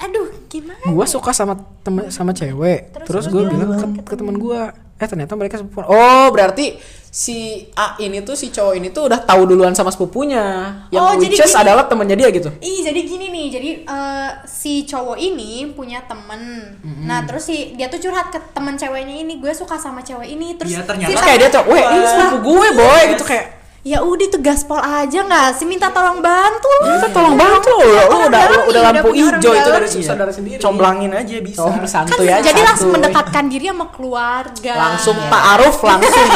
Aduh 0.00 0.28
gimana? 0.48 0.80
Gue 0.82 1.06
suka 1.06 1.36
sama 1.36 1.60
temen 1.84 2.08
sama 2.08 2.32
cewek. 2.32 2.96
Terus, 3.04 3.28
gue 3.28 3.44
bilang 3.44 3.76
ke, 3.76 3.86
ke 4.08 4.14
teman 4.16 4.40
gue, 4.40 4.60
eh 5.00 5.08
ternyata 5.08 5.32
mereka 5.32 5.56
sepupuan. 5.56 5.88
Oh 5.88 6.28
berarti 6.28 6.76
si 7.10 7.38
A 7.74 7.98
ini 7.98 8.20
tuh 8.20 8.36
si 8.36 8.48
cowok 8.48 8.76
ini 8.76 8.92
tuh 8.92 9.08
udah 9.08 9.18
tahu 9.18 9.42
duluan 9.44 9.72
sama 9.72 9.88
sepupunya. 9.88 10.44
Yang 10.88 11.02
Oh, 11.02 11.16
which 11.16 11.26
jadi 11.26 11.36
is 11.40 11.50
gini. 11.50 11.58
adalah 11.58 11.84
temennya 11.84 12.14
dia 12.14 12.28
gitu. 12.28 12.52
Ih 12.54 12.84
jadi 12.84 13.00
gini 13.00 13.26
nih, 13.28 13.46
jadi 13.50 13.70
eh, 13.82 14.30
si 14.44 14.84
cowok 14.84 15.16
ini 15.16 15.72
punya 15.72 16.04
temen. 16.04 16.76
Nah 17.02 17.24
terus 17.24 17.48
si 17.48 17.74
dia 17.74 17.88
tuh 17.88 17.98
curhat 17.98 18.28
ke 18.28 18.38
temen 18.52 18.76
ceweknya 18.76 19.16
ini, 19.18 19.36
gue 19.36 19.50
suka 19.50 19.74
sama 19.74 20.00
cewek 20.00 20.28
ini. 20.28 20.54
Terus 20.54 20.70
Iya, 20.70 20.84
si 20.84 20.86
ternyata 20.86 21.08
Terus 21.08 21.16
temen- 21.16 21.28
kayak 21.32 21.40
dia 21.40 21.50
tuh, 21.50 21.64
weh 21.66 21.82
ini 21.82 22.06
sepupu 22.06 22.36
gue 22.44 22.68
boy 22.74 23.02
gitu 23.10 23.24
kayak. 23.24 23.46
Ya 23.80 24.04
udah 24.04 24.28
itu 24.28 24.36
gaspol 24.44 24.76
aja 24.76 25.24
nggak 25.24 25.56
sih 25.56 25.64
minta 25.64 25.88
tolong 25.88 26.20
bantu 26.20 26.68
Kita 26.84 27.08
tolong 27.16 27.32
bantu 27.32 27.80
lo, 27.80 27.88
lo 27.88 28.00
Orang 28.12 28.28
udah 28.28 28.42
lo 28.44 28.58
udah 28.68 28.80
nih, 28.84 28.92
lampu 28.92 29.08
hijau 29.16 29.52
itu 29.56 29.68
dari 29.72 29.88
saudara 29.88 30.28
sendiri. 30.28 30.60
Comblangin 30.60 31.08
aja 31.16 31.40
bisa. 31.40 31.64
Oh, 31.64 31.72
kan 31.72 31.88
santuy 31.88 32.28
aja. 32.28 32.44
jadi 32.44 32.60
langsung 32.60 32.92
santuy. 32.92 33.00
mendekatkan 33.00 33.44
diri 33.48 33.66
sama 33.72 33.86
keluarga 33.88 34.72
langsung 34.76 35.16
ta'aruf 35.16 35.76
langsung. 35.80 36.26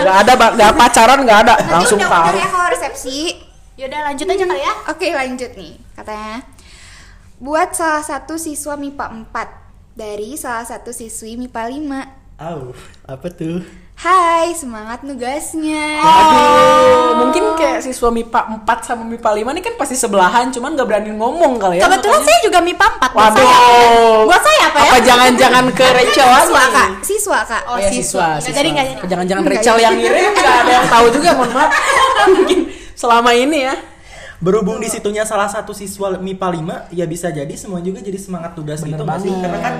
Gak 0.00 0.16
ada 0.24 0.32
gak 0.56 0.72
pacaran 0.72 1.18
gak 1.28 1.38
ada, 1.44 1.54
langsung 1.68 2.00
udah-udah 2.00 2.16
ta'aruf. 2.16 2.40
ya 2.40 2.48
kalau 2.48 2.68
resepsi. 2.72 3.18
Yaudah 3.80 4.12
lanjut 4.12 4.28
aja 4.28 4.44
kali 4.44 4.60
ya 4.60 4.74
Oke 4.92 5.08
lanjut 5.08 5.50
nih 5.56 5.72
katanya 5.96 6.44
Buat 7.40 7.72
salah 7.72 8.04
satu 8.04 8.36
siswa 8.36 8.76
MIPA 8.76 9.24
4 9.32 9.96
Dari 9.96 10.36
salah 10.36 10.68
satu 10.68 10.92
siswi 10.92 11.40
MIPA 11.40 11.62
5 12.36 12.44
Au, 12.44 12.76
apa 13.08 13.28
tuh? 13.32 13.64
Hai 14.00 14.56
semangat 14.56 15.04
nugasnya 15.04 16.00
Aduh, 16.00 17.20
mungkin 17.20 17.52
kayak 17.52 17.84
siswa 17.84 18.08
MIPA 18.08 18.64
4 18.64 18.80
sama 18.80 19.04
MIPA 19.04 19.44
5 19.44 19.52
ini 19.52 19.60
kan 19.60 19.76
pasti 19.76 19.92
sebelahan, 19.92 20.48
cuman 20.48 20.72
gak 20.72 20.88
berani 20.88 21.12
ngomong 21.12 21.60
kali 21.60 21.76
ya. 21.76 21.84
Kebetulan 21.84 22.16
makanya- 22.16 22.24
saya 22.26 22.38
juga 22.40 22.58
MIPA 22.64 22.86
4 22.96 23.10
buat 23.12 23.28
Waduh. 23.28 23.36
saya 23.36 24.24
Buat 24.24 24.40
saya 24.40 24.62
apa 24.64 24.78
ya? 24.78 24.88
Apa 24.88 24.98
jangan-jangan 25.04 25.64
ke 25.70 25.84
Rachel 25.84 26.26
lagi? 26.26 26.40
Siswa 26.40 26.64
kak 26.66 26.88
Siswa 27.04 27.38
kak 27.44 27.62
Oh, 27.68 27.76
ya, 27.76 27.88
siswa, 27.92 28.24
Nggak 28.24 28.40
siswa. 28.40 28.56
jadi, 28.56 28.68
nggak 28.72 28.86
jadi. 28.88 29.00
Jangan-jangan 29.04 29.44
Rachel 29.44 29.76
yang 29.78 29.94
ngirim 29.94 30.32
nggak 30.32 30.56
ada 30.56 30.72
yang 30.72 30.88
tahu 30.88 31.06
juga, 31.12 31.28
mohon 31.36 31.50
maaf. 31.52 31.70
Mungkin 32.40 32.58
selama 32.96 33.30
ini 33.34 33.58
ya. 33.62 33.74
Berhubung 34.40 34.80
di 34.80 34.88
situnya 34.88 35.28
salah 35.28 35.52
satu 35.52 35.76
siswa 35.76 36.16
MIPA 36.16 36.88
5, 36.88 36.96
ya 36.96 37.04
bisa 37.04 37.28
jadi 37.28 37.52
semua 37.60 37.84
juga 37.84 38.00
jadi 38.00 38.16
semangat 38.16 38.56
tugas 38.56 38.80
Bener 38.80 38.96
gitu 38.96 39.04
banget. 39.04 39.36
Karena 39.36 39.58
kan 39.60 39.74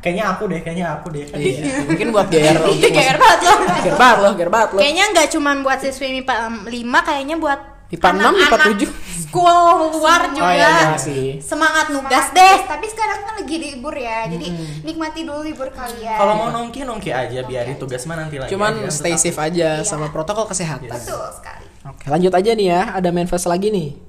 kayaknya 0.00 0.24
aku 0.32 0.42
deh, 0.48 0.60
kayaknya 0.64 0.86
aku 0.96 1.06
deh. 1.12 1.28
Iya, 1.36 1.84
mungkin 1.84 2.06
buat 2.16 2.32
GR. 2.32 2.56
Iya, 2.64 2.88
GR 2.96 3.18
banget 3.20 3.40
loh 3.44 3.56
GR 3.84 3.96
banget 4.00 4.18
loh, 4.24 4.32
GR 4.32 4.48
banget 4.48 4.68
loh. 4.72 4.80
Kayaknya 4.80 5.04
nggak 5.12 5.28
cuma 5.36 5.50
buat 5.60 5.78
siswi 5.84 6.08
MIPA 6.16 6.34
5 6.64 6.72
Kayaknya 7.04 7.36
buat 7.36 7.60
MIPA 7.92 8.08
6, 8.08 8.16
MIPA 8.16 8.24
anak-anak 8.24 8.68
7. 8.80 8.88
School 9.26 9.58
luar 10.00 10.22
juga 10.32 10.48
Oh 10.48 10.52
iya, 10.54 10.70
iya 10.72 10.96
sih. 10.96 11.36
Semangat 11.44 11.92
nugas 11.92 12.32
deh 12.32 12.56
Tapi 12.64 12.86
sekarang 12.88 13.18
kan 13.20 13.34
lagi 13.42 13.56
libur 13.58 13.92
ya 13.92 14.24
Jadi 14.32 14.48
nikmati 14.80 15.26
dulu 15.28 15.44
libur 15.44 15.68
kalian 15.74 16.16
Kalau 16.16 16.34
mau 16.40 16.48
nongki 16.54 16.88
nongki 16.88 17.10
aja, 17.12 17.44
biarin 17.44 17.76
tugas 17.76 18.06
mah 18.08 18.16
nanti 18.16 18.40
lagi. 18.40 18.48
Cuman 18.54 18.86
aja. 18.86 18.94
stay 18.94 19.14
safe 19.20 19.36
aja 19.36 19.84
sama 19.84 20.08
protokol 20.08 20.48
kesehatan. 20.48 20.88
Betul 20.88 21.26
sekali 21.36 21.66
Oke, 21.86 22.10
lanjut 22.10 22.34
aja 22.34 22.50
nih 22.50 22.66
ya. 22.66 22.80
Ada 22.98 23.14
manifest 23.14 23.46
lagi 23.46 23.70
nih. 23.70 24.05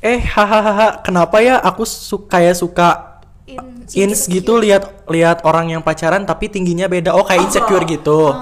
Eh, 0.00 0.20
hahaha, 0.24 1.04
kenapa 1.04 1.44
ya 1.44 1.60
aku 1.60 1.84
suka 1.84 2.40
kayak 2.40 2.56
suka 2.56 3.20
ins 3.92 4.24
gitu 4.30 4.56
lihat 4.56 5.04
lihat 5.10 5.44
orang 5.44 5.68
yang 5.76 5.82
pacaran 5.84 6.24
tapi 6.24 6.48
tingginya 6.48 6.88
beda. 6.88 7.12
Oh, 7.12 7.24
kayak 7.24 7.52
insecure 7.52 7.84
gitu. 7.84 8.32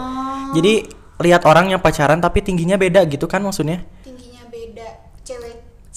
Jadi 0.55 0.99
lihat 1.19 1.43
orang 1.45 1.75
yang 1.75 1.81
pacaran 1.83 2.23
tapi 2.23 2.41
tingginya 2.47 2.79
beda 2.79 3.03
gitu 3.11 3.27
kan 3.27 3.43
maksudnya? 3.43 3.83
Tingginya 4.07 4.47
beda 4.49 4.89
Cewek 5.27 5.55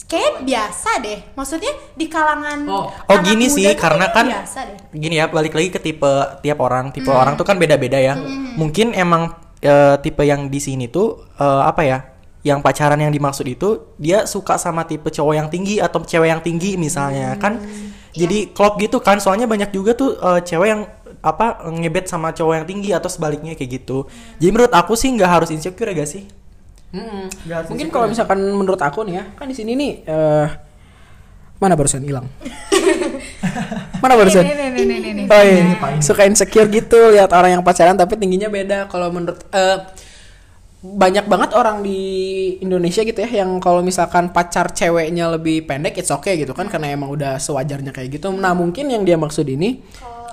Kayak 0.09 0.43
biasa 0.43 0.89
deh 0.99 1.19
Maksudnya 1.37 1.73
di 1.93 2.05
kalangan 2.09 2.59
Oh. 2.67 2.89
Oh 2.89 3.17
gini 3.21 3.47
muda 3.47 3.55
sih 3.55 3.69
karena 3.77 4.09
kan 4.09 4.25
biasa 4.27 4.59
deh. 4.67 4.77
gini 4.97 5.21
ya 5.21 5.29
balik 5.29 5.53
lagi 5.53 5.69
ke 5.71 5.79
tipe 5.79 6.11
tiap 6.41 6.59
orang 6.59 6.89
tipe 6.91 7.07
orang 7.07 7.37
tuh 7.37 7.45
kan 7.45 7.55
beda-beda 7.61 8.01
ya 8.01 8.17
mungkin 8.57 8.91
emang 8.97 9.37
eh, 9.61 9.95
tipe 10.01 10.25
yang 10.25 10.49
di 10.49 10.59
sini 10.59 10.89
tuh 10.89 11.21
eh, 11.37 11.61
apa 11.63 11.81
ya 11.85 11.97
yang 12.41 12.59
pacaran 12.65 12.97
yang 12.97 13.13
dimaksud 13.13 13.45
itu 13.45 13.93
dia 14.01 14.25
suka 14.25 14.57
sama 14.57 14.81
tipe 14.89 15.13
cowok 15.13 15.33
yang 15.37 15.47
tinggi 15.47 15.77
atau 15.77 16.01
cewek 16.01 16.29
yang 16.29 16.41
tinggi 16.41 16.73
misalnya 16.73 17.37
kan 17.37 17.61
jadi 18.11 18.49
klop 18.51 18.81
gitu 18.81 18.97
kan 18.97 19.21
soalnya 19.21 19.45
banyak 19.45 19.69
juga 19.69 19.93
tuh 19.93 20.17
eh, 20.17 20.41
cewek 20.41 20.67
yang 20.67 20.81
apa 21.21 21.69
ngebet 21.69 22.09
sama 22.09 22.33
cowok 22.33 22.53
yang 22.57 22.65
tinggi 22.65 22.89
atau 22.97 23.05
sebaliknya 23.05 23.53
kayak 23.53 23.85
gitu 23.85 24.09
jadi 24.41 24.49
menurut 24.49 24.73
aku 24.73 24.97
sih 24.97 25.13
nggak 25.13 25.29
harus 25.29 25.49
insecure 25.53 25.93
ya 25.93 26.01
gak 26.01 26.09
sih. 26.09 26.25
Nggak 26.91 27.55
harus 27.55 27.69
Mungkin 27.71 27.87
kalau 27.87 28.05
ya? 28.09 28.11
misalkan 28.11 28.39
menurut 28.51 28.81
aku 28.83 29.07
nih 29.07 29.21
ya, 29.21 29.23
kan 29.39 29.47
di 29.47 29.55
sini 29.55 29.71
nih 29.79 29.91
eh 30.11 30.47
mana 31.61 31.77
barusan 31.77 32.01
hilang? 32.01 32.25
mana 34.03 34.17
barusan? 34.17 34.43
Oh 35.29 35.41
iya, 35.45 35.77
suka 36.01 36.25
insecure 36.25 36.65
gitu 36.73 37.13
lihat 37.13 37.29
orang 37.37 37.53
yang 37.53 37.63
pacaran 37.63 37.93
tapi 37.93 38.17
tingginya 38.17 38.49
beda. 38.49 38.89
Kalau 38.89 39.13
menurut 39.13 39.39
eh 39.53 39.77
banyak 40.81 41.29
banget 41.29 41.53
orang 41.53 41.85
di 41.85 42.01
Indonesia 42.57 43.05
gitu 43.05 43.21
ya 43.21 43.45
yang 43.45 43.61
kalau 43.61 43.85
misalkan 43.85 44.33
pacar 44.33 44.73
ceweknya 44.73 45.29
lebih 45.29 45.61
pendek 45.63 45.93
it's 45.95 46.09
okay 46.09 46.33
gitu 46.35 46.57
kan 46.57 46.65
karena 46.65 46.89
emang 46.89 47.13
udah 47.13 47.37
sewajarnya 47.37 47.93
kayak 47.93 48.17
gitu. 48.17 48.33
Nah, 48.33 48.57
mungkin 48.57 48.89
yang 48.89 49.05
dia 49.05 49.13
maksud 49.13 49.45
ini 49.45 49.77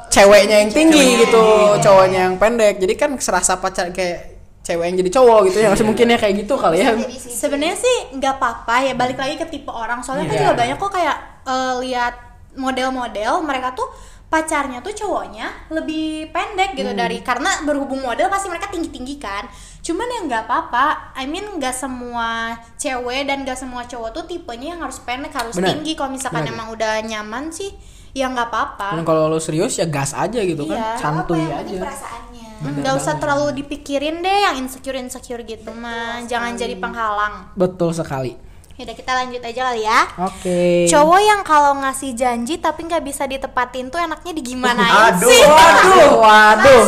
ceweknya 0.09 0.65
yang 0.65 0.73
tinggi 0.73 1.21
gitu, 1.21 1.45
cowoknya 1.79 2.33
yang 2.33 2.41
pendek. 2.41 2.81
Jadi 2.81 2.95
kan 2.97 3.13
serasa 3.21 3.61
pacar 3.61 3.93
kayak 3.93 4.41
cewek 4.65 4.89
yang 4.89 4.97
jadi 4.97 5.11
cowok 5.21 5.41
gitu 5.53 5.59
ya. 5.61 5.69
Maksudnya 5.69 5.91
mungkin 5.93 6.07
ya 6.09 6.19
kayak 6.19 6.35
gitu 6.41 6.55
kali 6.57 6.77
ya. 6.81 6.97
Sebenarnya 7.13 7.77
sih 7.77 7.97
nggak 8.17 8.35
apa-apa 8.41 8.75
ya 8.89 8.93
balik 8.97 9.21
lagi 9.21 9.37
ke 9.37 9.47
tipe 9.47 9.69
orang 9.69 10.01
soalnya 10.01 10.29
kan 10.29 10.33
Iya. 10.33 10.41
juga 10.49 10.55
banyak 10.57 10.77
kok 10.81 10.93
kayak 10.97 11.17
eh, 11.45 11.75
lihat 11.85 12.15
model-model 12.57 13.33
mereka 13.45 13.77
tuh 13.77 13.89
pacarnya 14.29 14.81
tuh 14.81 14.93
cowoknya 14.93 15.73
lebih 15.73 16.29
pendek 16.29 16.77
gitu 16.77 16.93
Hmm. 16.93 17.01
dari 17.01 17.25
karena 17.25 17.65
berhubung 17.65 18.05
model 18.05 18.29
pasti 18.29 18.49
mereka 18.49 18.69
tinggi-tinggi 18.69 19.17
kan 19.17 19.49
cuman 19.81 20.07
ya 20.07 20.21
nggak 20.29 20.43
apa-apa. 20.45 20.87
I 21.17 21.25
mean 21.25 21.47
nggak 21.57 21.73
semua 21.73 22.55
cewek 22.77 23.27
dan 23.27 23.43
nggak 23.43 23.57
semua 23.57 23.85
cowok 23.85 24.11
tuh 24.13 24.25
tipenya 24.27 24.77
yang 24.77 24.83
harus 24.83 24.99
pendek 25.01 25.33
harus 25.33 25.55
Benar. 25.57 25.75
tinggi. 25.75 25.93
Kalau 25.95 26.11
misalkan 26.13 26.45
Benar. 26.45 26.55
emang 26.55 26.69
udah 26.75 26.93
nyaman 27.03 27.49
sih 27.51 27.73
ya 28.13 28.29
nggak 28.29 28.49
apa-apa. 28.49 28.99
Dan 28.99 29.05
kalau 29.05 29.29
lo 29.29 29.39
serius 29.39 29.77
ya 29.77 29.87
gas 29.87 30.13
aja 30.13 30.41
gitu 30.41 30.65
Iya, 30.67 30.99
kan, 30.99 30.99
santuy 30.99 31.39
Apa 31.39 31.45
yang 31.45 31.61
aja. 31.63 31.79
perasaannya? 31.87 32.49
Nggak 32.59 32.95
usah 32.99 33.15
terlalu 33.23 33.63
dipikirin 33.63 34.19
deh 34.19 34.39
yang 34.51 34.59
insecure 34.59 34.99
insecure 34.99 35.47
gitu 35.47 35.71
mah. 35.71 36.27
Jangan 36.27 36.59
jadi 36.59 36.75
penghalang. 36.75 37.55
Betul 37.55 37.95
sekali. 37.95 38.35
Yaudah 38.79 38.95
kita 38.95 39.11
lanjut 39.13 39.43
aja 39.43 39.61
kali 39.65 39.83
ya 39.83 40.01
Oke. 40.23 40.87
Cowok 40.87 41.19
yang 41.21 41.43
kalau 41.43 41.75
ngasih 41.77 42.15
janji 42.15 42.57
tapi 42.57 42.87
nggak 42.87 43.03
bisa 43.03 43.27
ditepatin 43.27 43.91
tuh 43.91 43.99
enaknya 43.99 44.31
digimanain 44.33 45.11
Aduh, 45.11 45.27
sih? 45.27 45.43
Waduh, 45.43 46.11
waduh. 46.17 46.85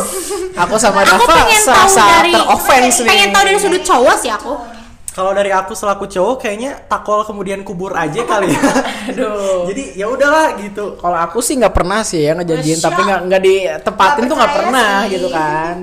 Aku 0.57 0.75
sama 0.75 1.03
Aku 1.03 1.19
Dava 1.19 1.35
pengen 1.37 1.59
tahu 1.59 1.67
serasa 1.67 2.03
dari 2.17 2.31
teroffense 2.31 2.97
nih. 2.97 3.09
pengen 3.11 3.29
tahu 3.29 3.43
dari 3.43 3.59
sudut 3.59 3.83
cowok 3.83 4.15
sih 4.17 4.31
aku. 4.31 4.53
Kalau 5.11 5.35
dari 5.35 5.51
aku 5.51 5.75
selaku 5.75 6.07
cowok 6.07 6.35
kayaknya 6.39 6.79
takol 6.87 7.27
kemudian 7.27 7.59
kubur 7.61 7.91
aja 7.91 8.23
kali 8.23 8.55
ya. 8.55 8.63
Aduh. 9.11 9.67
Jadi 9.67 9.99
ya 9.99 10.07
udahlah 10.07 10.55
gitu. 10.57 10.95
Kalau 10.95 11.17
aku 11.19 11.43
sih 11.43 11.59
nggak 11.59 11.75
pernah 11.75 11.99
sih 12.01 12.23
ya 12.23 12.31
ngejanjiin 12.33 12.79
Masya. 12.79 12.87
tapi 12.87 12.99
nggak 13.03 13.19
nggak 13.27 13.41
ditepatin 13.43 14.15
Nggak 14.15 14.31
tuh 14.31 14.37
nggak 14.39 14.53
pernah 14.55 14.93
sih. 15.03 15.11
gitu 15.11 15.27
kan. 15.27 15.75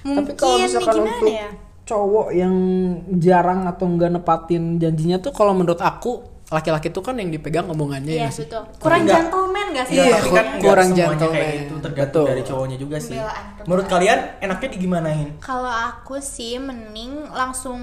Mungkin 0.00 0.16
tapi 0.16 0.30
kalau 0.32 0.56
nih 0.56 0.64
misalkan 0.64 0.94
gimana 0.96 1.12
untuk 1.12 1.28
ya? 1.28 1.48
Cowok 1.86 2.34
yang 2.34 2.54
jarang 3.16 3.64
atau 3.64 3.86
nggak 3.86 4.10
nepatin 4.12 4.76
janjinya 4.76 5.22
tuh 5.22 5.30
kalau 5.30 5.54
menurut 5.54 5.78
aku 5.78 6.18
laki-laki 6.46 6.90
tuh 6.90 7.02
kan 7.02 7.18
yang 7.18 7.30
dipegang 7.30 7.66
omongannya 7.66 8.10
Iya 8.12 8.26
ya 8.26 8.30
sih. 8.30 8.46
betul. 8.46 8.62
Kurang 8.78 9.02
Enggak. 9.02 9.18
gentleman 9.18 9.66
gak 9.74 9.86
sih? 9.86 9.94
Iya, 9.98 10.06
tapi 10.14 10.28
kan 10.30 10.46
kurang 10.62 10.88
semuanya 10.88 11.10
gentleman. 11.10 11.34
kayak 11.34 11.54
gitu 11.58 11.74
tergantung 11.82 12.22
Betul. 12.22 12.30
dari 12.30 12.42
cowoknya 12.46 12.76
juga 12.78 12.96
sih. 13.02 13.18
Pembelaan. 13.18 13.44
Menurut 13.66 13.86
kalian 13.86 14.18
enaknya 14.38 14.68
digimanain? 14.70 15.28
Kalau 15.42 15.72
aku 15.72 16.14
sih 16.22 16.54
mending 16.58 17.12
langsung 17.30 17.80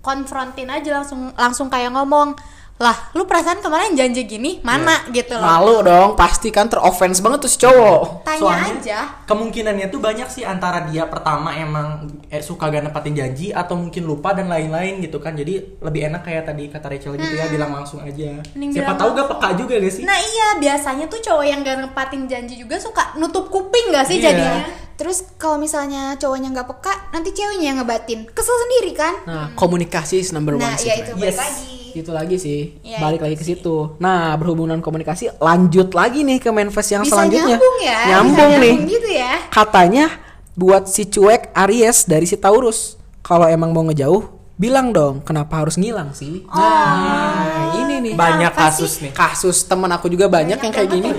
konfrontin 0.00 0.68
aja 0.68 0.90
langsung 0.96 1.28
langsung 1.36 1.68
kayak 1.68 1.92
ngomong 1.92 2.32
lah 2.80 3.12
lu 3.12 3.28
perasaan 3.28 3.60
kemarin 3.60 3.92
janji 3.92 4.24
gini 4.24 4.56
mana 4.60 5.04
gitu 5.10 5.36
loh 5.36 5.44
Malu 5.44 5.84
dong, 5.84 6.08
pasti 6.16 6.48
kan 6.48 6.64
teroffense 6.64 7.20
banget 7.20 7.44
tuh 7.44 7.50
si 7.50 7.58
cowok. 7.58 8.24
tanya 8.24 8.40
Soalnya- 8.40 8.72
aja 8.74 8.98
Kemungkinannya 9.22 9.86
tuh 9.86 10.00
banyak 10.00 10.24
sih 10.26 10.42
antara 10.42 10.88
dia 10.88 11.04
pertama 11.04 11.52
emang 11.52 12.08
eh, 12.26 12.40
suka 12.40 12.66
gak 12.66 12.82
nepatin 12.82 13.12
janji 13.12 13.52
atau 13.52 13.76
mungkin 13.76 14.02
lupa 14.02 14.32
dan 14.32 14.48
lain-lain 14.48 14.98
gitu 14.98 15.20
kan. 15.20 15.36
Jadi 15.36 15.78
lebih 15.78 16.08
enak 16.08 16.24
kayak 16.24 16.42
tadi 16.44 16.66
kata 16.66 16.88
Rachel 16.88 17.14
gitu 17.14 17.30
ya 17.32 17.46
bilang 17.46 17.70
langsung 17.70 18.00
aja. 18.00 18.40
Mending 18.50 18.72
Siapa 18.72 18.96
tahu 18.96 19.12
gak 19.12 19.28
peka 19.28 19.48
juga 19.54 19.74
gak 19.76 19.92
sih? 19.92 20.02
nah 20.02 20.16
iya 20.16 20.48
biasanya 20.56 21.04
tuh 21.06 21.20
cowok 21.20 21.44
yang 21.44 21.60
gak 21.60 21.78
nepatin 21.80 22.24
janji 22.26 22.56
juga 22.56 22.74
suka 22.74 23.12
nutup 23.14 23.46
kuping 23.46 23.92
gak 23.92 24.08
sih 24.08 24.16
Iya. 24.16 24.24
jadinya 24.26 24.64
Terus 24.96 25.32
kalau 25.36 25.56
misalnya 25.56 26.12
cowoknya 26.14 26.52
nggak 26.52 26.68
peka, 26.68 26.92
nanti 27.10 27.32
ceweknya 27.32 27.72
yang 27.72 27.80
ngebatin. 27.80 28.28
Kesel 28.28 28.52
sendiri 28.52 28.92
kan? 28.92 29.14
Nah, 29.24 29.48
komunikasi 29.54 30.20
is 30.20 30.28
number 30.28 30.52
one 30.52 30.60
Nah, 30.62 30.76
sih. 30.76 30.92
ya 30.92 31.00
itu 31.00 31.16
Yes. 31.16 31.40
lagi. 31.40 31.79
Itu 31.92 32.10
lagi 32.10 32.36
sih, 32.36 32.78
Iya, 32.80 32.98
balik 32.98 33.18
itu 33.18 33.24
lagi 33.24 33.36
ke 33.36 33.44
situ. 33.44 33.76
Nah, 33.96 34.34
berhubungan 34.34 34.78
komunikasi, 34.78 35.34
lanjut 35.36 35.90
lagi 35.90 36.20
nih 36.20 36.38
ke 36.38 36.48
manifest 36.48 36.90
yang 36.90 37.02
Bisa 37.02 37.14
selanjutnya. 37.16 37.56
nyambung 37.56 37.76
ya. 37.78 37.98
bisa 37.98 38.08
Nyambung 38.08 38.52
nih. 38.52 38.74
nyambung 38.74 38.88
gitu 38.88 39.08
ya. 39.08 39.32
Katanya 39.48 40.06
buat 40.52 40.84
si 40.86 41.04
cuek 41.04 41.50
Aries 41.52 42.04
dari 42.04 42.24
si 42.24 42.34
Taurus. 42.34 42.96
Kalau 43.20 43.46
emang 43.46 43.70
mau 43.70 43.84
ngejauh, 43.84 44.26
bilang 44.54 44.92
dong 44.92 45.20
kenapa 45.20 45.56
harus 45.56 45.74
ngilang 45.74 46.12
sih? 46.12 46.44
Oh. 46.46 46.58
Nah, 46.58 47.78
ini 47.78 47.94
nih. 48.00 48.12
Banyak 48.12 48.52
Kenapa 48.52 48.68
kasus 48.68 48.92
sih? 48.92 49.08
nih. 49.08 49.12
Kasus 49.12 49.64
temen 49.64 49.88
aku 49.88 50.06
juga 50.06 50.26
banyak, 50.26 50.56
yang 50.56 50.72
kayak 50.72 50.88
gini. 50.88 51.10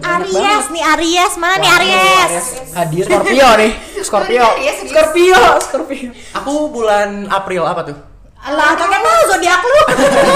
Aries 0.00 0.66
nih 0.70 0.82
Aries 0.86 1.32
mana 1.36 1.56
nih 1.58 1.70
Aries 1.72 2.44
Hadir 2.72 3.04
Scorpio 3.04 3.48
nih. 3.56 3.72
Scorpio. 4.00 4.46
Scorpio, 4.86 5.40
Scorpio. 5.60 6.08
Aku 6.34 6.70
bulan 6.70 7.26
April 7.28 7.64
apa 7.64 7.82
tuh? 7.84 7.98
lah 8.46 8.78
kan 8.78 8.86
zodiak 9.26 9.60
lu 9.62 9.80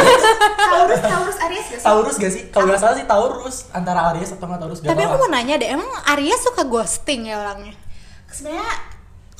Taurus, 0.71 1.01
Taurus, 1.03 1.37
Aries 1.43 1.67
gak 1.67 1.79
sih? 1.81 1.85
Taurus 1.87 2.17
gak 2.19 2.33
sih? 2.33 2.43
Kalau 2.51 2.65
nggak 2.71 2.81
salah 2.81 2.97
sih 2.97 3.07
Taurus 3.07 3.57
antara 3.71 4.01
Aries 4.15 4.31
atau 4.35 4.47
nggak 4.47 4.61
Taurus. 4.63 4.79
Gak 4.83 4.91
tapi 4.91 5.03
aku 5.07 5.17
mau 5.19 5.31
nanya 5.31 5.55
deh 5.59 5.69
emang 5.71 5.91
Aries 6.17 6.41
suka 6.43 6.63
ghosting 6.67 7.31
ya 7.31 7.41
orangnya 7.41 7.75
Sebenarnya 8.31 8.71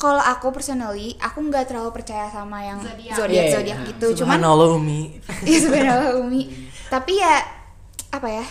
kalau 0.01 0.17
aku 0.17 0.49
personally 0.49 1.13
aku 1.21 1.45
nggak 1.45 1.69
terlalu 1.69 1.93
percaya 1.93 2.33
sama 2.33 2.65
yang 2.65 2.81
Zodiak. 2.81 3.15
zodiak 3.21 3.45
Iya, 3.45 3.53
zodiak 3.53 3.79
gitu 3.85 4.07
cuman 4.25 4.41
Umi. 4.81 5.01
Iya 5.49 5.59
sebenarnya 5.61 6.17
Umi. 6.17 6.43
Tapi 6.95 7.13
ya 7.21 7.45
apa 8.11 8.29
ya? 8.33 8.47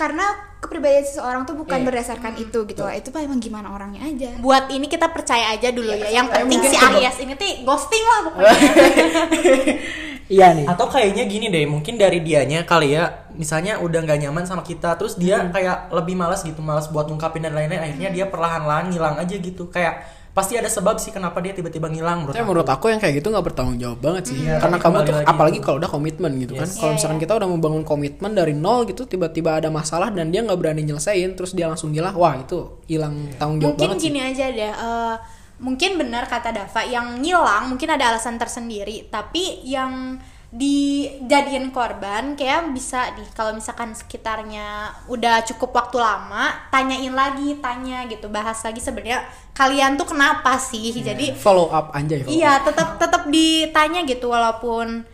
Karena 0.00 0.24
kepribadian 0.64 1.04
seseorang 1.04 1.44
tuh 1.44 1.60
bukan 1.60 1.84
Iya. 1.84 1.86
berdasarkan 1.92 2.32
itu 2.40 2.64
gitu 2.64 2.80
lah. 2.80 2.96
Itu 2.96 3.12
emang 3.12 3.36
gimana 3.36 3.68
orangnya 3.68 4.00
aja. 4.08 4.32
buat 4.40 4.72
ini 4.72 4.88
kita 4.88 5.12
percaya 5.12 5.52
aja 5.52 5.68
dulu 5.68 5.92
ya 5.92 6.08
yang 6.08 6.32
penting 6.32 6.60
si 6.64 6.76
Aries 6.80 7.20
ini 7.20 7.36
tuh 7.36 7.48
ghosting 7.68 8.00
lah 8.00 8.18
pokoknya 8.32 8.56
Iya 10.30 10.54
nih. 10.54 10.64
Atau 10.70 10.86
kayaknya 10.86 11.26
gini 11.26 11.50
deh, 11.50 11.66
mungkin 11.66 11.98
dari 11.98 12.22
dianya 12.22 12.62
kali 12.62 12.94
ya, 12.94 13.26
misalnya 13.34 13.82
udah 13.82 13.98
nggak 14.06 14.22
nyaman 14.22 14.46
sama 14.46 14.62
kita, 14.62 14.94
terus 14.94 15.18
dia 15.18 15.42
kayak 15.50 15.90
lebih 15.90 16.14
malas 16.14 16.46
gitu, 16.46 16.62
malas 16.62 16.86
buat 16.86 17.10
ngungkapin 17.10 17.42
dan 17.42 17.50
lain-lain, 17.50 17.82
akhirnya 17.82 18.14
dia 18.14 18.30
perlahan-lahan 18.30 18.94
ngilang 18.94 19.18
aja 19.18 19.34
gitu. 19.34 19.66
Kayak 19.74 20.06
pasti 20.30 20.54
ada 20.54 20.70
sebab 20.70 21.02
sih 21.02 21.10
kenapa 21.10 21.42
dia 21.42 21.50
tiba-tiba 21.50 21.90
ngilang 21.90 22.22
menurut 22.22 22.34
Tapi 22.34 22.42
aku. 22.42 22.50
menurut 22.54 22.68
aku 22.70 22.84
yang 22.86 23.00
kayak 23.02 23.14
gitu 23.18 23.28
nggak 23.34 23.46
bertanggung 23.50 23.78
jawab 23.82 23.98
banget 23.98 24.22
sih. 24.30 24.38
Iya, 24.46 24.62
Karena 24.62 24.78
kamu 24.78 24.96
tuh 25.02 25.14
lagi 25.18 25.26
apalagi 25.26 25.58
kalau 25.58 25.76
udah 25.82 25.90
komitmen 25.90 26.32
gitu 26.38 26.54
kan. 26.54 26.68
Yes. 26.70 26.78
Kalau 26.78 26.94
Iya, 26.94 26.96
misalkan 27.02 27.18
kita 27.18 27.32
udah 27.34 27.48
membangun 27.50 27.82
komitmen 27.82 28.30
dari 28.32 28.54
nol 28.54 28.86
gitu, 28.86 29.10
tiba-tiba 29.10 29.58
ada 29.58 29.68
masalah 29.74 30.14
dan 30.14 30.30
dia 30.30 30.46
nggak 30.46 30.58
berani 30.58 30.86
nyelesain, 30.86 31.34
terus 31.34 31.50
dia 31.50 31.66
langsung 31.66 31.90
ngilang, 31.90 32.14
wah 32.14 32.38
itu 32.38 32.78
hilang 32.86 33.26
tanggung 33.42 33.58
jawab 33.58 33.74
mungkin 33.74 33.88
banget 33.90 33.98
sih. 33.98 34.06
gini 34.06 34.20
aja 34.22 34.44
deh 34.54 34.72
eh, 34.72 35.14
mungkin 35.60 35.90
benar 36.00 36.24
kata 36.24 36.56
Dava 36.56 36.82
yang 36.88 37.20
ngilang 37.20 37.68
mungkin 37.68 37.88
ada 37.92 38.16
alasan 38.16 38.40
tersendiri 38.40 39.12
tapi 39.12 39.60
yang 39.68 40.16
dijadiin 40.50 41.70
korban 41.70 42.34
kayak 42.34 42.74
bisa 42.74 43.14
nih 43.14 43.28
kalau 43.32 43.54
misalkan 43.54 43.94
sekitarnya 43.94 44.90
udah 45.06 45.46
cukup 45.46 45.70
waktu 45.72 45.96
lama 45.96 46.50
tanyain 46.68 47.14
lagi 47.14 47.54
tanya 47.58 48.02
gitu 48.04 48.26
bahas 48.26 48.58
lagi 48.60 48.82
sebenarnya 48.82 49.22
kalian 49.54 49.94
tuh 49.94 50.10
kenapa 50.10 50.58
sih 50.58 50.90
jadi 50.92 51.38
Follow 51.38 51.70
up 51.70 51.94
anjay. 51.94 52.26
follow 52.26 52.34
iya 52.34 52.58
tetap 52.60 52.98
tetap 52.98 53.30
ditanya 53.30 54.02
gitu 54.02 54.26
walaupun 54.26 55.06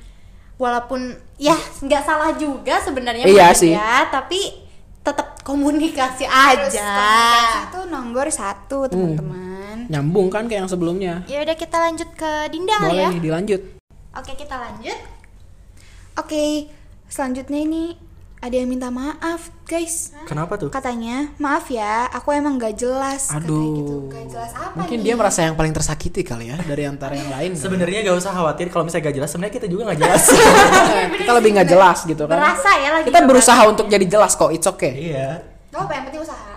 walaupun 0.56 1.12
ya 1.36 1.52
nggak 1.84 2.02
salah 2.02 2.32
juga 2.32 2.80
sebenarnya 2.80 3.28
Iya 3.28 3.52
sih. 3.52 3.76
ya 3.76 4.08
tapi 4.08 4.64
tetap 5.04 5.36
komunikasi 5.44 6.24
Terus 6.24 6.74
aja 6.74 6.88
komunikasi 6.90 7.58
itu 7.62 7.80
nomor 7.86 8.26
satu 8.26 8.78
teman-teman. 8.90 9.86
Nyambung 9.86 10.26
kan 10.26 10.50
kayak 10.50 10.66
yang 10.66 10.70
sebelumnya. 10.72 11.14
Ya 11.28 11.44
udah 11.44 11.54
kita 11.54 11.78
lanjut 11.78 12.10
ke 12.10 12.30
Dinda 12.50 12.74
Boleh 12.82 13.06
ya. 13.06 13.08
nih 13.14 13.22
dilanjut. 13.22 13.62
Oke, 14.16 14.32
kita 14.34 14.56
lanjut. 14.56 14.98
Oke, 16.16 16.72
selanjutnya 17.12 17.60
ini 17.60 17.92
ada 18.40 18.56
yang 18.56 18.72
minta 18.72 18.88
maaf 18.88 19.52
guys. 19.68 20.16
Kenapa 20.24 20.56
tuh? 20.56 20.72
Katanya 20.72 21.28
maaf 21.36 21.68
ya, 21.68 22.08
aku 22.08 22.32
emang 22.32 22.56
gak 22.56 22.72
jelas. 22.72 23.28
Katanya 23.28 23.44
Aduh. 23.52 23.76
gitu. 23.76 23.96
Gak 24.08 24.26
jelas 24.32 24.52
apa 24.56 24.76
Mungkin 24.80 24.96
nih? 24.96 25.04
dia 25.04 25.14
merasa 25.20 25.38
yang 25.44 25.56
paling 25.60 25.76
tersakiti 25.76 26.24
kali 26.24 26.48
ya 26.48 26.56
dari 26.64 26.88
antara 26.88 27.20
yang 27.20 27.28
lain. 27.28 27.52
Sebenarnya 27.52 28.00
gak 28.00 28.16
usah 28.16 28.32
khawatir 28.32 28.72
kalau 28.72 28.88
misalnya 28.88 29.12
gak 29.12 29.16
jelas, 29.20 29.28
sebenarnya 29.28 29.54
kita 29.60 29.66
juga 29.68 29.82
gak 29.92 30.00
jelas. 30.00 30.22
kita 31.20 31.32
lebih 31.36 31.50
nggak 31.52 31.68
jelas 31.68 31.98
gitu 32.08 32.24
kan. 32.24 32.38
Berasa 32.40 32.70
ya 32.80 32.88
lagi. 32.96 33.06
Kita 33.12 33.20
berusaha 33.28 33.60
untuk 33.68 33.86
jadi 33.92 34.06
jelas 34.08 34.32
kok, 34.32 34.50
it's 34.56 34.64
okay. 34.64 35.12
iya. 35.12 35.44
Gak 35.68 35.84
apa 35.84 35.92
yang 36.00 36.04
penting 36.08 36.24
usaha. 36.24 36.55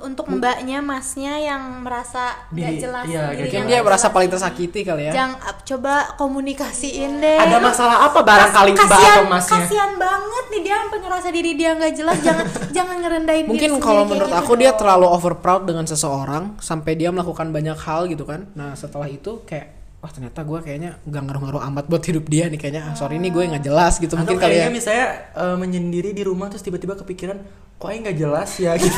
Untuk 0.00 0.26
mbaknya, 0.28 0.78
masnya 0.84 1.40
yang 1.40 1.82
merasa 1.82 2.36
nggak 2.52 2.72
jelas 2.78 3.04
iya, 3.08 3.32
sendiri, 3.32 3.40
mungkin 3.40 3.56
yang 3.56 3.66
Mungkin 3.66 3.72
dia 3.72 3.80
merasa 3.86 4.06
paling 4.12 4.30
tersakiti 4.30 4.80
kali 4.84 5.02
ya. 5.08 5.12
Jangan 5.12 5.38
coba 5.66 5.94
komunikasiin 6.20 7.18
deh. 7.18 7.38
Ada 7.40 7.58
masalah 7.58 7.96
apa 8.06 8.20
barangkali 8.20 8.70
mbak 8.76 8.86
atau 8.86 9.24
masnya? 9.26 9.52
kasihan 9.64 9.92
banget 9.96 10.44
nih 10.52 10.60
dia 10.62 10.76
sampai 10.78 10.98
ngerasa 11.00 11.28
diri 11.32 11.50
dia 11.56 11.70
nggak 11.74 11.92
jelas. 11.96 12.18
jangan 12.20 12.46
jangan 12.76 12.96
ngerendahin 13.00 13.44
diri 13.48 13.50
Mungkin 13.50 13.70
sendiri 13.74 13.86
kalau 13.86 14.02
menurut 14.06 14.30
gitu 14.30 14.40
aku 14.44 14.52
dia 14.60 14.72
terlalu 14.76 15.06
over 15.08 15.34
proud 15.40 15.62
dengan 15.64 15.84
seseorang 15.88 16.60
sampai 16.60 16.92
dia 16.94 17.08
melakukan 17.10 17.48
banyak 17.50 17.78
hal 17.80 18.06
gitu 18.06 18.28
kan. 18.28 18.46
Nah 18.54 18.76
setelah 18.76 19.08
itu 19.08 19.42
kayak 19.48 19.79
wah 20.00 20.08
ternyata 20.08 20.40
gue 20.40 20.58
kayaknya 20.60 20.96
nggak 21.02 21.22
ngaruh-ngaruh 21.22 21.62
amat 21.68 21.84
buat 21.86 22.00
hidup 22.00 22.24
dia 22.24 22.48
nih 22.48 22.56
kayaknya 22.56 22.82
ah, 22.86 22.94
sorry 22.94 23.16
nih 23.16 23.28
gue 23.28 23.42
nggak 23.46 23.62
jelas 23.62 23.96
gitu 23.96 24.16
Atau 24.16 24.32
mungkin 24.32 24.40
kali 24.40 24.56
ya. 24.56 24.72
misalnya 24.72 25.06
eh, 25.30 25.56
menyendiri 25.56 26.10
di 26.10 26.24
rumah 26.24 26.48
terus 26.48 26.60
tiba-tiba 26.60 26.96
kepikiran 26.96 27.36
kok 27.76 27.86
aja 27.86 27.98
nggak 28.00 28.16
jelas 28.18 28.50
ya 28.56 28.72
gitu. 28.80 28.96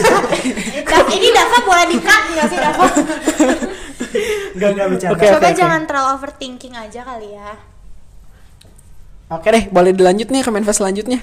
Da- 0.82 1.06
ini 1.08 1.28
Dava 1.30 1.58
boleh 1.60 1.86
di-cut 1.88 2.22
nggak 2.32 2.46
sih 2.46 2.58
Dava? 2.58 2.86
Gak 4.52 4.70
nggak 4.74 4.86
bercanda. 4.90 5.14
Oke, 5.16 5.24
Coba 5.26 5.48
oke. 5.48 5.56
jangan 5.56 5.80
terlalu 5.86 6.08
overthinking 6.12 6.74
aja 6.76 7.00
kali 7.02 7.28
ya. 7.32 7.50
Oke 9.32 9.48
deh 9.48 9.64
boleh 9.66 9.90
dilanjut 9.90 10.28
nih 10.28 10.42
ke 10.42 10.50
manifest 10.50 10.78
selanjutnya. 10.78 11.18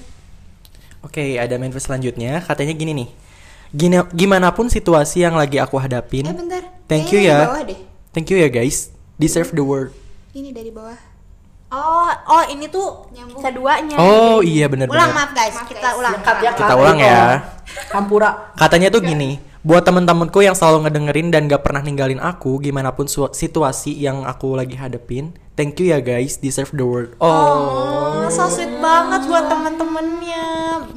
Oke, 0.99 1.37
ada 1.37 1.55
manifest 1.55 1.87
selanjutnya. 1.87 2.41
Katanya 2.41 2.73
gini 2.73 2.91
nih. 2.95 3.09
Gina, 3.69 4.09
gimana 4.09 4.49
pun 4.49 4.65
situasi 4.67 5.21
yang 5.21 5.37
lagi 5.37 5.61
aku 5.61 5.77
hadapin. 5.77 6.25
Eh 6.25 6.33
bentar. 6.33 6.63
Thank 6.89 7.13
Kayaknya 7.13 7.13
you 7.13 7.21
ya. 7.21 7.39
Thank 8.09 8.27
you 8.33 8.37
ya 8.41 8.49
guys. 8.49 8.89
Deserve 9.19 9.51
the 9.51 9.61
world. 9.61 9.91
Ini 10.31 10.55
dari 10.55 10.71
bawah. 10.71 10.95
Oh, 11.69 12.09
oh 12.09 12.43
ini 12.49 12.65
tuh 12.65 13.11
Nyambung. 13.13 13.45
keduanya. 13.45 13.93
Oh 13.99 14.41
iya 14.41 14.65
benar 14.65 14.89
Ulang 14.89 15.13
maaf 15.13 15.37
guys, 15.37 15.53
Maaf, 15.53 15.69
kita 15.69 15.85
guys. 15.85 15.99
ulang. 16.01 16.13
Kita 16.57 16.73
ulang 16.73 16.97
ya. 16.97 17.21
Hampura. 17.93 18.29
Katanya 18.57 18.89
tuh 18.89 19.05
gini, 19.05 19.37
buat 19.61 19.85
temen-temenku 19.85 20.41
yang 20.41 20.57
selalu 20.57 20.89
ngedengerin 20.89 21.29
dan 21.29 21.45
gak 21.45 21.61
pernah 21.61 21.85
ninggalin 21.85 22.17
aku, 22.17 22.57
gimana 22.57 22.89
pun 22.89 23.05
situasi 23.05 23.93
yang 23.93 24.25
aku 24.25 24.57
lagi 24.57 24.73
hadepin, 24.73 25.37
thank 25.53 25.77
you 25.77 25.93
ya 25.93 26.01
guys, 26.01 26.41
deserve 26.41 26.73
the 26.73 26.81
world. 26.81 27.13
Oh, 27.21 28.25
Oh, 28.25 28.25
so 28.31 28.49
sweet 28.49 28.73
banget 28.81 29.29
buat 29.29 29.45
temen-temennya. 29.45 30.45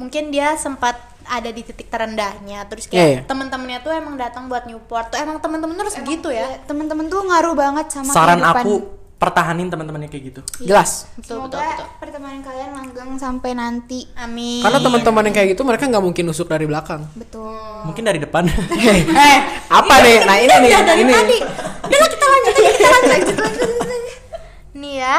Mungkin 0.01 0.33
dia 0.33 0.57
sempat 0.57 0.97
ada 1.25 1.49
di 1.49 1.61
titik 1.63 1.87
terendahnya, 1.87 2.65
terus 2.67 2.87
kayak 2.87 2.99
Iya, 2.99 3.07
iya. 3.09 3.21
temen-temennya 3.23 3.79
tuh 3.81 3.91
emang 3.95 4.15
datang 4.15 4.47
buat 4.47 4.63
Newport 4.65 5.11
tuh 5.11 5.19
emang 5.19 5.37
temen-temen 5.39 5.75
terus 5.75 5.95
gitu 5.99 6.29
ya. 6.29 6.59
Temen-temen 6.65 7.07
tuh 7.07 7.23
ngaruh 7.23 7.53
banget 7.55 7.87
sama 7.91 8.11
saran 8.11 8.39
kehidupan. 8.39 8.63
aku 8.63 8.73
pertahanin 9.15 9.71
temen-temennya 9.71 10.11
kayak 10.11 10.23
gitu. 10.35 10.41
Jelas. 10.67 11.07
Betul, 11.15 11.47
Semoga 11.47 11.55
betul, 11.55 11.63
betul. 11.63 11.87
pertemanan 12.03 12.41
kalian 12.43 12.69
langgeng 12.75 13.11
sampai 13.15 13.51
nanti. 13.55 14.03
Amin. 14.19 14.59
Karena 14.59 14.79
teman-teman 14.83 15.23
yang 15.31 15.35
kayak 15.39 15.47
gitu 15.55 15.61
mereka 15.63 15.83
nggak 15.87 16.03
mungkin 16.03 16.23
nusuk 16.27 16.51
dari 16.51 16.67
belakang. 16.67 17.07
Betul. 17.15 17.55
Mungkin 17.87 18.03
dari 18.03 18.19
depan. 18.19 18.43
eh 19.31 19.37
apa 19.71 19.93
nih? 20.03 20.17
Nah 20.27 20.35
ini 20.43 20.55
nih 20.59 20.71
ini. 21.07 21.13
Lah, 21.83 22.07
kita 22.11 22.25
lanjut 22.27 22.51
aja, 22.51 22.71
kita 22.75 22.87
lanjut, 22.89 23.07
lanjut, 23.07 23.37
lanjut, 23.39 23.69
lanjut. 23.79 24.19
Nih 24.75 24.93
ya, 24.99 25.17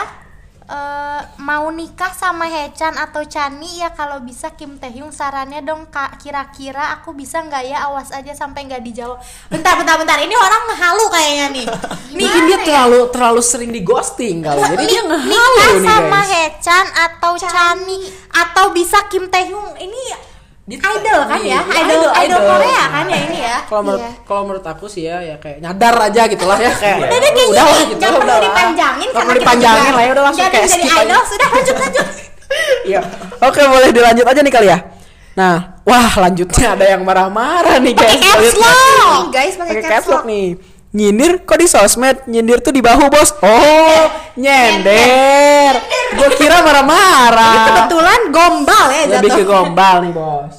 eh, 0.64 1.20
mau 1.40 1.68
nikah 1.68 2.12
sama 2.12 2.48
Hechan 2.48 2.96
atau 2.96 3.24
Chani? 3.24 3.80
Ya 3.80 3.92
kalau 3.92 4.20
bisa 4.24 4.52
Kim 4.52 4.76
Taehyung 4.80 5.12
sarannya 5.12 5.60
dong 5.64 5.88
kak. 5.88 6.20
Kira-kira 6.20 6.96
aku 6.98 7.12
bisa 7.12 7.44
nggak 7.44 7.62
ya? 7.68 7.88
Awas 7.88 8.12
aja 8.12 8.32
sampai 8.32 8.68
nggak 8.68 8.82
dijawab. 8.82 9.20
Bentar 9.48 9.76
bentar 9.76 9.96
bentar. 10.00 10.18
Ini 10.20 10.34
orang 10.34 10.62
halu 10.74 11.04
kayaknya 11.12 11.46
nih. 11.52 11.66
Nih 12.14 12.24
Mungkin 12.24 12.42
dia 12.48 12.58
terlalu 12.64 13.00
terlalu 13.10 13.42
sering 13.44 13.70
di 13.70 13.80
ghosting 13.84 14.44
kali. 14.44 14.60
Jadi 14.60 14.84
dia 14.88 15.02
ngehalu 15.04 15.30
nikah 15.30 15.68
nih 15.74 15.82
sama 15.88 16.20
guys. 16.20 16.30
Hechan 16.32 16.86
atau 16.92 17.32
Chani? 17.36 17.98
Atau 18.34 18.64
bisa 18.74 18.98
Kim 19.12 19.30
Taehyung? 19.30 19.78
Ini 19.78 20.33
idol 20.66 21.20
kan 21.22 21.38
ya 21.38 21.60
Iya, 21.60 21.60
idol 21.60 21.84
idol, 21.84 22.10
idol 22.14 22.14
idol. 22.16 22.40
Korea 22.50 22.82
kan 22.88 23.04
ya 23.04 23.18
ini 23.22 23.38
ya 23.38 23.56
Kalau 23.62 23.82
menurut 23.82 24.00
Iya. 24.00 24.12
kalau 24.24 24.42
menurut 24.42 24.64
aku 24.64 24.86
sih 24.86 25.02
ya 25.04 25.16
ya 25.20 25.36
kayak 25.36 25.58
nyadar 25.60 25.94
aja 26.00 26.22
gitu 26.24 26.44
lah 26.44 26.56
ya 26.56 26.72
kayak. 26.72 26.98
Udah 26.98 27.08
deh 27.10 27.20
kayaknya 27.20 27.44
udah 27.44 27.64
lah 27.64 27.80
gitu 27.82 27.98
nggak 28.00 28.12
perlu 28.14 28.36
dipanjangin 28.40 28.74
Nggak 29.04 29.12
karena 29.14 29.28
perlu 29.28 29.40
dipanjangin 29.40 29.92
lah 29.92 30.02
ya 30.02 30.10
udah 30.10 30.24
langsung 30.24 30.42
kayak 30.42 30.54
jadi 30.56 30.68
skip 30.70 30.88
aja. 30.88 31.02
idol 31.04 31.22
sudah 31.26 31.48
lanjut 31.50 31.76
lanjut 31.78 32.06
Iya. 32.84 33.00
Oke, 33.40 33.60
boleh 33.62 33.90
dilanjut 33.90 34.24
aja 34.24 34.40
nih 34.40 34.52
kali 34.52 34.68
ya. 34.68 34.78
Nah, 35.34 35.56
wah 35.82 36.12
lanjutnya 36.16 36.66
ada 36.70 36.86
yang 36.86 37.02
marah-marah 37.02 37.76
nih 37.76 37.92
guys. 37.92 38.14
caps 38.14 38.54
Selanjutnya. 38.54 38.62
lock. 38.62 39.22
Guys 39.28 39.54
pakai 39.54 39.68
Pakai 39.68 39.82
caps 39.82 39.90
caps 39.90 40.06
lock. 40.08 40.22
nih. 40.24 40.46
Nyindir 40.94 41.42
kok 41.42 41.58
di 41.58 41.66
sosmed? 41.66 42.22
Nyindir 42.24 42.62
tuh 42.62 42.70
di 42.70 42.78
bahu, 42.78 43.10
Bos. 43.10 43.34
Oh, 43.36 44.04
nyender. 44.38 45.74
Gue 46.14 46.28
kira 46.34 46.62
marah-marah. 46.62 47.66
kebetulan 47.66 48.20
gombal 48.30 48.86
ya 48.88 49.02
Lebih 49.12 49.26
ke 49.28 49.34
jatuh 49.36 49.44
gombal 49.44 49.96
nih, 50.00 50.12
Bos. 50.12 50.54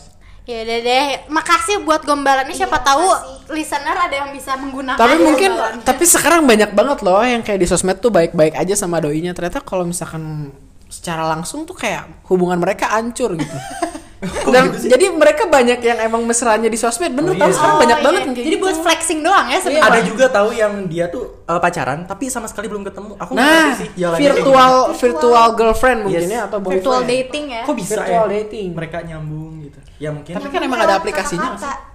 ya 0.45 0.61
udah 0.61 0.77
deh 0.79 1.05
makasih 1.25 1.81
buat 1.81 2.05
gombalannya 2.05 2.53
siapa 2.53 2.77
tahu 2.77 3.01
listener 3.49 3.97
ada 3.97 4.13
yang 4.13 4.29
bisa 4.29 4.53
menggunakan 4.53 4.93
Tapi 4.93 5.17
mungkin 5.17 5.49
gombalan. 5.49 5.81
tapi 5.81 6.05
sekarang 6.05 6.45
banyak 6.45 6.69
banget 6.69 7.01
loh 7.01 7.17
yang 7.17 7.41
kayak 7.41 7.57
di 7.57 7.65
sosmed 7.65 7.97
tuh 7.97 8.13
baik-baik 8.13 8.53
aja 8.53 8.77
sama 8.77 9.01
doinya. 9.01 9.33
Ternyata 9.33 9.63
kalau 9.63 9.81
misalkan 9.83 10.53
secara 10.85 11.25
langsung 11.25 11.65
tuh 11.65 11.73
kayak 11.73 12.05
hubungan 12.29 12.59
mereka 12.59 12.93
hancur 12.93 13.33
gitu. 13.33 13.57
Dan 14.45 14.63
jadi 14.75 15.05
mereka 15.09 15.43
banyak 15.45 15.79
yang 15.79 15.97
emang 15.99 16.21
mesranya 16.21 16.65
di 16.65 16.75
sosmed. 16.75 17.11
Bener 17.11 17.31
Oh, 17.31 17.37
tau 17.37 17.45
iya. 17.45 17.55
sekarang 17.55 17.75
Oh, 17.75 17.81
banyak 17.81 17.97
iya. 17.97 18.05
banget 18.05 18.21
kayak 18.23 18.37
jadi 18.37 18.49
gitu. 18.51 18.61
buat 18.61 18.77
flexing 18.77 19.19
doang 19.19 19.45
ya 19.45 19.57
sebenarnya 19.57 19.87
Ada 19.87 19.99
juga 20.01 20.25
tahu 20.27 20.49
yang 20.51 20.73
dia 20.85 21.05
tuh 21.07 21.23
eh, 21.41 21.59
pacaran 21.59 21.99
tapi 22.03 22.23
sama 22.27 22.45
sekali 22.45 22.65
belum 22.65 22.83
ketemu. 22.83 23.11
Aku 23.17 23.31
Nah, 23.33 23.73
sih 23.73 23.89
kayak 23.89 24.15
virtual 24.15 24.73
virtual 24.93 25.45
girlfriend 25.53 25.99
mungkin 26.03 26.21
Yes. 26.21 26.31
ya 26.31 26.41
atau 26.45 26.57
boyfriend. 26.57 26.81
virtual 26.81 27.01
dating 27.03 27.45
ya. 27.49 27.61
Kok 27.63 27.75
bisa 27.75 27.93
Virtual 27.95 28.25
ya? 28.25 28.33
dating. 28.35 28.67
Mereka 28.71 28.97
nyambung 29.03 29.53
gitu. 29.61 29.79
Ya 29.95 30.09
mungkin. 30.11 30.33
Tapi 30.33 30.47
kan 30.49 30.61
emang 30.61 30.79
ada 30.79 30.95
aplikasinya. 30.95 31.55
Kata-kata. 31.55 31.94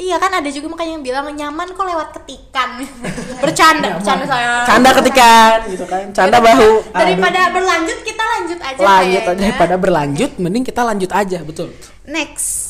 Iya 0.00 0.16
kan 0.16 0.32
ada 0.32 0.48
juga 0.48 0.72
makanya 0.72 0.96
yang 0.96 1.04
bilang 1.04 1.24
nyaman 1.28 1.68
kok 1.76 1.84
lewat 1.84 2.08
ketikan 2.16 2.80
bercanda 3.44 4.00
bercanda 4.00 4.24
saya 4.24 4.50
Canda 4.64 4.90
ketikan 4.96 5.58
gitu 5.68 5.84
kan. 5.84 6.04
Canda 6.16 6.38
bahu. 6.40 6.70
daripada 6.96 7.52
berlanjut 7.52 7.98
kita 8.00 8.22
lanjut 8.24 8.58
aja 8.60 8.80
Lanjut 8.80 9.22
aja 9.28 9.36
daripada 9.36 9.74
berlanjut 9.76 10.30
mending 10.40 10.64
kita 10.64 10.80
lanjut 10.80 11.10
aja, 11.12 11.38
betul. 11.44 11.68
Next. 12.08 12.69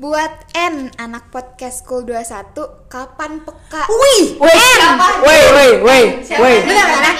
Buat 0.00 0.48
N 0.56 0.88
anak 0.96 1.28
podcast 1.28 1.84
School 1.84 2.08
21 2.08 2.56
kapan 2.88 3.36
peka? 3.44 3.84
Wih, 3.84 4.40
Wait, 4.40 4.80
wait, 5.20 5.48
wait, 5.52 5.78
wait, 5.84 6.10
wait. 6.32 6.62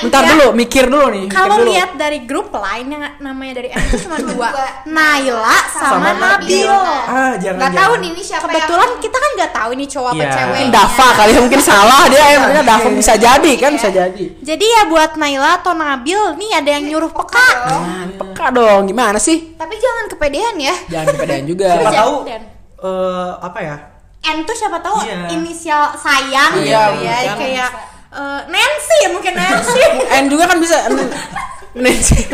Bentar, 0.01 0.25
Ya. 0.25 0.33
dulu, 0.33 0.57
mikir 0.57 0.89
dulu 0.89 1.13
nih. 1.13 1.29
Kalau 1.29 1.61
lihat 1.61 2.01
dari 2.01 2.25
grup 2.25 2.49
lain 2.49 2.89
yang 2.89 3.05
namanya 3.21 3.61
dari 3.61 3.69
M 3.69 3.85
itu 3.85 4.01
cuma 4.01 4.17
dua. 4.33 4.49
Naila 4.89 5.61
sama, 5.69 6.09
Sama 6.09 6.11
Nabil. 6.17 6.73
Ah, 6.73 7.37
jangan 7.37 7.61
Nggak 7.61 7.73
tahu 7.77 7.93
nih 8.01 8.09
ini 8.17 8.23
siapa 8.25 8.45
Kebetulan 8.49 8.89
yang 8.89 8.93
kita 8.97 9.17
kan 9.19 9.31
nggak 9.37 9.53
tahu 9.53 9.71
ini 9.71 9.85
cowok 9.85 10.09
apa 10.09 10.17
Iya. 10.17 10.31
cewek. 10.33 10.49
Mungkin 10.49 10.69
Dava 10.73 11.09
kali 11.13 11.31
ya, 11.31 11.41
mungkin 11.45 11.61
salah 11.61 12.03
dia 12.09 12.25
ya, 12.25 12.39
mungkin 12.41 12.65
Dava 12.65 12.89
bisa 12.97 13.13
jadi 13.15 13.53
kan, 13.61 13.71
bisa 13.77 13.89
jadi. 13.93 14.25
Jadi 14.41 14.65
ya 14.65 14.83
buat 14.89 15.21
Naila 15.21 15.61
atau 15.61 15.77
Nabil 15.77 16.21
nih 16.41 16.51
ada 16.57 16.71
yang 16.73 16.85
nyuruh 16.89 17.13
peka. 17.13 17.49
Nah, 17.69 18.09
peka 18.17 18.47
dong, 18.57 18.89
gimana 18.89 19.21
sih? 19.21 19.53
Tapi 19.53 19.77
jangan 19.77 20.09
kepedean 20.09 20.57
ya. 20.57 20.73
Jangan 20.89 21.07
kepedean 21.13 21.45
juga. 21.45 21.69
Siapa 21.77 21.93
tahu 21.93 22.15
eh, 22.81 23.31
apa 23.39 23.59
ya? 23.59 23.77
N 24.23 24.45
tuh 24.45 24.53
siapa 24.53 24.79
tahu 24.79 25.01
Iya. 25.01 25.29
inisial 25.31 25.93
sayang 25.95 26.53
Iya, 26.57 26.93
gitu 26.93 27.01
ya 27.01 27.17
mungkin. 27.25 27.39
kayak 27.39 27.71
eh, 28.11 28.41
Nancy 28.47 28.97
ya 28.99 29.09
mungkin 29.09 29.33
Nancy. 29.33 29.81
N 30.21 30.25
juga 30.27 30.45
kan 30.45 30.59
bisa 30.59 30.77
Nancy. 31.73 32.27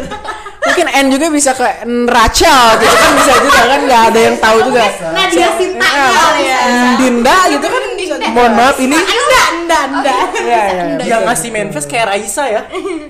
Mungkin 0.67 0.87
N 0.89 1.07
juga 1.09 1.27
bisa 1.29 1.53
ke 1.53 1.63
Rachel 2.07 2.65
gitu 2.81 2.91
kan 2.91 3.13
bisa 3.15 3.33
juga 3.39 3.63
kan 3.69 3.81
nggak 3.85 4.03
ada 4.11 4.21
yang 4.21 4.37
tahu 4.37 4.59
juga. 4.65 4.83
Nadia 5.13 5.49
Sinta 5.55 5.87
Iya. 5.87 6.27
ya. 6.43 6.59
Dinda 6.97 7.37
gitu 7.49 7.67
kan 7.67 7.83
bisa. 7.95 8.15
Mohon 8.27 8.53
maaf 8.55 8.77
ini. 8.77 8.97
Anda, 8.97 9.41
anda, 9.47 9.79
anda. 9.79 10.15
Iya, 10.37 10.63
iya. 10.67 10.85
Yang 11.07 11.21
ngasih 11.23 11.49
manifest 11.51 11.87
kayak 11.87 12.07
Raisa 12.09 12.45
ya. 12.47 12.63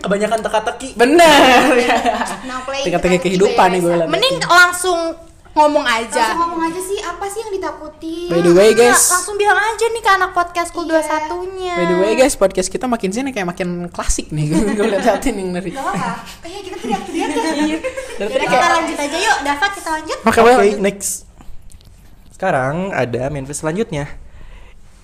Kebanyakan 0.02 0.40
teka-teki. 0.42 0.88
Bener. 0.94 1.40
Play 2.66 2.82
Teka-teki 2.84 3.16
kita 3.16 3.24
kehidupan 3.24 3.68
nih 3.72 3.80
gue. 3.80 3.96
Mending 4.04 4.36
langsung 4.42 4.98
ngomong 5.56 5.86
aja. 5.88 6.20
Langsung 6.20 6.40
ngomong 6.44 6.62
aja 6.68 6.80
sih 6.84 6.98
apa 7.00 7.24
sih 7.32 7.40
yang 7.40 7.52
ditakuti? 7.56 8.16
By 8.28 8.44
the 8.44 8.52
way 8.52 8.70
guys, 8.76 9.00
langsung 9.08 9.40
bilang 9.40 9.56
aja 9.56 9.84
nih 9.88 10.02
ke 10.04 10.10
anak 10.12 10.30
podcast 10.36 10.70
Cool 10.76 10.84
21-nya. 10.84 11.74
by 11.74 11.84
the 11.88 11.96
way 11.96 12.12
guys, 12.12 12.36
podcast 12.36 12.68
kita 12.68 12.84
makin 12.84 13.08
sini 13.08 13.32
kayak 13.32 13.48
makin 13.48 13.88
klasik 13.88 14.28
nih. 14.28 14.52
Gue 14.76 14.86
liatin 14.92 15.34
yang 15.34 15.50
dari. 15.56 15.72
Gak 15.72 15.80
apa. 15.80 16.20
Eh 16.44 16.60
kita 16.60 16.76
teriak-teriak 16.76 17.30
ya. 17.32 17.40
Dari 17.40 17.72
Yaudah 18.16 18.32
tadi 18.36 18.46
kita 18.48 18.68
lanjut 18.68 18.98
aja 19.00 19.16
yuk, 19.16 19.38
Davat 19.40 19.70
kita 19.72 19.88
lanjut. 19.92 20.18
Oke, 20.20 20.28
Oke, 20.28 20.40
boleh. 20.44 20.76
next. 20.80 21.10
Sekarang 22.32 22.92
ada 22.92 23.32
manifest 23.32 23.64
selanjutnya. 23.64 24.12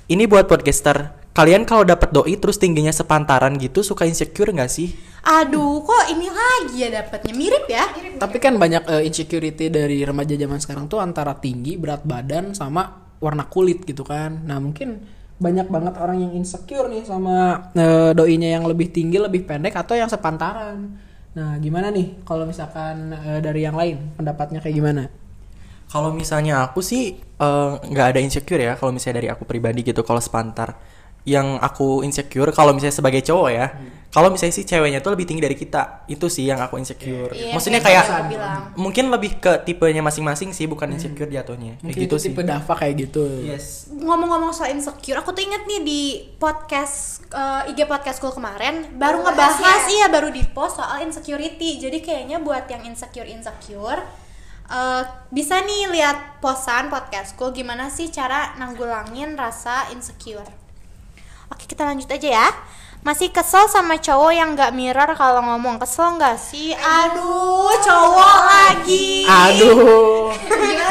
Ini 0.04 0.28
buat 0.28 0.44
podcaster. 0.44 1.21
Kalian 1.32 1.64
kalau 1.64 1.80
dapat 1.88 2.12
doi 2.12 2.36
terus 2.36 2.60
tingginya 2.60 2.92
sepantaran 2.92 3.56
gitu 3.56 3.80
suka 3.80 4.04
insecure 4.04 4.52
nggak 4.52 4.68
sih? 4.68 4.92
Aduh, 5.24 5.80
kok 5.80 6.12
ini 6.12 6.28
lagi 6.28 6.76
ya 6.84 6.92
dapatnya 6.92 7.32
mirip 7.32 7.64
ya? 7.72 7.88
Tapi 8.20 8.36
kan 8.36 8.60
banyak 8.60 8.84
eh, 8.84 9.02
insecurity 9.08 9.72
dari 9.72 10.04
remaja 10.04 10.36
zaman 10.36 10.60
sekarang 10.60 10.92
tuh 10.92 11.00
antara 11.00 11.32
tinggi, 11.40 11.80
berat 11.80 12.04
badan 12.04 12.52
sama 12.52 13.08
warna 13.16 13.48
kulit 13.48 13.80
gitu 13.88 14.04
kan. 14.04 14.44
Nah, 14.44 14.60
mungkin 14.60 15.00
banyak 15.40 15.72
banget 15.72 15.94
orang 15.96 16.20
yang 16.20 16.32
insecure 16.36 16.92
nih 16.92 17.08
sama 17.08 17.70
eh, 17.80 18.12
doinya 18.12 18.52
yang 18.52 18.68
lebih 18.68 18.92
tinggi, 18.92 19.16
lebih 19.16 19.48
pendek 19.48 19.72
atau 19.72 19.96
yang 19.96 20.12
sepantaran. 20.12 21.00
Nah, 21.32 21.56
gimana 21.64 21.88
nih 21.88 22.28
kalau 22.28 22.44
misalkan 22.44 23.08
eh, 23.16 23.40
dari 23.40 23.64
yang 23.64 23.78
lain 23.78 24.20
pendapatnya 24.20 24.60
kayak 24.60 24.76
gimana? 24.76 25.08
Kalau 25.88 26.12
misalnya 26.12 26.60
aku 26.68 26.84
sih 26.84 27.16
eh, 27.16 27.72
nggak 27.80 28.06
ada 28.12 28.20
insecure 28.20 28.60
ya. 28.60 28.76
Kalau 28.76 28.92
misalnya 28.92 29.24
dari 29.24 29.32
aku 29.32 29.48
pribadi 29.48 29.80
gitu, 29.80 30.04
kalau 30.04 30.20
sepantar, 30.20 30.76
yang 31.22 31.54
aku 31.62 32.02
insecure 32.02 32.50
kalau 32.50 32.74
misalnya 32.74 32.98
sebagai 32.98 33.22
cowok 33.22 33.50
ya. 33.50 33.66
Kalau 34.12 34.28
misalnya 34.28 34.52
sih 34.52 34.68
ceweknya 34.68 35.00
tuh 35.00 35.16
lebih 35.16 35.24
tinggi 35.24 35.40
dari 35.40 35.56
kita, 35.56 36.04
itu 36.04 36.28
sih 36.28 36.44
yang 36.44 36.60
aku 36.60 36.76
insecure. 36.76 37.32
Iya, 37.32 37.56
Maksudnya 37.56 37.80
kayak 37.80 38.04
kayak 38.04 38.28
bilang. 38.28 38.60
mungkin 38.76 39.08
lebih 39.08 39.40
ke 39.40 39.64
tipenya 39.64 40.04
masing-masing 40.04 40.52
sih, 40.52 40.68
bukan 40.68 40.92
insecure 40.92 41.32
jatuhnya. 41.32 41.80
Kayak 41.80 41.84
Mungkin 41.88 42.02
gitu 42.04 42.16
itu 42.20 42.28
sih. 42.28 42.36
tipe 42.36 42.44
Dava 42.44 42.74
kayak 42.76 43.08
gitu. 43.08 43.24
Yes. 43.40 43.88
Ngomong-ngomong 43.88 44.52
soal 44.52 44.76
insecure, 44.76 45.16
aku 45.16 45.32
tuh 45.32 45.40
inget 45.40 45.64
nih 45.64 45.80
di 45.80 46.00
podcast 46.36 47.24
eh, 47.32 47.72
IG 47.72 47.88
podcast 47.88 48.20
school 48.20 48.36
kemarin 48.36 48.84
baru 49.00 49.24
ngebahas 49.24 49.88
iya 49.88 50.12
baru 50.12 50.28
di 50.28 50.44
post 50.52 50.76
soal 50.76 51.00
insecurity. 51.00 51.80
Jadi 51.80 52.04
kayaknya 52.04 52.36
buat 52.36 52.68
yang 52.68 52.84
insecure 52.84 53.24
insecure 53.24 54.04
eh, 54.68 55.02
bisa 55.32 55.56
nih 55.64 55.88
lihat 55.88 56.36
posan 56.44 56.92
podcast 56.92 57.32
school 57.32 57.56
gimana 57.56 57.88
sih 57.88 58.12
cara 58.12 58.60
nanggulangin 58.60 59.40
rasa 59.40 59.88
insecure. 59.88 60.60
Oke 61.52 61.68
kita 61.68 61.84
lanjut 61.84 62.08
aja 62.08 62.28
ya. 62.40 62.48
Masih 63.04 63.28
kesel 63.28 63.68
sama 63.68 64.00
cowok 64.00 64.32
yang 64.32 64.56
nggak 64.56 64.72
mirror 64.72 65.10
kalau 65.12 65.44
ngomong 65.44 65.76
kesel 65.76 66.16
nggak 66.16 66.38
sih? 66.40 66.72
Aduh, 66.72 67.76
cowok 67.82 68.36
lagi. 68.48 69.28
Aduh. 69.28 70.32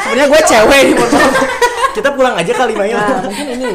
Sebenarnya 0.06 0.26
gue 0.30 0.42
cewek 0.46 0.80
nih 0.86 0.94
potong. 1.02 1.32
Kita 1.96 2.08
pulang 2.14 2.36
aja 2.38 2.52
kali 2.54 2.78
Mayu. 2.78 2.94
Nah, 2.94 3.26
mungkin 3.26 3.46
ini. 3.58 3.72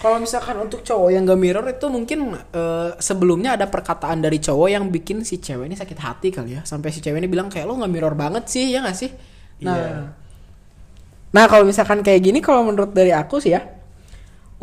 Kalau 0.00 0.20
misalkan 0.20 0.56
untuk 0.60 0.84
cowok 0.84 1.10
yang 1.16 1.24
gak 1.24 1.40
mirror 1.40 1.64
itu 1.64 1.86
mungkin 1.88 2.36
eh, 2.36 2.88
sebelumnya 3.00 3.56
ada 3.56 3.66
perkataan 3.66 4.20
dari 4.20 4.36
cowok 4.36 4.68
yang 4.68 4.84
bikin 4.92 5.24
si 5.24 5.40
cewek 5.40 5.66
ini 5.66 5.76
sakit 5.76 5.98
hati 5.98 6.28
kali 6.30 6.56
ya. 6.56 6.62
Sampai 6.62 6.92
si 6.92 7.00
cewek 7.00 7.20
ini 7.20 7.28
bilang 7.28 7.50
kayak 7.50 7.66
lo 7.68 7.76
gak 7.80 7.90
mirror 7.92 8.14
banget 8.14 8.46
sih, 8.46 8.70
ya 8.72 8.80
gak 8.86 8.96
sih? 8.96 9.10
Nah. 9.64 9.76
Iya. 9.76 9.96
Nah, 11.34 11.44
kalau 11.50 11.66
misalkan 11.66 12.06
kayak 12.06 12.22
gini 12.22 12.38
kalau 12.38 12.62
menurut 12.62 12.94
dari 12.94 13.10
aku 13.10 13.42
sih 13.42 13.50
ya. 13.50 13.66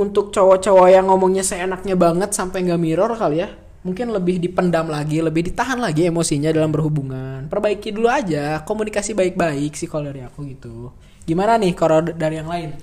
Untuk 0.02 0.34
cowok-cowok 0.34 0.88
yang 0.90 1.06
ngomongnya 1.06 1.46
seenaknya 1.46 1.94
banget 1.94 2.34
sampai 2.34 2.66
gak 2.66 2.82
mirror 2.82 3.14
kali 3.14 3.46
ya. 3.46 3.54
Mungkin 3.86 4.10
lebih 4.10 4.42
dipendam 4.42 4.90
lagi, 4.90 5.22
lebih 5.22 5.46
ditahan 5.46 5.78
lagi 5.78 6.10
emosinya 6.10 6.50
dalam 6.50 6.74
berhubungan. 6.74 7.46
Perbaiki 7.46 7.94
dulu 7.94 8.10
aja, 8.10 8.66
komunikasi 8.66 9.14
baik-baik 9.14 9.78
sih 9.78 9.86
kalau 9.86 10.10
dari 10.10 10.26
aku 10.26 10.42
gitu. 10.50 10.90
Gimana 11.22 11.62
nih 11.62 11.78
kalau 11.78 12.02
dari 12.02 12.42
yang 12.42 12.50
lain? 12.50 12.74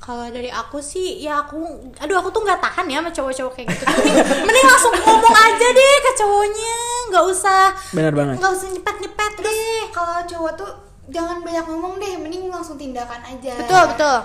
Kalau 0.00 0.26
dari 0.32 0.50
aku 0.50 0.82
sih 0.82 1.22
ya 1.22 1.46
aku 1.46 1.62
aduh 2.00 2.18
aku 2.18 2.34
tuh 2.34 2.42
nggak 2.42 2.58
tahan 2.58 2.90
ya 2.90 2.98
sama 2.98 3.10
cowok-cowok 3.14 3.52
kayak 3.54 3.68
gitu. 3.70 3.84
Mending, 3.86 4.16
mending 4.48 4.66
langsung 4.66 4.92
ngomong 4.98 5.36
aja 5.36 5.68
deh 5.72 5.94
ke 6.02 6.10
cowoknya, 6.18 6.76
nggak 7.12 7.24
usah 7.30 7.62
Benar 7.94 8.12
banget. 8.16 8.36
nggak 8.42 8.52
usah 8.52 8.68
nyepet-nyepet 8.74 9.32
deh. 9.44 9.80
Kalau 9.94 10.16
cowok 10.26 10.52
tuh 10.58 10.70
jangan 11.06 11.38
banyak 11.40 11.64
ngomong 11.70 11.94
deh, 12.02 12.12
mending 12.18 12.50
langsung 12.50 12.74
tindakan 12.74 13.22
aja. 13.22 13.54
Betul, 13.62 13.82
betul. 13.94 14.16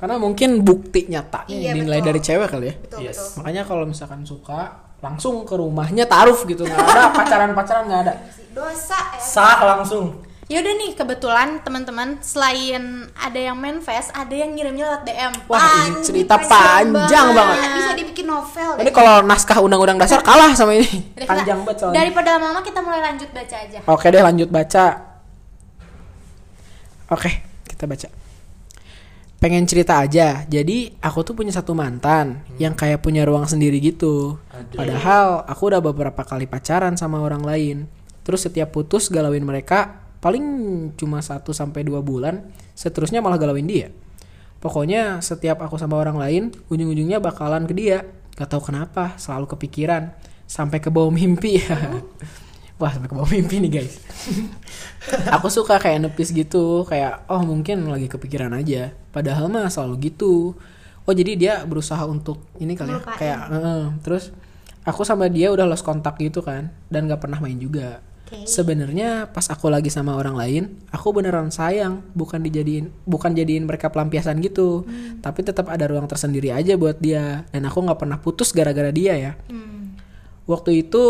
Karena 0.00 0.16
mungkin 0.16 0.64
bukti 0.64 1.04
nyatanya 1.06 1.52
Iya, 1.52 1.60
yang 1.70 1.76
dinilai 1.76 2.00
betul. 2.00 2.08
dari 2.08 2.20
cewek 2.24 2.48
kali 2.48 2.66
ya. 2.66 2.74
Betul, 2.80 2.98
Yes. 3.04 3.12
betul. 3.12 3.30
Makanya 3.38 3.62
kalau 3.68 3.84
misalkan 3.84 4.20
suka 4.24 4.60
langsung 5.00 5.44
ke 5.44 5.54
rumahnya 5.54 6.04
taruh 6.04 6.36
gitu 6.42 6.64
nggak 6.64 6.76
ada 6.80 7.02
pacaran-pacaran 7.20 7.84
nggak 7.84 8.02
ada. 8.04 8.14
Dosa 8.50 8.96
ya. 8.96 9.20
Sah 9.20 9.58
langsung. 9.62 10.24
Ya 10.50 10.58
udah 10.58 10.74
nih 10.74 10.98
kebetulan 10.98 11.62
teman-teman 11.62 12.18
selain 12.20 12.82
ada 13.14 13.38
yang 13.38 13.54
manifest, 13.54 14.10
ada 14.10 14.34
yang 14.34 14.50
ngirimnya 14.50 14.82
lewat 14.88 15.02
DM. 15.06 15.32
Wah 15.46 15.62
ini 15.62 15.70
Anjing, 15.70 15.94
cerita 16.02 16.34
panjang 16.42 16.90
panjang 16.90 17.26
banget. 17.30 17.56
Bisa 17.70 17.92
dibikin 17.94 18.26
novel 18.26 18.70
Ini 18.82 18.90
kalau 18.90 19.14
naskah 19.22 19.58
undang-undang 19.62 19.94
dasar 19.96 20.18
kalah 20.20 20.50
sama 20.52 20.74
ini. 20.74 20.90
Panjang 21.22 21.62
banget 21.62 21.76
soalnya. 21.78 22.02
Daripada 22.02 22.28
lama-lama 22.34 22.60
kita 22.60 22.82
mulai 22.82 22.98
lanjut 23.00 23.30
baca 23.30 23.56
aja. 23.62 23.78
Oke 23.86 24.06
deh 24.10 24.18
lanjut 24.18 24.48
baca. 24.50 24.84
Oke 27.10 27.30
kita 27.64 27.86
baca. 27.86 28.08
Pengen 29.40 29.64
cerita 29.64 29.96
aja. 29.96 30.44
Jadi 30.44 31.00
aku 31.00 31.24
tuh 31.24 31.32
punya 31.32 31.48
satu 31.48 31.72
mantan 31.72 32.44
yang 32.60 32.76
kayak 32.76 33.00
punya 33.00 33.24
ruang 33.24 33.48
sendiri 33.48 33.80
gitu. 33.80 34.36
Padahal 34.76 35.48
aku 35.48 35.72
udah 35.72 35.80
beberapa 35.80 36.20
kali 36.20 36.44
pacaran 36.44 37.00
sama 37.00 37.24
orang 37.24 37.40
lain. 37.40 37.76
Terus 38.20 38.44
setiap 38.44 38.76
putus 38.76 39.08
galauin 39.08 39.40
mereka 39.40 40.04
paling 40.20 40.44
cuma 41.00 41.24
1 41.24 41.40
sampai 41.56 41.80
2 41.80 42.04
bulan, 42.04 42.52
seterusnya 42.76 43.24
malah 43.24 43.40
galauin 43.40 43.64
dia. 43.64 43.88
Pokoknya 44.60 45.24
setiap 45.24 45.64
aku 45.64 45.80
sama 45.80 45.96
orang 45.96 46.20
lain, 46.20 46.42
ujung-ujungnya 46.68 47.16
bakalan 47.16 47.64
ke 47.64 47.72
dia. 47.72 48.04
Gak 48.36 48.52
tahu 48.52 48.68
kenapa, 48.68 49.16
selalu 49.16 49.48
kepikiran. 49.56 50.12
Sampai 50.44 50.84
ke 50.84 50.92
bawah 50.92 51.08
mimpi 51.08 51.64
Wah, 52.80 52.88
sampai 52.96 53.12
ke 53.12 53.14
bawah 53.14 53.28
mimpi 53.28 53.60
nih 53.60 53.70
guys. 53.76 54.00
aku 55.36 55.52
suka 55.52 55.76
kayak 55.76 56.08
nepis 56.08 56.32
gitu, 56.32 56.88
kayak 56.88 57.28
oh 57.28 57.44
mungkin 57.44 57.84
lagi 57.84 58.08
kepikiran 58.08 58.56
aja. 58.56 58.96
Padahal 59.12 59.52
mah 59.52 59.68
selalu 59.68 60.08
gitu. 60.08 60.56
Oh 61.04 61.12
jadi 61.12 61.36
dia 61.36 61.54
berusaha 61.68 62.00
untuk 62.08 62.40
ini 62.56 62.72
kali 62.72 62.96
ya, 62.96 63.00
kayak 63.04 63.40
"Heeh." 63.52 63.82
terus 64.00 64.32
aku 64.88 65.04
sama 65.04 65.28
dia 65.28 65.52
udah 65.52 65.68
lost 65.68 65.84
kontak 65.84 66.16
gitu 66.16 66.40
kan, 66.40 66.72
dan 66.88 67.04
gak 67.04 67.20
pernah 67.20 67.36
main 67.36 67.60
juga. 67.60 68.00
Oke. 68.30 68.46
Sebenarnya 68.46 69.26
pas 69.28 69.44
aku 69.50 69.66
lagi 69.68 69.90
sama 69.90 70.14
orang 70.14 70.38
lain, 70.38 70.62
aku 70.94 71.10
beneran 71.10 71.50
sayang, 71.50 72.00
bukan 72.14 72.38
dijadiin 72.40 72.88
bukan 73.04 73.34
jadiin 73.34 73.66
mereka 73.66 73.90
pelampiasan 73.90 74.38
gitu. 74.40 74.86
Tapi 75.20 75.40
tetap 75.42 75.68
ada 75.68 75.84
ruang 75.84 76.06
tersendiri 76.06 76.54
aja 76.54 76.78
buat 76.78 76.96
dia 77.02 77.44
dan 77.50 77.62
aku 77.66 77.82
nggak 77.82 78.00
pernah 78.00 78.16
putus 78.22 78.54
gara-gara 78.54 78.94
dia 78.94 79.18
ya. 79.18 79.32
Hmm. 79.50 79.98
Waktu 80.46 80.86
itu 80.86 81.04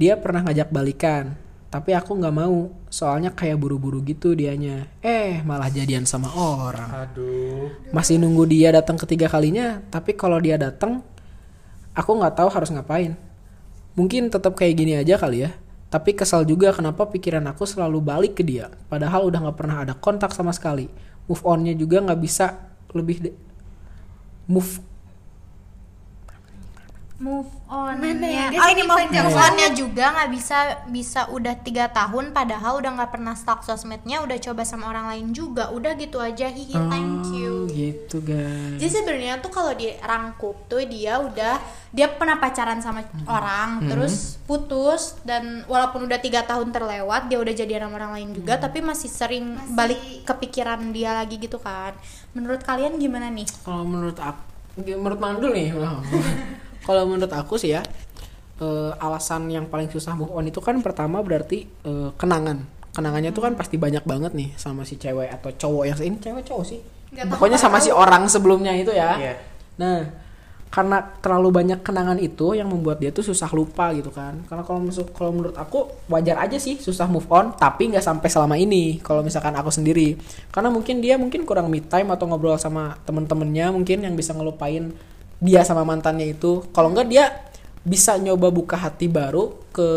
dia 0.00 0.16
pernah 0.16 0.40
ngajak 0.40 0.72
balikan, 0.72 1.36
tapi 1.68 1.92
aku 1.92 2.16
nggak 2.16 2.32
mau, 2.32 2.72
soalnya 2.88 3.36
kayak 3.36 3.60
buru-buru 3.60 4.00
gitu 4.00 4.32
dianya. 4.32 4.88
Eh, 5.04 5.44
malah 5.44 5.68
jadian 5.68 6.08
sama 6.08 6.32
orang. 6.32 6.88
Aduh. 7.04 7.68
Masih 7.92 8.16
nunggu 8.16 8.48
dia 8.48 8.72
datang 8.72 8.96
ketiga 8.96 9.28
kalinya, 9.28 9.84
tapi 9.92 10.16
kalau 10.16 10.40
dia 10.40 10.56
datang, 10.56 11.04
aku 11.92 12.16
nggak 12.16 12.32
tahu 12.32 12.48
harus 12.48 12.72
ngapain. 12.72 13.12
Mungkin 13.92 14.32
tetap 14.32 14.56
kayak 14.56 14.72
gini 14.72 14.96
aja 14.96 15.20
kali 15.20 15.44
ya. 15.44 15.52
Tapi 15.92 16.16
kesal 16.16 16.48
juga 16.48 16.72
kenapa 16.72 17.04
pikiran 17.04 17.44
aku 17.52 17.68
selalu 17.68 18.00
balik 18.00 18.40
ke 18.40 18.42
dia, 18.46 18.72
padahal 18.88 19.28
udah 19.28 19.38
nggak 19.46 19.58
pernah 19.58 19.84
ada 19.84 19.92
kontak 19.92 20.32
sama 20.32 20.56
sekali. 20.56 20.88
move 21.30 21.46
onnya 21.46 21.76
juga 21.78 22.02
nggak 22.02 22.20
bisa 22.24 22.58
lebih 22.90 23.30
move 24.50 24.82
move 27.20 27.52
on. 27.68 28.00
Mana 28.00 28.24
ya? 28.24 28.46
oh 28.48 28.68
ini 28.72 28.82
move, 28.88 29.12
move 29.12 29.36
onnya 29.36 29.68
juga 29.76 30.04
nggak 30.16 30.30
bisa 30.32 30.58
bisa 30.88 31.20
udah 31.28 31.52
tiga 31.60 31.92
tahun 31.92 32.32
padahal 32.32 32.80
udah 32.80 32.96
nggak 32.96 33.12
pernah 33.12 33.36
stalk 33.36 33.60
sosmednya 33.60 34.24
udah 34.24 34.40
coba 34.40 34.64
sama 34.64 34.88
orang 34.88 35.06
lain 35.12 35.36
juga. 35.36 35.68
Udah 35.68 35.92
gitu 36.00 36.16
aja 36.16 36.48
hihi 36.48 36.72
thank 36.88 37.28
you. 37.36 37.68
gitu 37.68 38.24
guys. 38.24 38.80
Jadi 38.80 38.90
sebenarnya 38.90 39.38
tuh 39.44 39.52
kalau 39.52 39.76
dirangkup 39.76 40.56
tuh 40.66 40.80
dia 40.88 41.20
udah 41.20 41.60
dia 41.92 42.08
pernah 42.08 42.40
pacaran 42.40 42.80
sama 42.80 43.04
orang 43.28 43.84
terus 43.84 44.40
putus 44.48 45.20
dan 45.26 45.66
walaupun 45.68 46.08
udah 46.08 46.18
tiga 46.22 46.46
tahun 46.48 46.72
terlewat 46.72 47.28
dia 47.28 47.38
udah 47.38 47.54
jadi 47.54 47.84
sama 47.84 48.00
orang 48.00 48.12
lain 48.16 48.30
juga 48.32 48.56
tapi 48.56 48.80
masih 48.80 49.10
sering 49.12 49.60
balik 49.76 50.24
kepikiran 50.24 50.80
dia 50.90 51.12
lagi 51.20 51.36
gitu 51.36 51.60
kan. 51.60 51.92
Menurut 52.32 52.64
kalian 52.64 52.96
gimana 52.96 53.28
nih? 53.28 53.44
Kalau 53.60 53.84
menurut 53.84 54.16
aku 54.16 54.40
menurut 54.80 55.20
Mandul 55.20 55.52
nih. 55.52 55.76
kalau 56.84 57.08
menurut 57.08 57.32
aku 57.32 57.56
sih 57.60 57.76
ya 57.76 57.82
eh, 58.60 58.92
alasan 59.00 59.48
yang 59.48 59.66
paling 59.66 59.88
susah 59.88 60.14
move 60.14 60.32
on 60.32 60.46
itu 60.46 60.60
kan 60.60 60.78
pertama 60.84 61.24
berarti 61.24 61.66
eh, 61.66 62.10
kenangan. 62.14 62.80
Kenangannya 62.90 63.30
tuh 63.30 63.46
kan 63.46 63.54
pasti 63.54 63.78
banyak 63.78 64.02
banget 64.02 64.34
nih 64.34 64.50
sama 64.58 64.82
si 64.82 64.98
cewek 64.98 65.30
atau 65.30 65.54
cowok 65.54 65.84
yang 65.86 65.98
ini 66.02 66.18
cewek 66.18 66.42
cowok 66.42 66.64
sih. 66.66 66.80
Tahu, 67.10 67.38
pokoknya 67.38 67.58
nggak 67.58 67.62
sama 67.62 67.78
si 67.82 67.90
orang 67.90 68.26
sebelumnya 68.26 68.74
itu 68.74 68.94
ya. 68.94 69.18
Iya. 69.18 69.34
nah 69.80 70.04
karena 70.70 71.02
terlalu 71.18 71.50
banyak 71.50 71.82
kenangan 71.82 72.14
itu 72.22 72.54
yang 72.54 72.70
membuat 72.70 73.02
dia 73.02 73.10
tuh 73.10 73.26
susah 73.26 73.50
lupa 73.50 73.90
gitu 73.90 74.14
kan. 74.14 74.38
Karena 74.46 74.62
kalau 74.62 74.78
masuk 74.78 75.10
kalau 75.10 75.34
menurut 75.34 75.58
aku 75.58 75.90
wajar 76.06 76.38
aja 76.38 76.62
sih 76.62 76.78
susah 76.78 77.10
move 77.10 77.26
on 77.26 77.50
tapi 77.58 77.90
nggak 77.90 78.06
sampai 78.06 78.30
selama 78.30 78.54
ini 78.54 79.02
kalau 79.02 79.26
misalkan 79.26 79.50
aku 79.58 79.74
sendiri. 79.74 80.14
Karena 80.54 80.70
mungkin 80.70 81.02
dia 81.02 81.18
mungkin 81.18 81.42
kurang 81.42 81.66
me 81.74 81.82
time 81.82 82.14
atau 82.14 82.30
ngobrol 82.30 82.54
sama 82.54 82.94
temen-temennya 83.02 83.74
mungkin 83.74 84.06
yang 84.06 84.14
bisa 84.14 84.30
ngelupain 84.30 84.94
dia 85.40 85.64
sama 85.64 85.82
mantannya 85.88 86.36
itu 86.36 86.68
kalau 86.70 86.92
enggak 86.92 87.08
dia 87.08 87.24
bisa 87.80 88.20
nyoba 88.20 88.52
buka 88.52 88.76
hati 88.76 89.08
baru 89.08 89.56
ke 89.72 89.88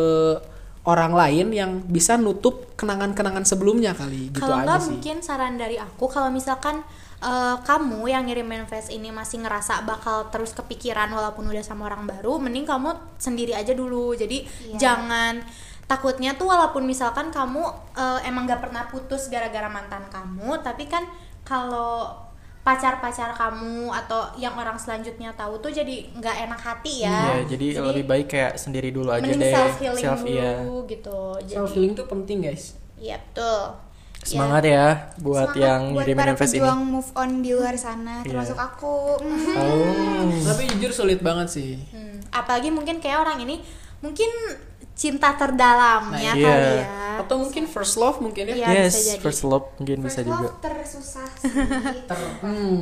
orang 0.84 1.16
lain 1.16 1.48
yang 1.56 1.72
bisa 1.84 2.20
nutup 2.20 2.76
kenangan-kenangan 2.76 3.48
sebelumnya 3.48 3.96
kali 3.96 4.32
gitu 4.32 4.44
kalau 4.44 4.64
aja 4.64 4.68
nggak 4.68 4.80
sih. 4.80 4.90
mungkin 4.92 5.18
saran 5.24 5.56
dari 5.56 5.80
aku 5.80 6.12
kalau 6.12 6.28
misalkan 6.32 6.84
eh, 7.24 7.56
kamu 7.64 8.08
yang 8.08 8.28
ngirim 8.28 8.48
manifest 8.48 8.92
ini 8.92 9.12
masih 9.12 9.44
ngerasa 9.44 9.84
bakal 9.88 10.28
terus 10.28 10.52
kepikiran 10.52 11.12
walaupun 11.12 11.48
udah 11.48 11.64
sama 11.64 11.88
orang 11.88 12.04
baru 12.08 12.40
mending 12.40 12.68
kamu 12.68 12.96
sendiri 13.16 13.56
aja 13.56 13.72
dulu. 13.72 14.12
Jadi 14.12 14.44
jangan 14.76 15.40
takutnya 15.88 16.36
tuh 16.36 16.52
walaupun 16.52 16.84
misalkan 16.84 17.32
kamu 17.32 17.64
eh, 17.96 18.28
emang 18.28 18.48
gak 18.48 18.64
pernah 18.64 18.88
putus 18.92 19.32
gara-gara 19.32 19.68
mantan 19.72 20.04
kamu 20.12 20.60
tapi 20.64 20.88
kan 20.88 21.04
kalau 21.44 22.23
pacar-pacar 22.64 23.30
kamu 23.30 23.92
atau 23.94 24.32
yang 24.34 24.56
orang 24.56 24.74
selanjutnya 24.74 25.30
tahu 25.34 25.60
tuh 25.60 25.68
jadi 25.70 26.08
nggak 26.14 26.36
enak 26.44 26.58
hati 26.58 27.04
ya 27.04 27.20
Iya, 27.36 27.52
jadi, 27.52 27.66
lebih 27.84 28.06
baik 28.06 28.28
kayak 28.30 28.54
sendiri 28.56 28.90
dulu 28.90 29.12
aja 29.12 29.20
mending 29.22 29.40
deh. 29.42 29.52
self 29.52 29.76
healing 29.78 30.00
Self, 30.02 30.20
dulu 30.22 30.32
iya. 30.32 30.52
gitu 30.88 31.20
jadi 31.44 31.54
self 31.54 31.72
healing 31.72 31.94
tuh 31.94 32.06
penting 32.06 32.38
guys 32.42 32.80
iya 32.96 33.20
betul 33.22 33.76
Semangat 34.24 34.64
ya 34.64 34.86
buat 35.20 35.52
Semangat 35.52 35.60
yang 35.60 35.82
buat 35.84 35.96
ngirim 36.00 36.16
para 36.16 36.26
manifest 36.26 36.48
ini. 36.50 36.58
pejuang 36.58 36.82
move 36.88 37.12
on 37.14 37.30
di 37.38 37.52
luar 37.52 37.76
sana 37.76 38.16
Iya. 38.18 38.32
termasuk 38.32 38.56
aku. 38.58 38.96
Oh. 39.20 40.24
tapi 40.42 40.64
jujur 40.70 40.92
sulit 40.96 41.20
banget 41.20 41.48
sih 41.50 41.72
Hmm, 41.92 42.24
apalagi 42.32 42.72
mungkin 42.72 42.98
kayak 42.98 43.20
orang 43.20 43.44
ini 43.44 43.60
mungkin 44.00 44.32
cinta 44.94 45.34
terdalamnya 45.34 46.32
Nah, 46.32 46.38
iya. 46.38 46.48
kali 46.48 46.74
ya. 46.78 46.88
atau 47.20 47.36
mungkin 47.38 47.66
first 47.66 47.98
love 47.98 48.18
mungkin 48.18 48.46
ya 48.48 48.56
Iya, 48.56 48.68
yes, 48.86 48.94
bisa 48.94 49.02
jadi. 49.12 49.22
first 49.22 49.42
love 49.44 49.66
mungkin 49.76 49.98
bisa 50.02 50.20
First 50.20 50.28
juga. 50.28 50.46
love 50.46 50.58
tersusah 50.60 51.30
sih 51.36 51.50
hmm, 52.44 52.82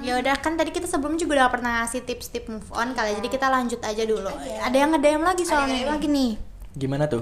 Ya 0.00 0.16
udah 0.16 0.32
kan 0.34 0.56
tadi 0.56 0.72
kita 0.72 0.88
sebelum 0.88 1.14
juga 1.14 1.36
udah 1.36 1.52
pernah 1.52 1.70
ngasih 1.78 2.00
tips-tips 2.02 2.48
move 2.48 2.70
on 2.72 2.96
kali. 2.96 3.12
Jadi 3.12 3.28
kita 3.28 3.46
lanjut 3.46 3.84
aja 3.84 4.00
dulu. 4.02 4.32
Ada 4.32 4.72
yang 4.72 4.96
nge-DM 4.96 5.20
lagi 5.20 5.44
soalnya. 5.44 5.76
Ada 5.76 5.92
lagi 5.92 6.08
nih 6.08 6.30
Gimana 6.72 7.04
tuh? 7.04 7.20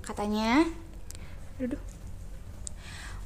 katanya 0.00 0.64
Aduh. 1.58 1.76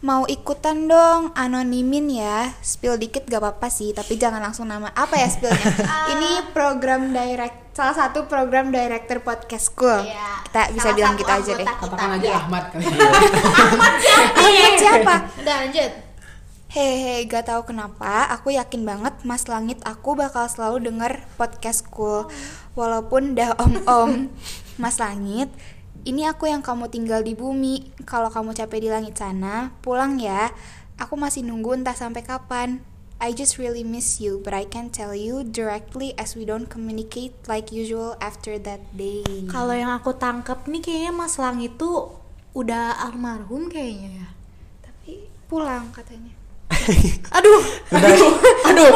mau 0.03 0.27
ikutan 0.27 0.85
dong 0.85 1.31
anonimin 1.33 2.11
ya 2.11 2.51
spill 2.59 2.99
dikit 2.99 3.23
gak 3.23 3.38
apa-apa 3.38 3.71
sih 3.71 3.95
tapi 3.95 4.18
jangan 4.18 4.42
langsung 4.42 4.66
nama 4.66 4.90
apa 4.90 5.14
ya 5.14 5.31
spillnya 5.31 5.62
ini 6.12 6.42
program 6.51 7.14
direct 7.14 7.62
salah 7.72 7.96
satu 7.96 8.28
program 8.28 8.68
director 8.68 9.24
podcast 9.24 9.72
school. 9.72 10.04
Iya. 10.04 10.44
kita 10.44 10.62
bisa 10.76 10.82
Salah 10.85 10.96
bilang 10.96 11.14
satu 11.16 11.20
gitu 11.24 11.32
aja 11.32 11.52
deh. 11.56 11.66
katakan 11.66 12.11
aja 12.20 12.28
Ahmad 12.44 12.64
kali 12.68 12.85
Ahmad 14.38 14.74
siapa? 14.76 15.14
Udah 15.40 15.54
lanjut. 15.64 15.92
Hehe, 16.72 17.28
gak 17.28 17.52
tahu 17.52 17.68
kenapa, 17.68 18.32
aku 18.32 18.48
yakin 18.56 18.88
banget 18.88 19.12
Mas 19.28 19.44
Langit 19.44 19.76
aku 19.85 20.16
bakal 20.16 20.48
selalu 20.48 20.88
denger 20.88 21.20
podcastku 21.37 22.32
Walaupun 22.72 23.37
dah 23.37 23.52
om-om. 23.61 24.32
Mas 24.80 24.96
Langit, 24.96 25.52
ini 26.08 26.24
aku 26.24 26.48
yang 26.48 26.64
kamu 26.64 26.88
tinggal 26.88 27.20
di 27.20 27.37
bumi. 27.37 27.92
Kalau 28.08 28.32
kamu 28.32 28.56
capek 28.56 28.80
di 28.80 28.88
langit 28.88 29.20
sana, 29.20 29.76
pulang 29.85 30.16
ya. 30.16 30.48
Aku 30.96 31.20
masih 31.20 31.44
nunggu 31.44 31.76
entah 31.76 31.92
sampai 31.92 32.24
kapan 32.24 32.80
I 33.22 33.30
just 33.30 33.54
really 33.54 33.87
miss 33.87 34.18
you, 34.18 34.42
but 34.42 34.50
I 34.50 34.66
can't 34.66 34.90
tell 34.90 35.14
you 35.14 35.46
directly 35.46 36.11
as 36.18 36.35
we 36.35 36.42
don't 36.42 36.66
communicate 36.66 37.30
like 37.46 37.70
usual 37.70 38.18
after 38.18 38.58
that 38.66 38.82
day. 38.98 39.22
Kalau 39.46 39.70
yang 39.70 39.94
aku 39.94 40.18
tangkep 40.18 40.66
nih 40.66 40.82
kayaknya 40.82 41.12
Mas 41.14 41.38
Langit 41.38 41.78
tuh 41.78 42.18
udah 42.50 42.98
almarhum 42.98 43.70
kayaknya 43.70 44.26
ya. 44.26 44.28
Tapi 44.82 45.30
pulang 45.46 45.94
katanya. 45.94 46.35
Aduh, 47.38 47.62
aduh 47.94 48.32
aduh 48.66 48.90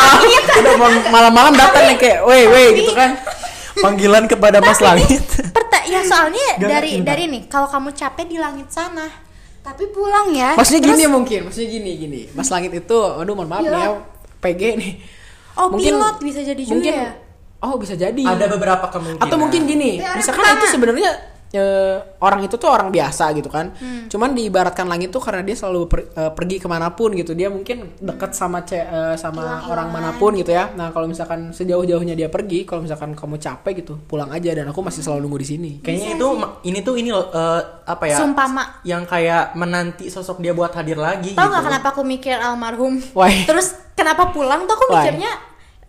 malam 0.00 0.32
udah 0.32 0.74
malam-malam 1.12 1.52
datang 1.52 1.92
nih 1.92 1.98
kayak 2.00 2.20
weh 2.24 2.48
weh 2.48 2.68
gitu 2.78 2.96
kan 2.96 3.20
Panggilan 3.84 4.24
kepada 4.30 4.64
Mas 4.64 4.80
Langit. 4.80 5.20
perta 5.52 5.84
ya 5.84 6.00
soalnya 6.08 6.56
Gak 6.56 6.70
dari 6.72 7.04
dari 7.04 7.24
nih 7.28 7.42
kalau 7.52 7.68
kamu 7.68 7.92
capek 7.92 8.32
di 8.32 8.40
langit 8.40 8.72
sana. 8.72 9.12
Tapi 9.62 9.84
pulang 9.88 10.30
ya. 10.30 10.52
maksudnya 10.52 10.82
gini 10.84 11.06
mungkin 11.06 11.40
maksudnya 11.46 11.70
gini 11.70 11.90
gini 11.96 12.20
Mas 12.32 12.48
Langit 12.48 12.74
itu 12.74 12.98
aduh 12.98 13.32
mohon 13.32 13.46
maaf 13.46 13.62
nih 13.62 13.70
ya 13.72 13.90
PG 14.38 14.62
nih 14.76 14.92
Oh, 15.52 15.68
Mungkin- 15.68 15.94
pilot 15.94 16.16
bisa 16.18 16.40
jadi 16.40 16.58
juga 16.58 16.74
mungkin 16.74 16.94
ya. 16.96 17.10
oh 17.60 17.74
bisa 17.76 17.94
jadi 17.94 18.22
Ada 18.24 18.46
beberapa 18.48 18.86
kemungkinan. 18.88 19.22
atau 19.22 19.36
mungkin 19.36 19.60
gini 19.64 19.90
misalkan 20.00 20.56
itu 20.56 20.66
sebenarnya 20.66 21.10
eh, 21.52 21.96
orang 22.18 22.40
itu 22.42 22.56
tuh 22.56 22.66
orang 22.66 22.88
biasa 22.88 23.30
gitu 23.32 23.46
kan 23.46 23.76
cuman 24.08 24.32
diibaratkan 24.32 24.84
langit 24.84 25.08
tuh 25.08 25.20
karena 25.20 25.40
dia 25.40 25.52
selalu 25.52 25.80
per- 25.84 26.08
eh, 26.10 26.30
pergi 26.30 26.56
ke 26.56 26.66
mana 26.66 26.90
pun 26.90 27.12
gitu 27.12 27.32
dia 27.32 27.46
mungkin 27.46 27.92
deket 27.98 28.32
sama 28.32 28.60
ce- 28.62 28.80
eh, 28.80 29.14
sama 29.14 29.64
orang 29.64 29.88
mana 29.88 30.10
pun 30.12 30.32
gitu 30.32 30.48
ya 30.48 30.72
nah 30.72 30.88
kalau 30.88 31.04
misalkan 31.04 31.52
sejauh-jauhnya 31.52 32.12
dia 32.14 32.26
pergi 32.26 32.64
kalau 32.64 32.80
misalkan 32.80 33.12
kamu 33.12 33.36
capek 33.36 33.72
gitu 33.78 34.00
pulang 34.02 34.28
aja 34.28 34.48
dan 34.50 34.66
aku 34.66 34.80
masih 34.80 35.00
selalu 35.00 35.22
nunggu 35.22 35.38
di 35.38 35.48
sini 35.48 35.72
Kayaknya 35.78 36.08
itu 36.14 36.26
ma- 36.32 36.52
ini 36.62 36.78
tuh 36.80 36.94
ini 36.94 37.08
loh, 37.08 37.28
eh, 37.28 37.60
apa 37.84 38.04
ya? 38.06 38.16
Sumpama. 38.16 38.80
Yang 38.82 39.02
kayak 39.06 39.44
menanti 39.52 40.06
sosok 40.06 40.38
dia 40.38 40.50
buat 40.50 40.72
hadir 40.72 40.96
lagi 40.96 41.32
Tahu 41.32 41.38
gitu. 41.38 41.50
nggak 41.50 41.64
kenapa 41.64 41.86
aku 41.90 42.02
mikir 42.02 42.36
almarhum? 42.36 42.96
Why? 43.12 43.44
Terus 43.44 43.76
kenapa 43.92 44.30
pulang 44.30 44.64
tuh 44.64 44.74
aku 44.74 44.86
Why? 44.88 44.96
mikirnya 45.04 45.32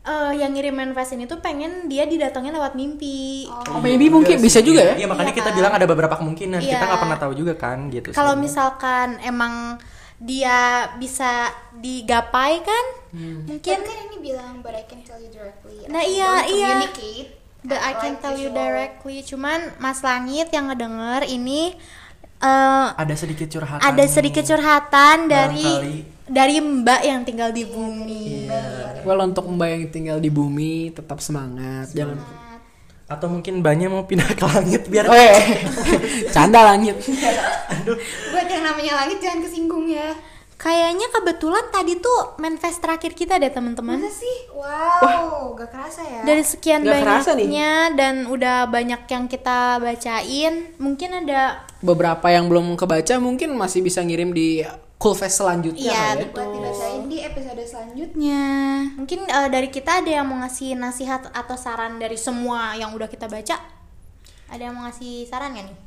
eh, 0.04 0.32
yang 0.36 0.52
ngirim 0.52 0.72
manifest 0.74 1.12
ini 1.12 1.24
tuh 1.24 1.40
pengen 1.40 1.88
dia 1.88 2.04
didatengin 2.04 2.52
lewat 2.52 2.74
mimpi. 2.74 3.48
oh, 3.48 3.80
maybe 3.80 4.08
mungkin 4.08 4.38
bisa 4.38 4.60
juga 4.60 4.84
ya 4.84 4.94
Iya 4.96 5.08
makanya 5.08 5.32
Iya 5.32 5.40
kita 5.40 5.50
kan? 5.50 5.58
bilang 5.58 5.72
ada 5.72 5.86
beberapa 5.86 6.16
kemungkinan. 6.16 6.60
Kita 6.60 6.76
Iya. 6.76 6.86
nggak 6.86 7.02
pernah 7.02 7.18
tahu 7.18 7.34
juga 7.34 7.54
kan 7.56 7.88
gitu. 7.88 8.12
Kalau 8.12 8.36
misalkan 8.36 9.18
emang 9.20 9.80
dia 10.16 10.88
bisa 10.96 11.52
digapai 11.74 12.62
kan, 12.62 12.86
mungkin 13.44 13.78
kan 13.78 13.98
ini 14.06 14.18
bilang 14.22 14.60
but 14.60 14.72
I 14.72 14.84
can 14.84 15.04
tell 15.04 15.18
you 15.18 15.28
directly. 15.28 15.84
Nah, 15.86 16.00
iya, 16.00 16.48
iya. 16.48 16.80
communicate 16.80 17.28
the 17.62 17.76
I 17.76 17.92
can 17.94 18.16
tell 18.18 18.32
you 18.34 18.48
directly. 18.50 19.20
Cuman 19.22 19.76
Mas 19.78 20.00
Langit 20.00 20.48
yang 20.50 20.68
ngedenger 20.68 21.28
ini 21.28 21.76
eh, 22.40 22.88
ada 22.94 23.16
sedikit 23.16 23.48
curhatan. 23.50 23.84
ada 23.84 24.04
sedikit 24.06 24.44
curhatan 24.44 25.28
dari 25.28 25.64
Barangkali. 25.64 26.00
Dari 26.28 26.60
Mbak 26.60 27.02
yang 27.04 27.22
tinggal 27.28 27.50
di 27.52 27.68
bumi. 27.68 28.48
well 29.04 29.20
untuk 29.24 29.44
mbak 29.52 29.68
yang 29.68 29.84
tinggal 29.92 30.18
di 30.24 30.32
bumi 30.32 30.96
tetap 30.96 31.20
semangat 31.20 31.92
jangan 31.92 32.20
Atau 33.04 33.28
mungkin 33.28 33.60
banyak 33.60 33.92
mau 33.92 34.08
pindah 34.08 34.32
ke 34.32 34.42
langit 34.48 34.88
biar 34.88 35.06
oh 35.12 35.14
eh 35.14 35.68
canda 36.32 36.64
langit 36.64 36.96
Buat 38.32 38.48
yang 38.48 38.64
namanya 38.64 39.04
langit 39.04 39.20
jangan 39.20 39.44
kesinggung 39.44 39.92
ya. 39.92 40.16
Kayaknya 40.64 41.12
kebetulan 41.12 41.66
tadi 41.76 42.00
tuh 42.00 42.40
manifest 42.40 42.80
terakhir 42.80 43.12
kita 43.12 43.36
deh 43.36 43.52
teman-teman. 43.52 44.00
Masa 44.00 44.16
sih? 44.16 44.38
Wow, 44.56 45.52
gak 45.60 45.76
kerasa 45.76 46.08
ya. 46.08 46.24
Dari 46.24 46.40
sekian 46.40 46.88
nih. 46.88 47.04
banyaknya 47.04 47.72
dan 48.00 48.32
udah 48.32 48.72
banyak 48.72 49.04
yang 49.04 49.28
kita 49.28 49.84
bacain, 49.84 50.72
mungkin 50.80 51.20
ada 51.20 51.68
beberapa 51.84 52.32
yang 52.32 52.48
belum 52.48 52.80
kebaca 52.80 53.20
mungkin 53.20 53.60
masih 53.60 53.84
bisa 53.84 54.00
ngirim 54.00 54.32
di 54.32 54.64
cool 55.04 55.14
fest 55.14 55.44
selanjutnya 55.44 55.84
Iya, 55.84 56.04
ya. 56.16 56.22
betul. 56.24 56.32
buat 56.32 56.48
dibacain 56.56 57.04
di 57.06 57.18
episode 57.20 57.60
selanjutnya. 57.62 58.42
mungkin 58.96 59.20
eh, 59.28 59.50
dari 59.52 59.68
kita 59.68 60.00
ada 60.00 60.08
yang 60.08 60.24
mau 60.24 60.40
ngasih 60.40 60.80
nasihat 60.80 61.28
atau 61.30 61.60
saran 61.60 62.00
dari 62.00 62.16
semua 62.16 62.72
yang 62.74 62.96
udah 62.96 63.12
kita 63.12 63.28
baca. 63.28 63.60
Ada 64.48 64.62
yang 64.64 64.74
mau 64.74 64.88
ngasih 64.88 65.28
saran 65.28 65.52
gak 65.54 65.68
nih? 65.68 65.78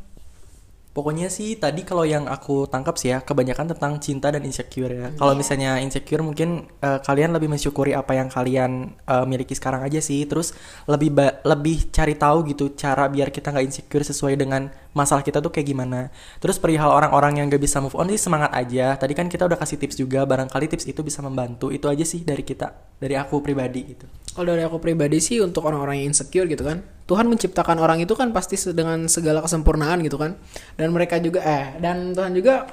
Pokoknya 0.91 1.29
sih 1.29 1.61
tadi 1.61 1.85
kalau 1.85 2.09
yang 2.09 2.25
aku 2.25 2.65
tangkap 2.65 2.97
sih 2.97 3.13
ya 3.13 3.21
kebanyakan 3.21 3.77
tentang 3.77 4.01
cinta 4.01 4.33
dan 4.33 4.41
insecure 4.41 4.89
ya. 4.89 5.09
Kalau 5.13 5.37
misalnya 5.37 5.77
insecure 5.77 6.25
mungkin 6.25 6.65
eh, 6.81 6.99
kalian 7.05 7.37
lebih 7.37 7.53
mensyukuri 7.53 7.93
apa 7.93 8.17
yang 8.17 8.33
kalian 8.33 8.97
eh, 9.05 9.25
miliki 9.29 9.53
sekarang 9.53 9.85
aja 9.85 10.01
sih. 10.01 10.25
Terus 10.25 10.57
lebih 10.89 11.13
ba- 11.13 11.37
lebih 11.45 11.93
cari 11.93 12.17
tahu 12.17 12.49
gitu 12.49 12.73
cara 12.73 13.13
biar 13.13 13.29
kita 13.29 13.53
nggak 13.53 13.67
insecure 13.69 14.09
sesuai 14.09 14.41
dengan 14.41 14.73
masalah 14.97 15.21
kita 15.21 15.45
tuh 15.45 15.53
kayak 15.53 15.69
gimana. 15.69 16.09
Terus 16.41 16.57
perihal 16.57 16.89
orang-orang 16.89 17.37
yang 17.37 17.53
gak 17.53 17.61
bisa 17.61 17.85
move 17.85 17.93
on 17.93 18.09
sih 18.09 18.17
semangat 18.17 18.57
aja. 18.57 18.97
Tadi 18.97 19.13
kan 19.13 19.29
kita 19.29 19.45
udah 19.45 19.61
kasih 19.61 19.77
tips 19.77 20.01
juga. 20.01 20.25
Barangkali 20.25 20.73
tips 20.73 20.89
itu 20.89 21.05
bisa 21.05 21.21
membantu. 21.21 21.69
Itu 21.69 21.93
aja 21.93 22.03
sih 22.09 22.25
dari 22.25 22.41
kita, 22.41 22.73
dari 22.97 23.13
aku 23.21 23.45
pribadi 23.45 23.93
gitu. 23.93 24.09
Kalau 24.33 24.57
dari 24.57 24.65
aku 24.65 24.81
pribadi 24.81 25.21
sih 25.21 25.45
untuk 25.45 25.69
orang-orang 25.69 26.01
yang 26.01 26.17
insecure 26.17 26.49
gitu 26.49 26.65
kan. 26.65 26.81
Tuhan 27.05 27.29
menciptakan 27.29 27.77
orang 27.77 28.01
itu 28.01 28.17
kan 28.17 28.33
pasti 28.33 28.57
dengan 28.73 29.05
segala 29.13 29.45
kesempurnaan 29.45 30.01
gitu 30.01 30.17
kan. 30.17 30.41
Dan 30.81 30.97
mereka 30.97 31.21
juga 31.21 31.45
eh 31.45 31.77
dan 31.77 32.17
Tuhan 32.17 32.33
juga 32.33 32.65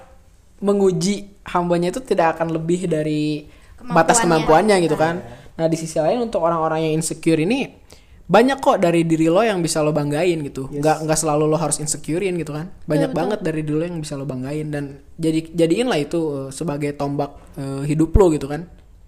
menguji 0.63 1.43
hambanya 1.51 1.91
itu 1.91 1.99
tidak 1.99 2.39
akan 2.39 2.55
lebih 2.55 2.87
dari 2.87 3.51
batas 3.83 4.23
kemampuannya 4.23 4.79
gitu 4.79 4.95
kan. 4.95 5.19
Nah, 5.53 5.69
di 5.69 5.77
sisi 5.77 6.01
lain 6.01 6.17
untuk 6.17 6.41
orang-orang 6.41 6.89
yang 6.89 6.97
insecure 6.97 7.37
ini 7.37 7.82
banyak 8.23 8.63
kok 8.63 8.79
dari 8.79 9.03
diri 9.03 9.27
lo 9.27 9.43
yang 9.43 9.59
bisa 9.59 9.83
lo 9.83 9.91
banggain 9.91 10.39
gitu. 10.47 10.71
Nggak 10.71 11.03
nggak 11.03 11.19
selalu 11.19 11.43
lo 11.51 11.57
harus 11.59 11.77
insecurein 11.83 12.39
gitu 12.39 12.55
kan. 12.55 12.71
Banyak 12.87 13.11
banget 13.11 13.39
dari 13.43 13.61
diri 13.67 13.75
lo 13.75 13.83
yang 13.83 13.99
bisa 13.99 14.15
lo 14.15 14.23
banggain 14.23 14.71
dan 14.71 15.03
jadi 15.19 15.51
jadiin 15.51 15.87
lah 15.91 15.99
itu 15.99 16.19
eh, 16.47 16.49
sebagai 16.55 16.95
tombak 16.95 17.35
eh, 17.59 17.83
hidup 17.83 18.15
lo 18.15 18.31
gitu 18.31 18.47
kan. 18.47 18.63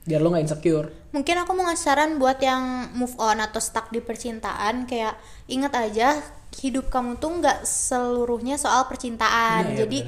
Biar 0.06 0.20
lo 0.20 0.36
nggak 0.36 0.44
insecure. 0.52 0.88
Mungkin 1.16 1.36
aku 1.42 1.52
mau 1.56 1.66
ngasih 1.72 1.84
saran 1.88 2.12
buat 2.20 2.38
yang 2.44 2.92
move 2.94 3.16
on 3.18 3.40
atau 3.40 3.64
stuck 3.64 3.88
di 3.90 4.04
percintaan 4.04 4.84
kayak 4.86 5.16
ingat 5.48 5.74
aja 5.74 6.20
hidup 6.60 6.88
kamu 6.88 7.20
tuh 7.20 7.40
nggak 7.40 7.64
seluruhnya 7.64 8.60
soal 8.60 8.84
percintaan. 8.88 9.80
Jadi 9.80 10.04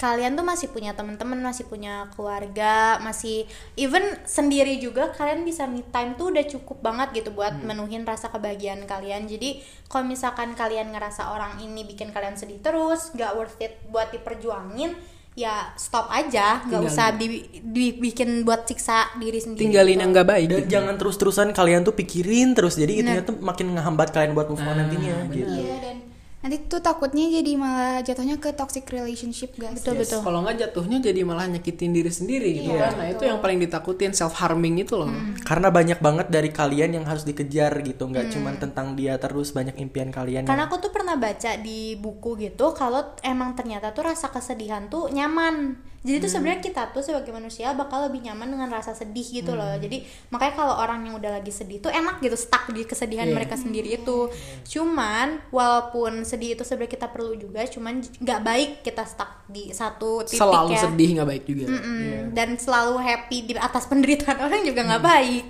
kalian 0.00 0.32
tuh 0.32 0.40
masih 0.48 0.72
punya 0.72 0.96
teman-teman, 0.96 1.36
masih 1.44 1.68
punya 1.68 2.08
keluarga, 2.16 2.96
masih 3.04 3.44
even 3.76 4.00
sendiri 4.24 4.80
juga 4.80 5.12
kalian 5.12 5.44
bisa 5.44 5.68
me 5.68 5.84
time 5.92 6.16
tuh 6.16 6.32
udah 6.32 6.44
cukup 6.48 6.80
banget 6.80 7.20
gitu 7.20 7.36
buat 7.36 7.60
menuhin 7.60 8.08
rasa 8.08 8.32
kebahagiaan 8.32 8.88
kalian. 8.88 9.28
Jadi 9.28 9.60
kalau 9.92 10.08
misalkan 10.08 10.56
kalian 10.56 10.96
ngerasa 10.96 11.36
orang 11.36 11.60
ini 11.60 11.84
bikin 11.84 12.16
kalian 12.16 12.40
sedih 12.40 12.64
terus, 12.64 13.12
nggak 13.12 13.32
worth 13.36 13.60
it 13.60 13.76
buat 13.92 14.08
diperjuangin, 14.08 14.96
ya 15.36 15.76
stop 15.76 16.08
aja, 16.08 16.64
nggak 16.64 16.80
usah 16.80 17.12
di- 17.20 17.60
dibikin 17.60 18.42
buat 18.48 18.64
siksa 18.64 19.20
diri 19.20 19.36
sendiri. 19.36 19.68
Tinggalin 19.68 19.94
gitu. 19.94 20.02
yang 20.02 20.10
nggak 20.16 20.28
baik. 20.32 20.46
Dan 20.48 20.64
jangan 20.64 20.94
terus-terusan 20.96 21.52
kalian 21.52 21.84
tuh 21.84 21.92
pikirin 21.92 22.56
terus. 22.56 22.80
Jadi 22.80 23.04
itunya 23.04 23.20
tuh 23.20 23.36
makin 23.36 23.76
ngehambat 23.76 24.16
kalian 24.16 24.32
buat 24.32 24.48
move 24.48 24.64
on 24.64 24.80
nantinya 24.80 25.28
gitu. 25.28 25.60
Iya 25.60 25.76
dan 25.84 25.96
nanti 26.40 26.56
tuh 26.64 26.80
takutnya 26.80 27.28
jadi 27.28 27.52
malah 27.52 28.00
jatuhnya 28.00 28.40
ke 28.40 28.56
toxic 28.56 28.88
relationship 28.88 29.52
guys. 29.60 29.76
Betul 29.76 30.00
betul. 30.00 30.24
Kalau 30.24 30.40
nggak 30.40 30.56
jatuhnya 30.56 30.98
jadi 31.04 31.20
malah 31.20 31.44
nyakitin 31.44 31.92
diri 31.92 32.08
sendiri 32.08 32.48
gitu 32.64 32.72
kan. 32.80 32.96
Nah, 32.96 33.12
itu 33.12 33.28
yang 33.28 33.44
paling 33.44 33.60
ditakutin 33.60 34.16
self 34.16 34.40
harming 34.40 34.80
itu 34.80 34.96
loh. 34.96 35.12
Karena 35.44 35.68
banyak 35.68 36.00
banget 36.00 36.32
dari 36.32 36.48
kalian 36.48 36.96
yang 36.96 37.04
harus 37.04 37.28
dikejar 37.28 37.84
gitu, 37.84 38.08
nggak 38.08 38.32
cuman 38.32 38.56
tentang 38.56 38.96
dia 38.96 39.20
terus 39.20 39.52
banyak 39.52 39.76
impian 39.76 40.08
kalian. 40.08 40.48
Karena 40.48 40.64
yang- 40.64 40.72
aku 40.72 40.80
tuh 40.80 40.92
pernah 40.96 41.20
baca 41.20 41.60
di 41.60 42.00
buku 42.00 42.40
gitu 42.40 42.72
kalau 42.72 43.12
emang 43.20 43.52
ternyata 43.52 43.92
tuh 43.92 44.08
rasa 44.08 44.32
kesedihan 44.32 44.88
tuh 44.88 45.12
nyaman. 45.12 45.76
Jadi 46.00 46.16
tuh 46.16 46.32
sebenarnya 46.32 46.64
kita 46.64 46.82
tuh 46.90 47.04
sebagai 47.04 47.28
manusia 47.28 47.76
bakal 47.76 48.08
lebih 48.08 48.24
nyaman 48.24 48.48
dengan 48.48 48.72
rasa 48.72 48.96
sedih 48.96 49.20
gitu 49.20 49.52
loh. 49.52 49.76
Jadi 49.76 50.00
makanya 50.28 50.54
kalau 50.56 50.74
orang 50.74 51.04
yang 51.04 51.14
udah 51.14 51.36
lagi 51.36 51.52
sedih 51.52 51.76
tuh 51.78 51.92
enak 51.92 52.24
gitu 52.24 52.32
stuck 52.34 52.72
di 52.72 52.88
kesedihan 52.88 53.28
mereka 53.28 53.52
sendiri 53.52 54.00
itu. 54.00 54.32
Cuman 54.64 55.44
walaupun 55.50 56.24
sedih 56.24 56.56
itu 56.56 56.64
sebenarnya 56.64 56.96
kita 56.96 57.06
perlu 57.06 57.36
juga, 57.36 57.68
cuman 57.68 58.00
nggak 58.00 58.40
baik 58.40 58.70
kita 58.80 59.04
stuck 59.04 59.44
di 59.44 59.68
satu 59.70 60.24
titik 60.24 60.40
Selalu 60.40 60.72
ya. 60.72 60.80
sedih 60.80 61.08
nggak 61.20 61.28
baik 61.28 61.42
juga. 61.44 61.64
Mm-mm. 61.68 62.32
Dan 62.32 62.48
selalu 62.56 62.94
happy 62.96 63.38
di 63.44 63.52
atas 63.54 63.84
penderitaan 63.84 64.40
orang 64.48 64.64
juga 64.64 64.80
nggak 64.82 65.04
baik. 65.04 65.44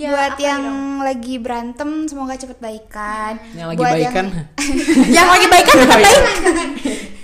Ya, 0.00 0.08
Buat 0.08 0.40
yang 0.40 0.64
dong? 0.64 1.04
lagi 1.04 1.36
berantem 1.36 2.08
semoga 2.08 2.34
cepet 2.34 2.56
baikan. 2.56 3.36
Yang 3.52 3.68
lagi 3.68 3.78
Buat 3.78 3.92
baikan. 3.92 4.26
yang 5.12 5.28
lagi 5.36 5.46
baik 5.46 5.64
kan 5.68 5.76
tetap 5.76 5.98
baik. 6.00 6.22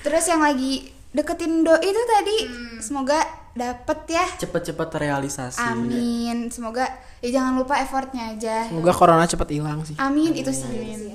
Terus 0.05 0.24
yang 0.29 0.45
lagi 0.45 0.72
deketin 1.09 1.64
doi 1.64 1.80
itu 1.80 2.02
tadi 2.04 2.36
semoga 2.78 3.16
dapet 3.56 3.98
ya. 4.06 4.22
cepet-cepet 4.38 4.86
terrealisasi. 4.86 5.59
Amin. 5.59 6.46
Semoga 6.46 6.86
ya 7.18 7.34
jangan 7.34 7.59
lupa 7.59 7.80
effortnya 7.82 8.30
aja. 8.30 8.70
Semoga 8.70 8.94
corona 8.94 9.26
cepat 9.26 9.48
hilang 9.50 9.82
sih. 9.82 9.98
Amin 9.98 10.30
itu 10.30 10.52
sih. 10.52 10.68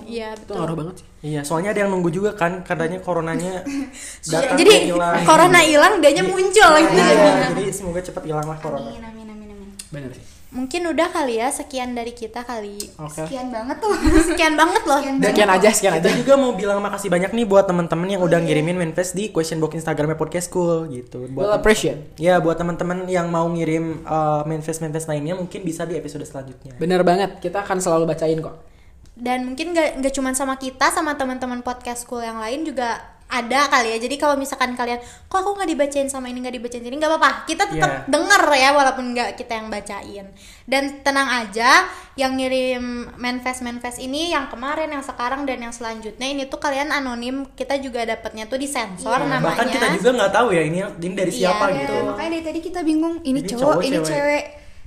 Iya, 0.04 0.36
Itu 0.36 0.52
ngaruh 0.52 0.76
banget 0.76 0.96
sih. 1.00 1.08
Iya, 1.24 1.42
soalnya 1.48 1.72
ada 1.72 1.88
yang 1.88 1.92
nunggu 1.96 2.12
juga 2.12 2.36
kan, 2.36 2.68
katanya 2.68 3.00
coronanya 3.00 3.64
datang 4.34 4.60
jadi 4.60 4.92
hilang. 4.92 5.24
corona 5.24 5.60
hilang 5.64 6.04
dianya 6.04 6.24
muncul 6.28 6.72
gitu 6.84 7.00
Iya, 7.00 7.56
jadi 7.56 7.64
semoga 7.72 8.00
cepat 8.04 8.24
hilang 8.28 8.44
lah 8.44 8.60
corona. 8.60 8.92
Amin 8.92 9.00
amin 9.00 9.28
amin 9.32 9.48
amin. 9.56 9.70
Bener 9.88 10.12
sih. 10.12 10.26
Mungkin 10.54 10.86
udah 10.86 11.10
kali 11.10 11.42
ya 11.42 11.50
sekian 11.50 11.92
dari 11.92 12.14
kita 12.14 12.42
kali 12.42 12.78
Oke. 12.96 13.26
Sekian 13.26 13.50
banget 13.50 13.82
tuh. 13.82 13.90
sekian 14.30 14.54
banget 14.54 14.84
loh 14.86 15.02
Sekian 15.02 15.50
aja, 15.50 15.70
sekian 15.70 15.94
Kita 15.98 16.08
aja. 16.08 16.16
juga 16.16 16.34
mau 16.38 16.54
bilang 16.54 16.78
makasih 16.78 17.10
banyak 17.10 17.34
nih 17.34 17.44
buat 17.44 17.66
teman-teman 17.66 18.08
yang 18.08 18.22
udah 18.22 18.38
ngirimin 18.38 18.78
manifest 18.78 19.12
di 19.12 19.30
question 19.30 19.58
box 19.58 19.74
Instagramnya 19.76 20.14
podcast 20.14 20.48
school 20.48 20.86
gitu. 20.88 21.26
Well 21.28 21.50
Buat 21.50 21.60
appreciate. 21.60 22.14
ya 22.16 22.38
buat 22.38 22.56
teman-teman 22.56 23.04
yang 23.06 23.28
mau 23.28 23.46
ngirim 23.46 24.06
uh, 24.06 24.46
manifest 24.46 24.80
manifest 24.80 25.06
lainnya 25.06 25.34
mungkin 25.34 25.62
bisa 25.62 25.84
di 25.84 25.98
episode 25.98 26.22
selanjutnya. 26.22 26.78
Bener 26.78 27.02
banget. 27.02 27.42
Kita 27.42 27.62
akan 27.62 27.82
selalu 27.82 28.06
bacain 28.08 28.38
kok. 28.38 28.70
dan 29.14 29.46
mungkin 29.46 29.74
gak, 29.74 30.02
nggak 30.02 30.10
cuma 30.10 30.34
sama 30.34 30.58
kita 30.58 30.90
sama 30.90 31.14
teman-teman 31.14 31.62
podcast 31.62 32.02
school 32.02 32.18
yang 32.18 32.42
lain 32.42 32.66
juga 32.66 33.13
ada 33.34 33.66
kali 33.68 33.90
ya 33.92 34.00
jadi 34.00 34.16
kalau 34.16 34.36
misalkan 34.36 34.74
kalian 34.74 34.98
kok 35.02 35.36
aku 35.36 35.58
nggak 35.58 35.66
dibacain 35.68 36.06
sama 36.06 36.28
ini 36.28 36.40
nggak 36.40 36.54
dibacain 36.54 36.82
ini 36.82 36.94
nggak 36.94 37.12
apa-apa 37.12 37.32
kita 37.44 37.64
tetap 37.66 37.92
Iya. 37.96 38.06
denger 38.06 38.44
ya 38.54 38.70
walaupun 38.72 39.06
nggak 39.12 39.30
kita 39.36 39.54
yang 39.56 39.68
bacain 39.68 40.26
dan 40.64 40.84
tenang 41.02 41.30
aja 41.42 41.90
yang 42.14 42.34
ngirim 42.34 42.84
manifest 43.16 43.60
manifest 43.60 43.98
ini 43.98 44.30
yang 44.30 44.46
kemarin 44.48 44.88
yang 44.88 45.02
sekarang 45.02 45.44
dan 45.44 45.58
yang 45.60 45.74
selanjutnya 45.74 46.24
ini 46.24 46.46
tuh 46.46 46.58
kalian 46.58 46.90
anonim 46.90 47.50
kita 47.52 47.76
juga 47.78 48.06
dapatnya 48.06 48.46
tuh 48.46 48.56
disensor 48.56 49.18
namanya 49.20 49.50
Bahkan 49.50 49.68
kita 49.68 49.88
juga 49.94 50.10
nggak 50.14 50.32
tahu 50.32 50.48
ya 50.50 50.62
ini 50.62 50.78
ini 50.80 51.14
dari 51.14 51.32
Iya, 51.32 51.40
siapa 51.50 51.66
iya. 51.68 51.78
gitu. 51.82 51.94
Makanya 52.06 52.30
dari 52.32 52.44
tadi 52.44 52.60
kita 52.62 52.80
bingung 52.82 53.18
ini, 53.22 53.40
Ini 53.40 53.50
cowok, 53.50 53.60
cowok, 53.60 53.82
ini 53.82 53.98
cewek. 53.98 54.10
cewek. 54.14 54.44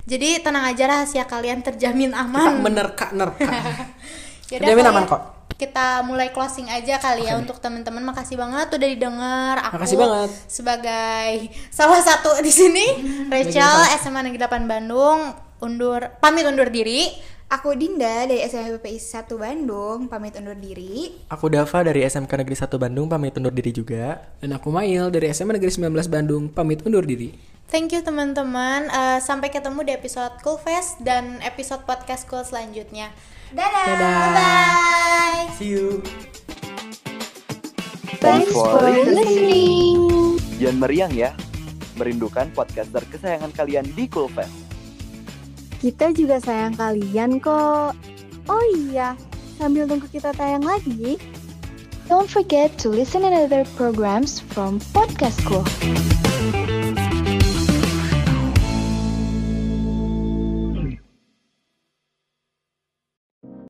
jadi 0.07 0.27
tenang 0.39 0.65
aja 0.65 0.83
rahasia 0.87 1.23
kalian 1.23 1.59
terjamin 1.59 2.11
Kita 2.11 2.23
aman 2.23 2.51
menerka-nerka. 2.63 3.43
Yaudah 4.47 4.63
Terjamin 4.63 4.85
aman 4.87 5.03
ya, 5.03 5.11
kok. 5.11 5.21
Kita 5.57 6.05
mulai 6.05 6.29
closing 6.29 6.69
aja 6.69 7.01
kali 7.01 7.25
ya 7.25 7.33
untuk 7.33 7.57
teman-teman. 7.57 8.05
Makasih 8.05 8.37
banget 8.37 8.69
udah 8.69 8.87
didengar. 8.93 9.55
Aku 9.65 9.81
Makasih 9.81 9.97
banget. 9.97 10.29
sebagai 10.45 11.29
salah 11.73 11.97
satu 11.97 12.37
di 12.45 12.53
sini, 12.53 12.85
Rachel 13.33 13.97
SMA 13.97 14.21
Negeri 14.21 14.45
8 14.45 14.69
Bandung 14.69 15.33
undur 15.57 16.13
pamit 16.21 16.45
undur 16.45 16.69
diri. 16.69 17.09
Aku 17.47 17.71
Dinda 17.79 18.27
dari 18.27 18.43
SMA 18.43 18.75
PPI 18.75 18.99
1 18.99 19.31
Bandung, 19.39 20.11
pamit 20.11 20.35
undur 20.35 20.59
diri. 20.59 21.15
Aku 21.31 21.47
Dava 21.47 21.79
dari 21.79 22.03
SMK 22.03 22.43
Negeri 22.43 22.59
1 22.59 22.75
Bandung 22.75 23.07
pamit 23.07 23.33
undur 23.39 23.55
diri 23.55 23.71
juga. 23.71 24.19
Dan 24.43 24.51
aku 24.51 24.67
Mail 24.67 25.07
dari 25.07 25.31
SMA 25.31 25.55
Negeri 25.55 25.71
19 25.71 26.11
Bandung 26.11 26.51
pamit 26.51 26.83
undur 26.83 27.07
diri. 27.07 27.31
Thank 27.71 27.95
you 27.95 28.03
teman-teman. 28.03 28.91
Eh, 28.91 29.19
sampai 29.23 29.47
ketemu 29.47 29.79
di 29.87 29.91
episode 29.95 30.35
Cool 30.43 30.59
Fest 30.59 30.99
dan 31.03 31.39
episode 31.39 31.87
podcast 31.87 32.27
Cool 32.27 32.43
selanjutnya. 32.43 33.15
Dadah. 33.55 33.85
Dadah. 33.87 34.19
Bye. 34.33 35.45
See 35.55 35.75
you. 35.75 36.03
Thanks 38.17 38.51
for 38.51 38.81
listening. 38.81 40.41
Jangan 40.57 40.77
meriang 40.81 41.13
ya. 41.13 41.31
Merindukan 41.95 42.51
podcaster 42.53 43.05
kesayangan 43.07 43.53
kalian 43.53 43.85
di 43.93 44.09
Coolfest. 44.09 44.53
Kita 45.77 46.09
juga 46.11 46.41
sayang 46.41 46.73
kalian 46.73 47.37
kok. 47.37 47.93
Oh 48.47 48.65
iya, 48.73 49.13
sambil 49.59 49.85
tunggu 49.85 50.07
kita 50.09 50.33
tayang 50.33 50.63
lagi, 50.63 51.19
Don't 52.07 52.29
forget 52.29 52.77
to 52.79 52.87
listen 52.89 53.25
another 53.25 53.65
programs 53.75 54.39
from 54.39 54.79
Podcast 54.95 55.43
School. 55.43 56.76